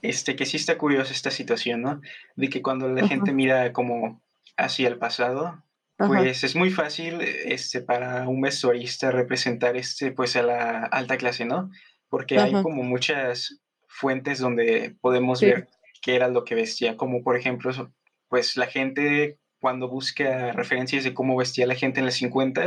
este, 0.00 0.36
que 0.36 0.46
sí 0.46 0.56
está 0.56 0.78
curiosa 0.78 1.12
esta 1.12 1.30
situación, 1.30 1.82
¿no? 1.82 2.00
De 2.36 2.48
que 2.48 2.62
cuando 2.62 2.88
la 2.88 3.06
gente 3.06 3.32
mira 3.32 3.74
como 3.74 4.18
hacia 4.56 4.88
el 4.88 4.96
pasado, 4.96 5.62
pues 5.96 6.44
es 6.44 6.56
muy 6.56 6.70
fácil 6.70 7.20
este, 7.20 7.80
para 7.80 8.28
un 8.28 8.40
vestuarista 8.40 9.10
representar 9.10 9.76
este, 9.76 10.12
pues 10.12 10.36
a 10.36 10.42
la 10.42 10.84
alta 10.84 11.16
clase, 11.16 11.44
¿no? 11.44 11.70
Porque 12.08 12.38
hay 12.38 12.52
como 12.52 12.82
muchas 12.82 13.60
fuentes 13.88 14.38
donde 14.38 14.96
podemos 15.00 15.40
ver 15.40 15.68
qué 16.02 16.16
era 16.16 16.28
lo 16.28 16.44
que 16.44 16.54
vestía, 16.54 16.96
como 16.96 17.22
por 17.22 17.36
ejemplo, 17.36 17.70
pues 18.28 18.56
la 18.56 18.66
gente 18.66 19.38
cuando 19.60 19.88
busca 19.88 20.52
referencias 20.52 21.04
de 21.04 21.14
cómo 21.14 21.36
vestía 21.36 21.66
la 21.66 21.74
gente 21.74 22.00
en 22.00 22.06
los 22.06 22.16
50, 22.16 22.66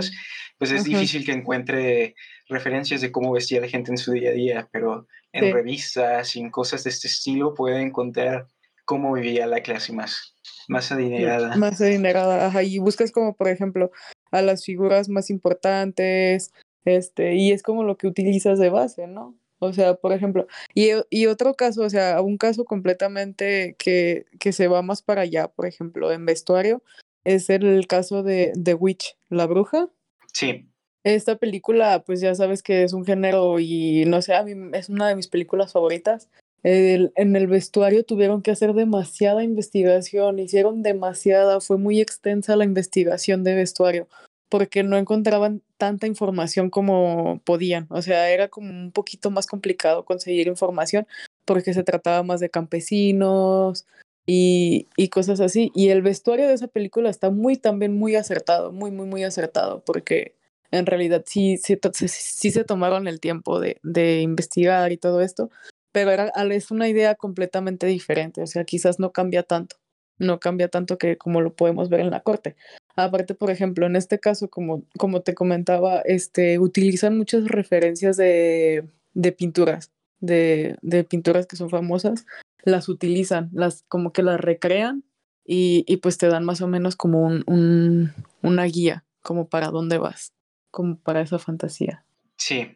pues 0.57 0.71
es 0.71 0.83
difícil 0.83 1.23
que 1.23 1.31
encuentre 1.31 2.15
referencias 2.49 3.01
de 3.01 3.11
cómo 3.11 3.31
vestía 3.31 3.61
la 3.61 3.67
gente 3.67 3.91
en 3.91 3.99
su 3.99 4.13
día 4.13 4.31
a 4.31 4.33
día, 4.33 4.69
pero 4.71 5.07
en 5.31 5.53
revistas 5.53 6.35
y 6.35 6.39
en 6.39 6.49
cosas 6.49 6.83
de 6.83 6.89
este 6.89 7.07
estilo 7.07 7.53
puede 7.53 7.81
encontrar 7.81 8.47
cómo 8.87 9.13
vivía 9.13 9.45
la 9.45 9.61
clase 9.61 9.91
más, 9.93 10.33
más 10.69 10.91
adinerada. 10.91 11.55
Más 11.57 11.79
adinerada, 11.81 12.47
ajá, 12.47 12.63
y 12.63 12.79
buscas 12.79 13.11
como, 13.11 13.35
por 13.35 13.49
ejemplo, 13.49 13.91
a 14.31 14.41
las 14.41 14.63
figuras 14.63 15.09
más 15.09 15.29
importantes, 15.29 16.53
este, 16.85 17.35
y 17.35 17.51
es 17.51 17.61
como 17.61 17.83
lo 17.83 17.97
que 17.97 18.07
utilizas 18.07 18.57
de 18.57 18.69
base, 18.69 19.05
¿no? 19.05 19.35
O 19.59 19.73
sea, 19.73 19.95
por 19.95 20.13
ejemplo, 20.13 20.47
y, 20.73 20.91
y, 21.09 21.25
otro 21.25 21.55
caso, 21.55 21.81
o 21.81 21.89
sea, 21.89 22.21
un 22.21 22.37
caso 22.37 22.63
completamente 22.63 23.75
que, 23.77 24.25
que 24.39 24.53
se 24.53 24.67
va 24.67 24.81
más 24.81 25.01
para 25.01 25.21
allá, 25.21 25.49
por 25.49 25.65
ejemplo, 25.65 26.11
en 26.11 26.25
vestuario, 26.25 26.81
es 27.25 27.49
el 27.49 27.87
caso 27.87 28.23
de 28.23 28.53
The 28.61 28.73
Witch, 28.75 29.17
la 29.29 29.47
bruja. 29.47 29.89
Sí. 30.31 30.69
Esta 31.03 31.35
película, 31.35 32.03
pues 32.05 32.21
ya 32.21 32.33
sabes 32.35 32.63
que 32.63 32.83
es 32.83 32.93
un 32.93 33.03
género 33.03 33.59
y 33.59 34.05
no 34.05 34.21
sé, 34.21 34.33
a 34.33 34.43
mí 34.43 34.53
es 34.73 34.87
una 34.87 35.09
de 35.09 35.15
mis 35.15 35.27
películas 35.27 35.73
favoritas. 35.73 36.29
En 36.63 37.35
el 37.35 37.47
vestuario 37.47 38.03
tuvieron 38.03 38.41
que 38.41 38.51
hacer 38.51 38.73
demasiada 38.73 39.43
investigación, 39.43 40.39
hicieron 40.39 40.81
demasiada, 40.83 41.61
fue 41.61 41.77
muy 41.77 42.01
extensa 42.01 42.55
la 42.55 42.65
investigación 42.65 43.43
de 43.43 43.55
vestuario 43.55 44.07
porque 44.49 44.83
no 44.83 44.97
encontraban 44.97 45.61
tanta 45.77 46.07
información 46.07 46.69
como 46.69 47.41
podían. 47.43 47.87
O 47.89 48.01
sea, 48.01 48.29
era 48.29 48.47
como 48.47 48.69
un 48.69 48.91
poquito 48.91 49.29
más 49.31 49.45
complicado 49.45 50.05
conseguir 50.05 50.47
información 50.47 51.07
porque 51.45 51.73
se 51.73 51.83
trataba 51.83 52.23
más 52.23 52.39
de 52.39 52.49
campesinos 52.49 53.85
y, 54.25 54.87
y 54.95 55.09
cosas 55.09 55.39
así. 55.39 55.71
Y 55.75 55.89
el 55.89 56.01
vestuario 56.01 56.47
de 56.47 56.53
esa 56.53 56.67
película 56.67 57.09
está 57.09 57.29
muy 57.29 57.57
también 57.57 57.97
muy 57.97 58.15
acertado, 58.15 58.71
muy, 58.71 58.91
muy, 58.91 59.07
muy 59.07 59.23
acertado, 59.23 59.83
porque 59.85 60.33
en 60.71 60.85
realidad 60.85 61.23
sí, 61.25 61.57
sí, 61.57 61.77
sí 62.07 62.51
se 62.51 62.63
tomaron 62.63 63.07
el 63.07 63.19
tiempo 63.19 63.59
de, 63.59 63.79
de 63.83 64.21
investigar 64.21 64.91
y 64.91 64.97
todo 64.97 65.21
esto, 65.21 65.49
pero 65.97 66.11
era, 66.11 66.27
es 66.51 66.69
una 66.69 66.87
idea 66.87 67.15
completamente 67.15 67.87
diferente. 67.87 68.43
O 68.43 68.45
sea, 68.45 68.65
quizás 68.65 68.99
no 68.99 69.11
cambia 69.11 69.41
tanto 69.41 69.77
no 70.19 70.39
cambia 70.39 70.67
tanto 70.67 70.97
que 70.97 71.17
como 71.17 71.41
lo 71.41 71.53
podemos 71.53 71.89
ver 71.89 71.99
en 71.99 72.09
la 72.09 72.21
corte. 72.21 72.55
Aparte, 72.95 73.35
por 73.35 73.51
ejemplo, 73.51 73.85
en 73.85 73.95
este 73.95 74.19
caso, 74.19 74.49
como, 74.49 74.83
como 74.97 75.21
te 75.21 75.35
comentaba, 75.35 76.01
este, 76.01 76.57
utilizan 76.57 77.17
muchas 77.17 77.45
referencias 77.45 78.17
de, 78.17 78.87
de 79.13 79.31
pinturas, 79.31 79.91
de, 80.19 80.75
de, 80.81 81.03
pinturas 81.03 81.45
que 81.45 81.55
son 81.55 81.69
famosas, 81.69 82.25
las 82.63 82.89
utilizan, 82.89 83.49
las 83.53 83.83
como 83.87 84.11
que 84.11 84.23
las 84.23 84.39
recrean 84.41 85.03
y, 85.45 85.85
y 85.87 85.97
pues 85.97 86.17
te 86.17 86.27
dan 86.27 86.45
más 86.45 86.61
o 86.61 86.67
menos 86.67 86.95
como 86.95 87.21
un, 87.21 87.43
un, 87.45 88.13
una 88.41 88.63
guía, 88.63 89.05
como 89.21 89.47
para 89.47 89.67
dónde 89.67 89.99
vas, 89.99 90.33
como 90.71 90.97
para 90.97 91.21
esa 91.21 91.37
fantasía. 91.37 92.03
Sí. 92.37 92.71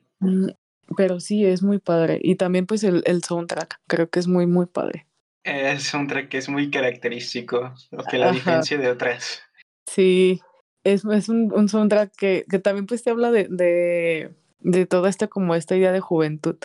Pero 0.97 1.19
sí, 1.19 1.45
es 1.45 1.63
muy 1.63 1.79
padre. 1.79 2.19
Y 2.21 2.35
también 2.35 2.65
pues 2.65 2.83
el, 2.83 3.03
el 3.05 3.23
soundtrack, 3.23 3.79
creo 3.87 4.09
que 4.09 4.19
es 4.19 4.27
muy, 4.27 4.45
muy 4.45 4.65
padre. 4.65 5.05
Es 5.43 5.93
un 5.93 6.07
track 6.07 6.29
que 6.29 6.37
es 6.37 6.49
muy 6.49 6.69
característico, 6.69 7.73
lo 7.89 8.03
que 8.03 8.17
la 8.17 8.31
diferencia 8.31 8.77
de 8.77 8.89
otras. 8.89 9.41
Sí, 9.87 10.39
es, 10.83 11.03
es 11.05 11.29
un, 11.29 11.51
un 11.53 11.67
soundtrack 11.67 12.15
que, 12.15 12.45
que, 12.49 12.59
también 12.59 12.85
pues 12.85 13.03
te 13.03 13.09
habla 13.09 13.31
de, 13.31 13.47
de, 13.49 14.31
de, 14.59 14.85
toda 14.85 15.09
esta 15.09 15.27
como 15.27 15.55
esta 15.55 15.75
idea 15.75 15.91
de 15.91 15.99
juventud 15.99 16.57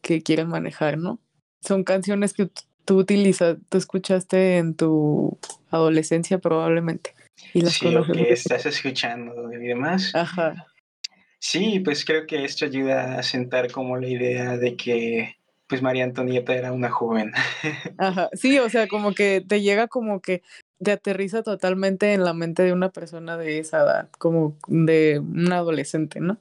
que 0.00 0.22
quieren 0.22 0.48
manejar, 0.48 0.96
¿no? 0.96 1.20
Son 1.60 1.84
canciones 1.84 2.32
que 2.32 2.50
tú 2.86 2.98
utilizas, 2.98 3.58
tú 3.68 3.78
escuchaste 3.78 4.56
en 4.56 4.74
tu 4.74 5.38
adolescencia 5.70 6.38
probablemente. 6.38 7.14
Y 7.52 7.60
las 7.60 7.74
sí, 7.74 7.94
o 7.94 8.04
que 8.04 8.32
estás 8.32 8.64
escuchando 8.66 9.52
y 9.52 9.58
demás. 9.58 10.14
Ajá. 10.14 10.66
Sí, 11.44 11.80
pues 11.80 12.04
creo 12.04 12.24
que 12.28 12.44
esto 12.44 12.66
ayuda 12.66 13.18
a 13.18 13.22
sentar 13.24 13.72
como 13.72 13.96
la 13.96 14.06
idea 14.06 14.56
de 14.56 14.76
que 14.76 15.34
pues 15.66 15.82
María 15.82 16.04
Antonieta 16.04 16.54
era 16.54 16.70
una 16.70 16.88
joven. 16.88 17.32
Ajá, 17.98 18.30
sí, 18.32 18.60
o 18.60 18.70
sea, 18.70 18.86
como 18.86 19.12
que 19.12 19.40
te 19.40 19.60
llega 19.60 19.88
como 19.88 20.20
que 20.20 20.42
te 20.80 20.92
aterriza 20.92 21.42
totalmente 21.42 22.12
en 22.12 22.22
la 22.22 22.32
mente 22.32 22.62
de 22.62 22.72
una 22.72 22.90
persona 22.90 23.36
de 23.36 23.58
esa 23.58 23.78
edad, 23.78 24.08
como 24.18 24.56
de 24.68 25.18
un 25.18 25.52
adolescente, 25.52 26.20
¿no? 26.20 26.38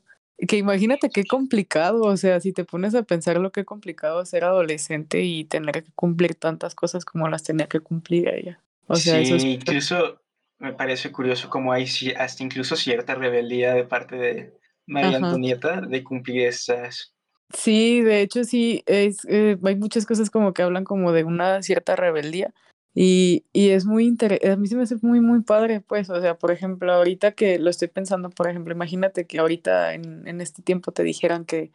Que 0.48 0.58
imagínate 0.58 1.10
qué 1.10 1.24
complicado, 1.26 2.04
o 2.04 2.16
sea, 2.16 2.40
si 2.40 2.54
te 2.54 2.64
pones 2.64 2.94
a 2.94 3.02
pensar 3.02 3.38
lo 3.38 3.52
que 3.52 3.66
complicado 3.66 4.24
ser 4.24 4.44
adolescente 4.44 5.24
y 5.24 5.46
tener 5.46 5.84
que 5.84 5.92
cumplir 5.96 6.36
tantas 6.36 6.76
cosas 6.76 7.06
como 7.06 7.28
las 7.28 7.42
tenía 7.42 7.66
que 7.66 7.80
cumplir 7.80 8.28
ella. 8.28 8.60
O 8.86 8.96
sea, 8.98 9.16
sí, 9.16 9.24
eso 9.24 9.36
es... 9.38 9.44
incluso 9.46 10.22
me 10.60 10.74
parece 10.74 11.12
curioso 11.12 11.50
como 11.50 11.74
hay 11.74 11.88
hasta 12.20 12.44
incluso 12.44 12.76
cierta 12.76 13.16
rebeldía 13.16 13.74
de 13.74 13.84
parte 13.84 14.16
de 14.16 14.61
María 14.88 15.18
Ajá. 15.18 15.28
Antonieta 15.28 15.82
de 15.82 16.04
cumplir 16.04 16.48
estas 16.48 17.14
Sí, 17.54 18.02
de 18.02 18.22
hecho 18.22 18.44
sí, 18.44 18.84
es, 18.86 19.26
eh, 19.28 19.58
hay 19.64 19.76
muchas 19.76 20.06
cosas 20.06 20.30
como 20.30 20.54
que 20.54 20.62
hablan 20.62 20.84
como 20.84 21.12
de 21.12 21.24
una 21.24 21.62
cierta 21.62 21.96
rebeldía 21.96 22.54
y, 22.94 23.46
y 23.54 23.70
es 23.70 23.86
muy 23.86 24.06
interesante, 24.06 24.52
a 24.52 24.58
mí 24.58 24.68
se 24.68 24.76
me 24.76 24.84
hace 24.84 24.98
muy, 25.02 25.22
muy 25.22 25.42
padre, 25.42 25.82
pues, 25.82 26.10
o 26.10 26.20
sea, 26.20 26.36
por 26.36 26.52
ejemplo, 26.52 26.92
ahorita 26.92 27.32
que 27.32 27.58
lo 27.58 27.70
estoy 27.70 27.88
pensando, 27.88 28.30
por 28.30 28.50
ejemplo, 28.50 28.74
imagínate 28.74 29.26
que 29.26 29.40
ahorita 29.40 29.94
en, 29.94 30.28
en 30.28 30.42
este 30.42 30.62
tiempo 30.62 30.92
te 30.92 31.04
dijeran 31.04 31.46
que, 31.46 31.72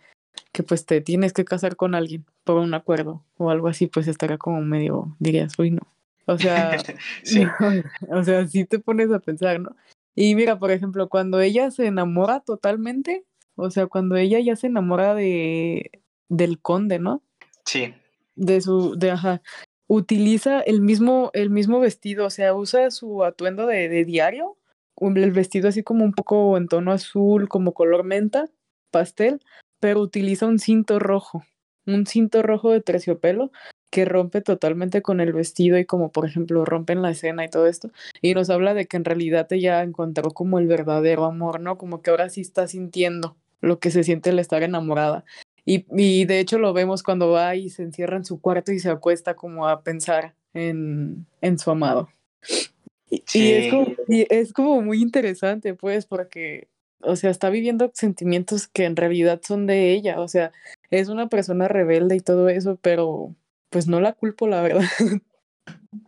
que 0.52 0.62
pues 0.62 0.84
te 0.84 1.00
tienes 1.00 1.32
que 1.32 1.44
casar 1.44 1.76
con 1.76 1.94
alguien 1.94 2.26
por 2.44 2.57
un 2.59 2.74
acuerdo 2.74 3.24
o 3.38 3.50
algo 3.50 3.68
así, 3.68 3.86
pues 3.86 4.09
estaría 4.09 4.38
como 4.38 4.61
medio, 4.61 5.16
dirías, 5.18 5.59
uy, 5.59 5.70
no. 5.70 5.82
O 6.26 6.38
sea, 6.38 6.76
sí. 7.22 7.44
o 8.11 8.24
sea, 8.24 8.46
sí 8.46 8.64
te 8.66 8.78
pones 8.78 9.11
a 9.11 9.20
pensar, 9.20 9.61
¿no? 9.61 9.74
Y 10.16 10.34
mira, 10.34 10.58
por 10.58 10.70
ejemplo, 10.70 11.08
cuando 11.08 11.40
ella 11.40 11.70
se 11.70 11.86
enamora 11.86 12.40
totalmente, 12.40 13.24
o 13.54 13.70
sea, 13.70 13.86
cuando 13.86 14.16
ella 14.16 14.40
ya 14.40 14.56
se 14.56 14.66
enamora 14.66 15.14
de 15.14 15.90
del 16.28 16.60
conde, 16.60 16.98
¿no? 16.98 17.22
Sí. 17.64 17.94
De 18.34 18.60
su, 18.62 18.96
de 18.96 19.12
ajá. 19.12 19.42
Utiliza 19.86 20.60
el 20.60 20.80
mismo, 20.80 21.30
el 21.34 21.50
mismo 21.50 21.78
vestido, 21.78 22.26
o 22.26 22.30
sea, 22.30 22.54
usa 22.54 22.90
su 22.90 23.22
atuendo 23.22 23.66
de, 23.66 23.88
de 23.88 24.04
diario, 24.04 24.56
el 24.98 25.32
vestido 25.32 25.68
así 25.68 25.82
como 25.82 26.04
un 26.04 26.12
poco 26.12 26.56
en 26.56 26.66
tono 26.66 26.92
azul, 26.92 27.48
como 27.48 27.74
color 27.74 28.02
menta, 28.02 28.46
pastel, 28.90 29.40
pero 29.78 30.00
utiliza 30.00 30.46
un 30.46 30.58
cinto 30.58 30.98
rojo, 30.98 31.44
un 31.86 32.06
cinto 32.06 32.42
rojo 32.42 32.72
de 32.72 32.80
terciopelo 32.80 33.52
que 33.97 34.05
rompe 34.05 34.42
totalmente 34.42 35.01
con 35.01 35.22
el 35.22 35.32
vestido 35.32 35.78
y 35.78 35.86
como 35.86 36.12
por 36.12 36.26
ejemplo 36.26 36.66
rompen 36.66 37.01
la 37.01 37.12
escena 37.12 37.47
y 37.47 37.49
todo 37.49 37.66
esto 37.66 37.88
y 38.20 38.34
nos 38.34 38.51
habla 38.51 38.74
de 38.74 38.84
que 38.84 38.99
en 38.99 39.07
realidad 39.07 39.51
ella 39.51 39.82
encontró 39.82 40.32
como 40.32 40.59
el 40.59 40.66
verdadero 40.66 41.24
amor, 41.24 41.61
¿no? 41.61 41.78
Como 41.78 42.03
que 42.03 42.11
ahora 42.11 42.28
sí 42.28 42.42
está 42.42 42.68
sintiendo 42.68 43.38
lo 43.62 43.78
que 43.78 43.90
se 43.90 44.05
siente 44.05 44.28
el 44.28 44.38
estar 44.38 44.62
enamorada. 44.62 45.24
Y, 45.64 45.86
y 45.97 46.26
de 46.26 46.40
hecho 46.40 46.59
lo 46.59 46.74
vemos 46.74 47.03
cuando 47.03 47.30
va 47.30 47.57
y 47.57 47.70
se 47.70 47.84
encierra 47.84 48.18
en 48.18 48.26
su 48.26 48.38
cuarto 48.38 48.70
y 48.70 48.80
se 48.80 48.90
acuesta 48.90 49.32
como 49.32 49.66
a 49.66 49.80
pensar 49.80 50.34
en, 50.53 51.24
en 51.40 51.59
su 51.59 51.70
amado. 51.70 52.11
Y, 53.09 53.22
y 53.32 53.53
es 53.53 53.70
como, 53.70 53.86
y 54.09 54.26
es 54.28 54.53
como 54.53 54.82
muy 54.82 55.01
interesante, 55.01 55.72
pues, 55.72 56.05
porque, 56.05 56.68
o 57.01 57.16
sea, 57.16 57.30
está 57.30 57.49
viviendo 57.49 57.90
sentimientos 57.94 58.68
que 58.68 58.84
en 58.84 58.94
realidad 58.94 59.40
son 59.42 59.66
de 59.66 59.92
ella, 59.92 60.20
o 60.20 60.28
sea, 60.28 60.53
es 60.90 61.09
una 61.09 61.30
persona 61.30 61.66
rebelde 61.66 62.16
y 62.16 62.20
todo 62.20 62.51
eso, 62.51 62.78
pero 62.82 63.34
pues 63.70 63.86
no 63.86 64.00
la 64.00 64.12
culpo, 64.12 64.46
la 64.46 64.62
verdad. 64.62 64.84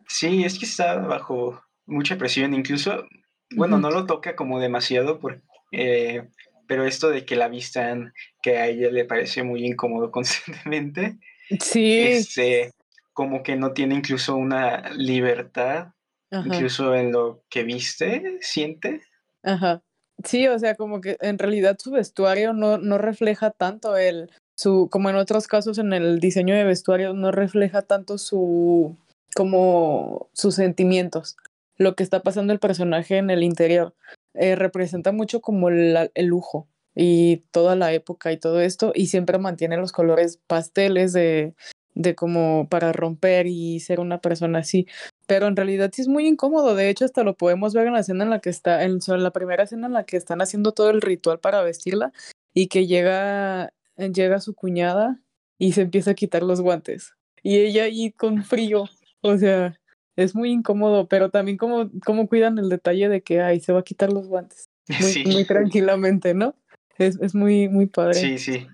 Sí, 0.07 0.43
es 0.45 0.59
que 0.59 0.65
está 0.65 0.97
bajo 0.97 1.63
mucha 1.87 2.17
presión, 2.17 2.55
incluso, 2.55 3.07
bueno, 3.55 3.79
no 3.79 3.91
lo 3.91 4.07
toca 4.07 4.37
como 4.37 4.59
demasiado, 4.59 5.19
por, 5.19 5.43
eh, 5.73 6.29
pero 6.67 6.87
esto 6.87 7.11
de 7.11 7.25
que 7.25 7.37
la 7.37 7.49
vistan, 7.49 8.15
que 8.43 8.57
a 8.57 8.69
ella 8.69 8.91
le 8.91 9.05
parece 9.05 9.43
muy 9.43 9.67
incómodo 9.67 10.11
constantemente, 10.11 11.19
Sí, 11.61 11.99
este, 12.01 12.73
como 13.13 13.43
que 13.43 13.57
no 13.57 13.73
tiene 13.73 13.95
incluso 13.97 14.37
una 14.37 14.91
libertad, 14.91 15.93
ajá, 16.31 16.47
incluso 16.47 16.95
en 16.95 17.13
lo 17.13 17.43
que 17.49 17.65
viste, 17.65 18.39
siente. 18.41 19.03
ajá. 19.43 19.83
Sí, 20.25 20.49
o 20.49 20.59
sea, 20.59 20.75
como 20.75 21.01
que 21.01 21.17
en 21.21 21.39
realidad 21.39 21.77
su 21.79 21.93
vestuario 21.93 22.53
no, 22.53 22.77
no 22.77 22.99
refleja 22.99 23.51
tanto 23.51 23.97
el, 23.97 24.31
su, 24.59 24.89
como 24.91 25.09
en 25.09 25.15
otros 25.15 25.47
casos 25.47 25.79
en 25.79 25.93
el 25.93 26.19
diseño 26.19 26.53
de 26.53 26.65
vestuario, 26.65 27.15
no 27.15 27.31
refleja 27.31 27.83
tanto 27.83 28.19
su, 28.19 28.97
como 29.37 30.29
sus 30.33 30.57
sentimientos, 30.57 31.37
lo 31.77 31.95
que 31.95 32.03
está 32.03 32.25
pasando 32.25 32.53
el 32.53 32.59
personaje 32.59 33.19
en 33.19 33.31
el 33.31 33.45
interior. 33.45 33.95
Eh, 34.35 34.57
representa 34.57 35.13
mucho 35.13 35.41
como 35.41 35.69
el 35.69 36.11
lujo 36.27 36.67
y 36.97 37.45
toda 37.53 37.77
la 37.77 37.93
época 37.93 38.33
y 38.33 38.37
todo 38.37 38.61
esto, 38.61 38.91
y 38.97 39.07
siempre 39.07 39.39
mantiene 39.39 39.77
los 39.77 39.93
colores 39.93 40.41
pasteles 40.49 41.13
de, 41.13 41.55
de 41.95 42.17
como 42.17 42.69
para 42.69 42.93
romper 42.93 43.47
y 43.47 43.79
ser 43.79 44.01
una 44.01 44.21
persona 44.21 44.59
así. 44.59 44.89
Pero 45.29 45.47
en 45.47 45.55
realidad 45.55 45.91
sí 45.95 46.03
es 46.03 46.09
muy 46.09 46.27
incómodo. 46.27 46.75
De 46.75 46.91
hecho, 46.91 47.05
hasta 47.05 47.23
lo 47.23 47.37
podemos 47.37 47.75
ver 47.75 47.87
en 47.87 47.93
la 47.93 48.01
escena 48.01 48.25
en 48.25 48.31
la 48.31 48.41
que 48.41 48.51
está, 48.51 48.83
en 48.83 48.99
la 49.09 49.31
primera 49.31 49.63
escena 49.63 49.87
en 49.87 49.93
la 49.93 50.03
que 50.03 50.17
están 50.17 50.41
haciendo 50.41 50.73
todo 50.73 50.91
el 50.91 51.01
ritual 51.01 51.39
para 51.39 51.63
vestirla 51.63 52.13
y 52.55 52.67
que 52.67 52.89
llega, 52.89 53.73
llega 53.99 54.41
su 54.41 54.55
cuñada 54.55 55.21
y 55.59 55.73
se 55.73 55.83
empieza 55.83 56.13
a 56.13 56.15
quitar 56.15 56.43
los 56.43 56.61
guantes. 56.61 57.15
Y 57.43 57.59
ella 57.59 57.85
ahí 57.85 58.13
con 58.13 58.45
frío. 58.45 58.85
O 59.21 59.37
sea, 59.37 59.79
es 60.17 60.35
muy 60.35 60.51
incómodo, 60.51 61.09
pero 61.09 61.31
también 61.31 61.57
como, 61.57 61.91
como 62.05 62.29
cuidan 62.29 62.59
el 62.59 62.69
detalle 62.69 63.09
de 63.09 63.23
que 63.23 63.41
ay, 63.41 63.61
se 63.61 63.73
va 63.73 63.81
a 63.81 63.85
quitar 63.85 64.13
los 64.13 64.29
guantes. 64.29 64.69
Muy, 65.01 65.13
Sí, 65.13 65.25
muy 65.27 65.45
tranquilamente, 65.45 66.33
¿no? 66.33 66.55
Es, 66.97 67.21
es 67.21 67.35
muy, 67.35 67.69
muy 67.69 67.87
padre. 67.87 68.15
sí, 68.15 68.39
sí. 68.39 68.67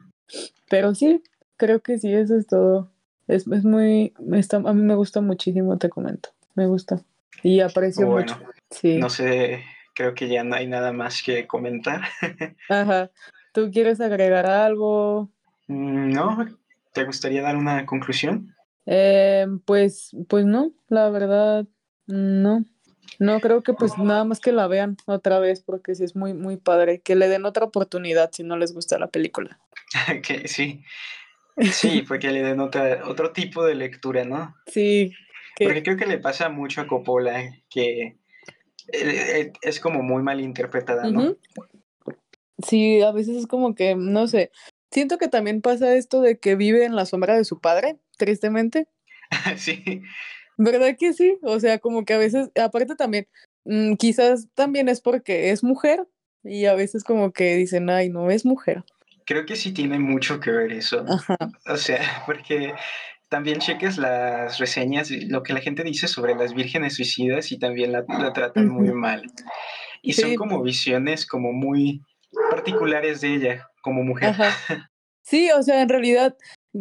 Pero 0.70 0.95
sí, 0.95 1.22
creo 1.57 1.81
que 1.81 1.99
sí, 1.99 2.12
eso 2.12 2.37
es 2.37 2.47
todo. 2.47 2.93
Es, 3.27 3.47
es 3.47 3.64
muy, 3.64 4.14
está, 4.33 4.59
a 4.59 4.72
mí 4.72 4.83
me 4.83 4.95
gusta 4.95 5.20
muchísimo, 5.20 5.77
te 5.79 5.89
comento. 5.89 6.31
Me 6.55 6.66
gusta. 6.66 7.03
Y 7.43 7.61
aprecio 7.61 8.07
Bueno, 8.07 8.33
mucho. 8.39 8.51
Sí. 8.70 8.99
no 8.99 9.11
sé, 9.11 9.64
creo 9.95 10.14
que 10.14 10.29
ya 10.29 10.45
no 10.45 10.55
hay 10.57 10.66
nada 10.66 10.93
más 10.93 11.22
que 11.22 11.47
comentar. 11.47 12.03
Ajá. 12.68 13.11
¿Tú 13.55 13.71
quieres 13.71 14.01
agregar 14.01 14.47
algo? 14.47 15.31
Mm, 15.69 16.11
¿No? 16.11 16.45
¿Te 16.93 17.05
gustaría 17.05 17.41
dar 17.41 17.57
una 17.57 17.87
conclusión? 17.87 18.53
Eh, 18.85 19.47
pues, 19.65 20.11
pues 20.29 20.45
no, 20.45 20.73
la 20.89 21.09
verdad, 21.09 21.65
no. 22.09 22.65
No, 23.21 23.39
creo 23.39 23.63
que 23.63 23.73
pues 23.73 23.97
nada 23.97 24.25
más 24.25 24.41
que 24.41 24.51
la 24.51 24.67
vean 24.67 24.97
otra 25.07 25.39
vez, 25.39 25.61
porque 25.61 25.95
sí 25.95 26.03
es 26.03 26.17
muy, 26.17 26.35
muy 26.35 26.57
padre. 26.57 27.01
Que 27.01 27.15
le 27.15 27.29
den 27.29 27.45
otra 27.45 27.65
oportunidad 27.65 28.31
si 28.33 28.43
no 28.43 28.57
les 28.57 28.75
gusta 28.75 28.99
la 28.99 29.07
película. 29.07 29.61
que 30.27 30.49
sí, 30.49 30.83
sí, 31.73 32.03
porque 32.03 32.33
le 32.33 32.43
denota 32.43 33.03
otro 33.05 33.33
tipo 33.33 33.65
de 33.65 33.77
lectura, 33.77 34.25
¿no? 34.25 34.57
Sí, 34.67 35.13
que, 35.55 35.67
Porque 35.67 35.85
creo 35.85 35.97
que 35.97 36.07
le 36.07 36.19
pasa 36.19 36.49
mucho 36.49 36.81
a 36.81 36.89
Coppola 36.89 37.55
que 37.71 38.03
eh, 38.03 38.17
eh, 38.93 39.53
es 39.63 39.79
como 39.79 40.03
muy 40.03 40.25
mal 40.25 40.41
interpretada, 40.41 41.09
¿no? 41.09 41.21
Ujú. 41.21 41.39
Sí, 42.59 43.01
a 43.03 43.13
veces 43.13 43.37
es 43.37 43.47
como 43.47 43.75
que, 43.75 43.95
no 43.97 44.27
sé, 44.29 44.51
siento 44.91 45.19
que 45.19 45.29
también 45.29 45.61
pasa 45.61 45.95
esto 45.95 46.21
de 46.21 46.39
que 46.39 46.55
vive 46.55 46.85
en 46.85 46.95
la 46.95 47.07
sombra 47.07 47.37
de 47.37 47.45
su 47.45 47.61
padre, 47.61 47.99
tristemente. 48.17 48.89
sí, 49.57 50.03
¿Verdad 50.57 50.97
que 50.99 51.13
sí? 51.13 51.39
O 51.43 51.59
sea, 51.61 51.79
como 51.79 52.05
que 52.05 52.15
a 52.15 52.19
veces, 52.19 52.51
aparte 52.61 52.95
también, 52.95 53.27
mm, 53.65 53.95
quizás 53.95 54.49
también 54.55 54.89
es 54.89 55.01
porque 55.01 55.51
es 55.51 55.65
mujer 55.65 56.07
y 56.45 56.67
a 56.67 56.75
veces 56.75 57.05
como 57.05 57.33
que 57.33 57.57
dicen, 57.57 57.91
ay, 57.91 58.09
no 58.11 58.31
es 58.31 58.45
mujer. 58.45 58.85
creo 59.27 59.47
que 59.47 59.57
sí 59.57 59.73
tiene 59.73 59.99
mucho 59.99 60.39
que 60.39 60.51
ver 60.51 60.73
eso. 60.73 61.05
Ajá. 61.09 61.37
O 61.67 61.77
sea, 61.77 61.99
porque 62.27 62.75
también 63.29 63.59
cheques 63.59 63.99
las 63.99 64.59
reseñas, 64.59 65.11
lo 65.11 65.43
que 65.43 65.55
la 65.55 65.61
gente 65.61 65.83
dice 65.83 66.07
sobre 66.07 66.35
las 66.35 66.55
vírgenes 66.55 66.95
suicidas 66.95 67.51
y 67.51 67.59
también 67.59 67.91
la, 67.91 68.05
la 68.07 68.33
tratan 68.33 68.69
muy 68.69 68.93
mal. 68.93 69.25
Y 70.03 70.13
son 70.13 70.35
como 70.37 70.63
visiones 70.63 71.27
como 71.27 71.53
muy 71.53 72.03
particulares 72.51 73.20
de 73.20 73.35
ella 73.35 73.70
como 73.82 74.03
mujer. 74.03 74.35
Sí, 75.26 75.51
o 75.53 75.62
sea, 75.62 75.80
en 75.80 75.89
realidad 75.89 76.37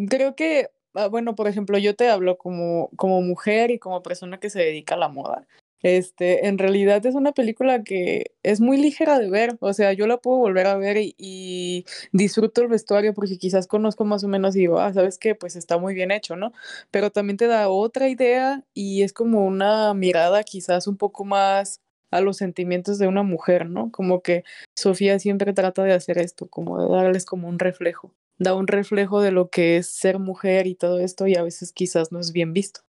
creo 0.09 0.35
que, 0.35 0.67
ah, 0.95 1.07
bueno, 1.07 1.33
por 1.33 1.47
ejemplo, 1.47 1.77
yo 1.77 1.95
te 1.95 2.09
hablo 2.09 2.37
como, 2.37 2.89
como 2.97 3.21
mujer 3.21 3.71
y 3.71 3.79
como 3.79 4.03
persona 4.03 4.37
que 4.39 4.49
se 4.49 4.59
dedica 4.59 4.95
a 4.95 4.97
la 4.97 5.07
moda. 5.07 5.47
Este, 5.83 6.47
en 6.47 6.57
realidad 6.57 7.05
es 7.05 7.13
una 7.13 7.33
película 7.33 7.83
que 7.83 8.31
es 8.41 8.61
muy 8.61 8.77
ligera 8.77 9.19
de 9.19 9.29
ver, 9.29 9.57
o 9.59 9.73
sea, 9.73 9.91
yo 9.91 10.07
la 10.07 10.17
puedo 10.17 10.37
volver 10.37 10.65
a 10.65 10.77
ver 10.77 10.97
y, 10.97 11.85
disfruto 12.13 12.61
el 12.61 12.69
vestuario 12.69 13.13
porque 13.13 13.37
quizás 13.37 13.67
conozco 13.67 14.05
más 14.05 14.23
o 14.23 14.29
menos 14.29 14.55
y 14.55 14.59
digo, 14.59 14.79
ah, 14.79 14.93
¿sabes 14.93 15.17
qué? 15.17 15.35
Pues 15.35 15.57
está 15.57 15.77
muy 15.77 15.93
bien 15.93 16.11
hecho, 16.11 16.37
¿no? 16.37 16.53
Pero 16.89 17.11
también 17.11 17.35
te 17.35 17.47
da 17.47 17.67
otra 17.67 18.07
idea 18.07 18.63
y 18.73 19.03
es 19.03 19.11
como 19.11 19.45
una 19.45 19.93
mirada 19.93 20.43
quizás 20.43 20.87
un 20.87 20.95
poco 20.95 21.25
más 21.25 21.81
a 22.13 22.21
los 22.21 22.37
sentimientos 22.37 22.99
de 22.99 23.07
una 23.07 23.23
mujer, 23.23 23.69
¿no? 23.69 23.91
Como 23.91 24.21
que 24.21 24.43
Sofía 24.75 25.19
siempre 25.19 25.53
trata 25.53 25.83
de 25.83 25.93
hacer 25.93 26.17
esto, 26.17 26.47
como 26.47 26.81
de 26.81 26.89
darles 26.89 27.25
como 27.25 27.47
un 27.47 27.59
reflejo. 27.59 28.13
Da 28.37 28.55
un 28.55 28.67
reflejo 28.67 29.21
de 29.21 29.31
lo 29.31 29.49
que 29.49 29.77
es 29.77 29.87
ser 29.87 30.19
mujer 30.19 30.67
y 30.67 30.75
todo 30.75 30.99
esto 30.99 31.27
y 31.27 31.35
a 31.35 31.43
veces 31.43 31.71
quizás 31.71 32.11
no 32.11 32.19
es 32.19 32.31
bien 32.31 32.53
visto. 32.53 32.81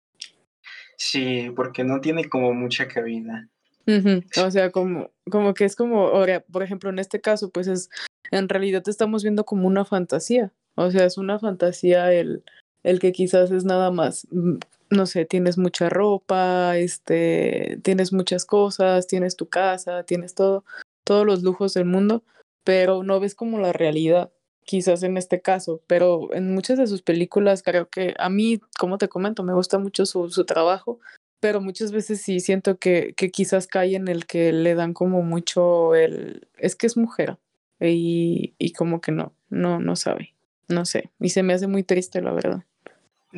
Sí, 0.96 1.50
porque 1.56 1.84
no 1.84 2.00
tiene 2.00 2.28
como 2.28 2.52
mucha 2.54 2.88
cabida. 2.88 3.48
O 3.86 4.50
sea, 4.50 4.70
como, 4.70 5.10
como 5.30 5.52
que 5.54 5.64
es 5.64 5.76
como, 5.76 6.08
ahora, 6.08 6.40
por 6.40 6.62
ejemplo, 6.62 6.90
en 6.90 6.98
este 6.98 7.20
caso, 7.20 7.50
pues 7.50 7.66
es, 7.66 7.90
en 8.30 8.48
realidad 8.48 8.82
te 8.82 8.90
estamos 8.90 9.22
viendo 9.22 9.44
como 9.44 9.66
una 9.66 9.84
fantasía. 9.84 10.52
O 10.76 10.90
sea, 10.90 11.04
es 11.04 11.18
una 11.18 11.38
fantasía 11.38 12.12
el, 12.12 12.42
el 12.82 12.98
que 12.98 13.12
quizás 13.12 13.50
es 13.50 13.64
nada 13.64 13.90
más, 13.90 14.26
mm, 14.30 14.56
no 14.94 15.06
sé, 15.06 15.24
tienes 15.24 15.58
mucha 15.58 15.88
ropa, 15.88 16.76
este, 16.76 17.78
tienes 17.82 18.12
muchas 18.12 18.44
cosas, 18.46 19.06
tienes 19.06 19.36
tu 19.36 19.48
casa, 19.48 20.04
tienes 20.04 20.34
todo, 20.34 20.64
todos 21.04 21.26
los 21.26 21.42
lujos 21.42 21.74
del 21.74 21.84
mundo, 21.84 22.22
pero 22.64 23.02
no 23.02 23.20
ves 23.20 23.34
como 23.34 23.58
la 23.58 23.72
realidad, 23.72 24.30
quizás 24.64 25.02
en 25.02 25.16
este 25.16 25.40
caso, 25.40 25.82
pero 25.86 26.32
en 26.34 26.54
muchas 26.54 26.78
de 26.78 26.86
sus 26.86 27.02
películas 27.02 27.62
creo 27.62 27.88
que 27.88 28.14
a 28.18 28.30
mí, 28.30 28.60
como 28.78 28.98
te 28.98 29.08
comento, 29.08 29.42
me 29.42 29.54
gusta 29.54 29.78
mucho 29.78 30.06
su, 30.06 30.30
su 30.30 30.44
trabajo 30.44 31.00
pero 31.44 31.60
muchas 31.60 31.92
veces 31.92 32.22
sí 32.22 32.40
siento 32.40 32.78
que, 32.78 33.12
que 33.18 33.30
quizás 33.30 33.66
cae 33.66 33.96
en 33.96 34.08
el 34.08 34.24
que 34.24 34.50
le 34.50 34.74
dan 34.74 34.94
como 34.94 35.20
mucho 35.20 35.94
el, 35.94 36.48
es 36.56 36.74
que 36.74 36.86
es 36.86 36.96
mujer 36.96 37.36
y, 37.78 38.54
y 38.56 38.72
como 38.72 39.02
que 39.02 39.12
no, 39.12 39.34
no, 39.50 39.78
no 39.78 39.94
sabe, 39.94 40.32
no 40.68 40.86
sé, 40.86 41.10
y 41.20 41.28
se 41.28 41.42
me 41.42 41.52
hace 41.52 41.66
muy 41.66 41.82
triste 41.82 42.22
la 42.22 42.32
verdad. 42.32 42.64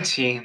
Sí, 0.05 0.41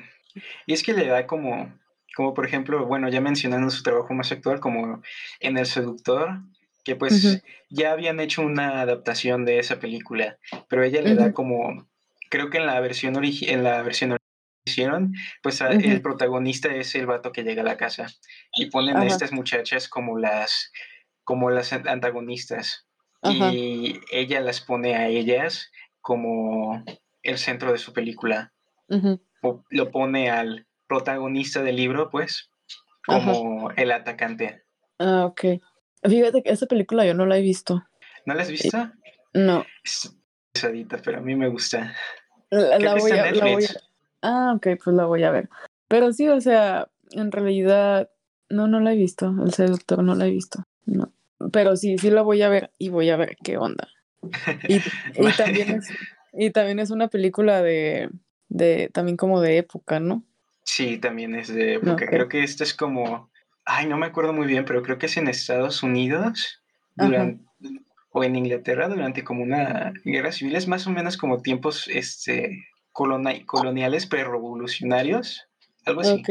y 0.65 0.73
es 0.73 0.84
que 0.84 0.93
le 0.93 1.05
da 1.07 1.27
como, 1.27 1.73
como 2.15 2.34
por 2.34 2.45
ejemplo, 2.45 2.86
bueno, 2.86 3.09
ya 3.09 3.21
mencionando 3.21 3.69
su 3.69 3.84
trabajo 3.84 4.13
más 4.13 4.32
actual, 4.32 4.59
como 4.59 5.01
en 5.39 5.57
El 5.57 5.65
Seductor, 5.65 6.41
que 6.84 6.95
pues 6.95 7.23
ya 7.69 7.91
habían 7.91 8.19
hecho 8.19 8.41
una 8.41 8.82
adaptación 8.82 9.45
de 9.45 9.59
esa 9.59 9.79
película, 9.79 10.38
pero 10.67 10.84
ella 10.84 11.01
le 11.01 11.15
da 11.15 11.32
como, 11.34 11.88
creo 12.29 12.49
que 12.49 12.57
en 12.57 12.65
la 12.65 12.79
versión 12.79 13.15
en 13.23 13.63
la 13.63 13.82
versión 13.84 14.17
hicieron, 14.65 15.13
pues 15.41 15.61
el 15.61 16.01
protagonista 16.01 16.73
es 16.73 16.93
el 16.95 17.05
vato 17.07 17.32
que 17.32 17.43
llega 17.43 17.61
a 17.61 17.65
la 17.65 17.77
casa 17.77 18.07
y 18.55 18.65
ponen 18.71 18.95
a 18.97 18.99
estas 19.07 19.32
muchachas 19.32 19.88
como 19.88 20.17
las, 20.17 20.71
como 21.23 21.49
las 21.49 21.71
an- 21.73 21.88
antagonistas 21.88 22.88
y 23.34 23.99
ella 24.11 24.39
las 24.41 24.61
pone 24.61 24.95
a 24.95 25.07
ellas 25.07 25.71
como 25.99 26.84
el 27.21 27.38
centro 27.38 27.71
de 27.71 27.77
su 27.77 27.93
película 27.93 28.51
lo 29.69 29.91
pone 29.91 30.29
al 30.29 30.67
protagonista 30.87 31.63
del 31.63 31.75
libro, 31.77 32.09
pues, 32.09 32.49
ajá. 33.07 33.31
como 33.31 33.71
el 33.71 33.91
atacante. 33.91 34.63
Ah, 34.99 35.25
ok. 35.25 35.61
Fíjate 36.03 36.43
que 36.43 36.51
esa 36.51 36.65
película 36.65 37.05
yo 37.05 37.13
no 37.13 37.25
la 37.25 37.37
he 37.37 37.41
visto. 37.41 37.83
¿No 38.25 38.33
la 38.33 38.43
has 38.43 38.49
visto? 38.49 38.91
No. 39.33 39.65
Es, 39.83 40.15
pesadita, 40.51 40.97
pero 41.03 41.19
a 41.19 41.21
mí 41.21 41.35
me 41.35 41.47
gusta. 41.49 41.95
La, 42.49 42.95
voy 42.95 43.11
a, 43.11 43.31
la 43.31 43.45
voy 43.45 43.65
a- 43.65 43.81
Ah, 44.21 44.53
ok, 44.55 44.67
pues 44.83 44.95
la 44.95 45.05
voy 45.05 45.23
a 45.23 45.31
ver. 45.31 45.49
Pero 45.87 46.11
sí, 46.13 46.27
o 46.27 46.39
sea, 46.41 46.89
en 47.11 47.31
realidad, 47.31 48.09
no, 48.49 48.67
no 48.67 48.79
la 48.79 48.93
he 48.93 48.97
visto. 48.97 49.33
El 49.43 49.53
seductor 49.53 50.03
no 50.03 50.15
la 50.15 50.27
he 50.27 50.31
visto. 50.31 50.63
No. 50.85 51.11
Pero 51.51 51.75
sí, 51.75 51.97
sí 51.97 52.11
la 52.11 52.21
voy 52.21 52.41
a 52.41 52.49
ver 52.49 52.71
y 52.77 52.89
voy 52.89 53.09
a 53.09 53.17
ver 53.17 53.37
qué 53.43 53.57
onda. 53.57 53.87
Y, 54.67 54.75
y 54.75 54.81
también 55.37 55.71
es, 55.71 55.89
y 56.33 56.51
también 56.51 56.79
es 56.79 56.91
una 56.91 57.07
película 57.07 57.61
de, 57.61 58.09
de, 58.52 58.89
también 58.93 59.18
como 59.18 59.39
de 59.39 59.58
época, 59.58 59.99
¿no? 59.99 60.24
Sí, 60.64 60.97
también 60.97 61.34
es 61.36 61.54
de 61.54 61.76
época. 61.76 61.93
Ok. 61.93 62.10
Creo 62.10 62.28
que 62.28 62.43
esta 62.43 62.64
es 62.64 62.74
como, 62.74 63.32
ay, 63.66 63.88
no 63.88 63.97
me 63.97 64.06
acuerdo 64.06 64.34
muy 64.34 64.45
bien, 64.45 64.66
pero 64.66 64.84
creo 64.84 64.97
que 64.97 65.06
es 65.06 65.18
en 65.18 65.28
Estados 65.28 65.82
Unidos 65.82 66.62
durante, 66.95 67.43
o 68.12 68.24
en 68.24 68.36
Inglaterra 68.36 68.89
durante 68.89 69.24
como 69.24 69.41
una 69.41 69.93
guerra 70.04 70.34
civil. 70.34 70.56
Es 70.56 70.68
más 70.68 70.86
o 70.86 70.91
menos 70.91 71.18
como 71.18 71.41
tiempos 71.41 71.88
este, 71.88 72.58
coloniales 72.91 74.06
pre-revolucionarios, 74.06 75.47
algo 75.86 76.02
así. 76.02 76.22
Ok. 76.22 76.30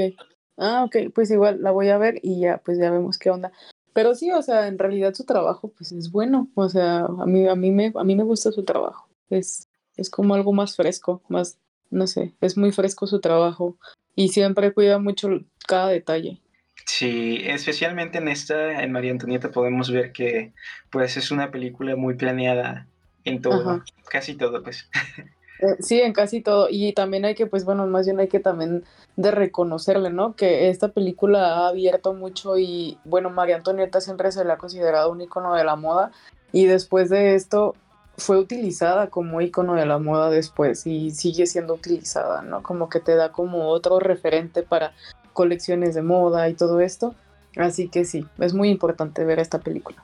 Ah, 0.59 0.85
ok, 0.85 1.13
pues 1.15 1.31
igual 1.31 1.63
la 1.63 1.71
voy 1.71 1.89
a 1.89 1.97
ver 1.97 2.21
y 2.23 2.41
ya, 2.41 2.59
pues 2.59 2.79
ya 2.79 2.91
vemos 2.91 3.17
qué 3.17 3.31
onda. 3.31 3.51
Pero 3.95 4.15
sí, 4.15 4.31
o 4.31 4.43
sea, 4.43 4.69
en 4.69 4.79
realidad 4.79 5.15
su 5.15 5.25
trabajo, 5.25 5.73
pues 5.75 5.91
es 5.91 6.13
bueno. 6.13 6.49
O 6.55 6.69
sea, 6.69 7.07
a 7.07 7.27
mí, 7.27 7.49
a 7.49 7.55
mí 7.55 7.71
me, 7.73 7.93
a 7.97 8.05
mí 8.05 8.15
me 8.15 8.25
gusta 8.25 8.53
su 8.53 8.63
trabajo. 8.63 9.09
Es, 9.31 9.71
es 9.97 10.11
como 10.11 10.35
algo 10.35 10.53
más 10.53 10.77
fresco, 10.77 11.23
más, 11.29 11.59
no 11.91 12.07
sé, 12.07 12.33
es 12.41 12.57
muy 12.57 12.73
fresco 12.73 13.07
su 13.07 13.21
trabajo 13.21 13.77
y 14.15 14.29
siempre 14.29 14.73
cuida 14.73 14.99
mucho 14.99 15.29
cada 15.67 15.89
detalle. 15.89 16.41
Sí, 16.87 17.41
especialmente 17.45 18.19
en 18.19 18.29
esta, 18.29 18.83
en 18.83 18.93
María 18.93 19.13
Antonieta, 19.13 19.51
podemos 19.51 19.91
ver 19.91 20.13
que 20.13 20.53
pues 20.91 21.17
es 21.17 21.31
una 21.31 21.51
película 21.51 21.95
muy 21.97 22.15
planeada 22.15 22.87
en 23.25 23.43
todo, 23.43 23.61
Ajá. 23.61 23.85
casi 24.09 24.35
todo, 24.35 24.63
pues. 24.63 24.89
Eh, 25.61 25.77
Sí, 25.81 26.01
en 26.01 26.15
casi 26.15 26.41
todo. 26.41 26.69
Y 26.71 26.95
también 26.95 27.27
hay 27.27 27.35
que, 27.35 27.47
pues 27.47 27.67
bueno, 27.67 27.87
más 27.87 28.07
bien 28.07 28.19
hay 28.19 28.29
que 28.29 28.41
también 28.41 28.85
de 29.17 29.31
reconocerle, 29.31 30.11
¿no? 30.11 30.35
Que 30.35 30.71
esta 30.71 30.89
película 30.89 31.55
ha 31.55 31.69
abierto 31.69 32.15
mucho 32.15 32.57
y, 32.57 32.99
bueno, 33.05 33.29
María 33.29 33.57
Antonieta 33.57 34.01
siempre 34.01 34.33
se 34.33 34.43
le 34.45 34.53
ha 34.53 34.57
considerado 34.57 35.13
un 35.13 35.21
icono 35.21 35.55
de 35.55 35.65
la 35.65 35.77
moda 35.77 36.13
y 36.51 36.65
después 36.65 37.11
de 37.11 37.35
esto 37.35 37.75
fue 38.17 38.39
utilizada 38.39 39.09
como 39.09 39.41
icono 39.41 39.75
de 39.75 39.87
la 39.87 39.99
moda 39.99 40.31
después 40.31 40.87
y 40.87 41.11
sigue 41.11 41.47
siendo 41.47 41.75
utilizada, 41.75 42.43
¿no? 42.43 42.63
Como 42.63 42.89
que 42.89 43.01
te 43.01 43.15
da 43.15 43.33
como 43.33 43.69
otro 43.69 43.99
referente 43.99 44.63
para 44.63 44.93
colecciones 45.33 45.95
de 45.95 46.03
moda 46.03 46.49
y 46.49 46.55
todo 46.55 46.81
esto. 46.81 47.15
Así 47.57 47.89
que 47.89 48.05
sí, 48.05 48.27
es 48.39 48.55
muy 48.55 48.69
importante 48.69 49.25
ver 49.25 49.39
esta 49.39 49.59
película. 49.59 50.03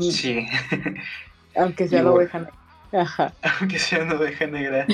Sí, 0.00 0.46
Aunque 1.56 1.88
sea 1.88 2.02
la 2.02 2.12
oveja 2.12 2.38
negra. 2.38 2.54
Ajá. 2.92 3.32
aunque 3.60 3.78
sea 3.78 4.02
una 4.02 4.14
oveja 4.14 4.46
negra. 4.46 4.86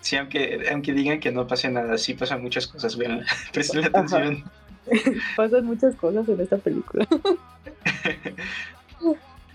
Sí, 0.00 0.16
aunque, 0.16 0.66
aunque 0.70 0.92
digan 0.92 1.20
que 1.20 1.30
no 1.30 1.46
pase 1.46 1.70
nada, 1.70 1.96
sí 1.96 2.14
pasan 2.14 2.42
muchas 2.42 2.66
cosas, 2.66 2.96
vean, 2.96 3.24
presten 3.52 3.84
atención. 3.84 4.44
Pasan 5.36 5.64
muchas 5.64 5.94
cosas 5.94 6.28
en 6.28 6.40
esta 6.40 6.56
película. 6.58 7.06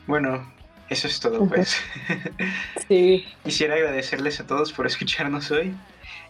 Bueno, 0.08 0.50
eso 0.90 1.08
es 1.08 1.20
todo, 1.20 1.48
pues. 1.48 1.78
Sí. 2.88 3.26
Quisiera 3.44 3.76
agradecerles 3.76 4.40
a 4.40 4.48
todos 4.48 4.72
por 4.72 4.88
escucharnos 4.88 5.52
hoy 5.52 5.74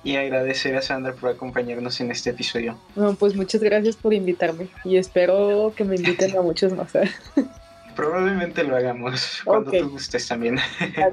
y 0.04 0.16
agradecer 0.16 0.76
a 0.76 0.82
Sandra 0.82 1.14
por 1.14 1.30
acompañarnos 1.30 2.00
en 2.02 2.12
este 2.12 2.32
episodio. 2.32 2.80
No, 2.96 3.14
pues 3.16 3.36
muchas 3.36 3.62
gracias 3.62 3.96
por 3.96 4.14
invitarme 4.14 4.68
y 4.84 4.98
espero 4.98 5.74
que 5.76 5.84
me 5.84 5.96
inviten 5.96 6.38
a 6.38 6.42
muchos 6.42 6.74
más. 6.74 6.92
Probablemente 7.96 8.64
lo 8.64 8.76
hagamos 8.76 9.42
cuando 9.44 9.72
tú 9.72 9.90
gustes 9.90 10.28
también. 10.28 10.60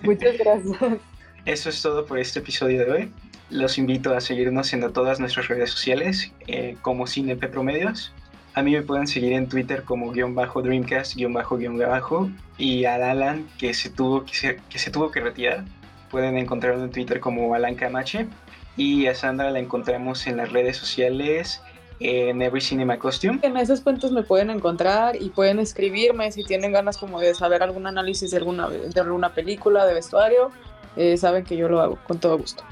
Muchas 0.03 0.37
gracias. 0.39 0.77
Eso 1.45 1.69
es 1.69 1.83
todo 1.83 2.07
por 2.07 2.19
este 2.19 2.39
episodio 2.39 2.85
de 2.85 2.91
hoy. 2.91 3.13
Los 3.51 3.79
invito 3.79 4.15
a 4.15 4.21
seguirnos 4.21 4.73
en 4.73 4.91
todas 4.93 5.21
nuestras 5.21 5.49
redes 5.49 5.71
sociales 5.71 6.33
eh, 6.47 6.77
como 6.83 7.07
CineP 7.07 7.45
Promedios. 7.51 8.13
A 8.55 8.63
mí 8.63 8.73
me 8.73 8.83
pueden 8.83 9.07
seguir 9.07 9.33
en 9.33 9.49
Twitter 9.49 9.83
como 9.83 10.13
guion 10.13 10.35
bajo 10.35 10.63
Dreamcast 10.63 11.17
guion 11.17 11.33
bajo 11.33 11.57
guion 11.57 11.77
bajo 11.77 12.31
y 12.57 12.85
a 12.85 12.95
Alan 12.95 13.49
que 13.59 13.75
se 13.75 13.91
tuvo 13.91 14.25
que, 14.25 14.61
que 14.69 14.79
se 14.79 14.91
tuvo 14.91 15.11
que 15.11 15.21
retirar. 15.21 15.65
Pueden 16.11 16.37
encontrarlo 16.39 16.85
en 16.85 16.91
Twitter 16.91 17.19
como 17.19 17.55
Alan 17.55 17.75
Camache 17.75 18.29
y 18.77 19.07
a 19.07 19.15
Sandra 19.15 19.51
la 19.51 19.59
encontramos 19.59 20.27
en 20.29 20.37
las 20.37 20.53
redes 20.53 20.77
sociales 20.77 21.61
en 21.99 22.43
Every 22.43 22.61
Cinema 22.61 22.99
Costume. 22.99 23.41
En 23.43 23.57
esos 23.57 23.81
cuentos 23.81 24.13
me 24.13 24.23
pueden 24.23 24.51
encontrar 24.51 25.21
y 25.21 25.31
pueden 25.31 25.59
escribirme 25.59 26.31
si 26.31 26.45
tienen 26.45 26.73
ganas 26.73 26.97
como 26.97 27.21
de 27.21 27.35
saber 27.35 27.63
algún 27.63 27.87
análisis 27.87 28.31
de 28.31 28.37
alguna, 28.37 28.69
de 28.69 29.01
alguna 29.01 29.33
película, 29.33 29.87
de 29.87 29.95
vestuario. 29.95 30.51
eh, 30.97 31.17
saben 31.17 31.45
que 31.45 31.57
yo 31.57 31.69
lo 31.69 31.81
hago 31.81 31.99
con 32.07 32.19
todo 32.19 32.39
gusto. 32.39 32.63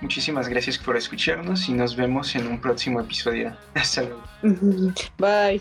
Muchísimas 0.00 0.48
gracias 0.48 0.78
por 0.78 0.96
escucharnos 0.96 1.68
y 1.68 1.72
nos 1.72 1.94
vemos 1.94 2.34
en 2.34 2.46
un 2.46 2.60
próximo 2.60 3.00
episodio. 3.00 3.54
Hasta 3.74 4.02
luego. 4.02 4.22
Bye. 5.18 5.60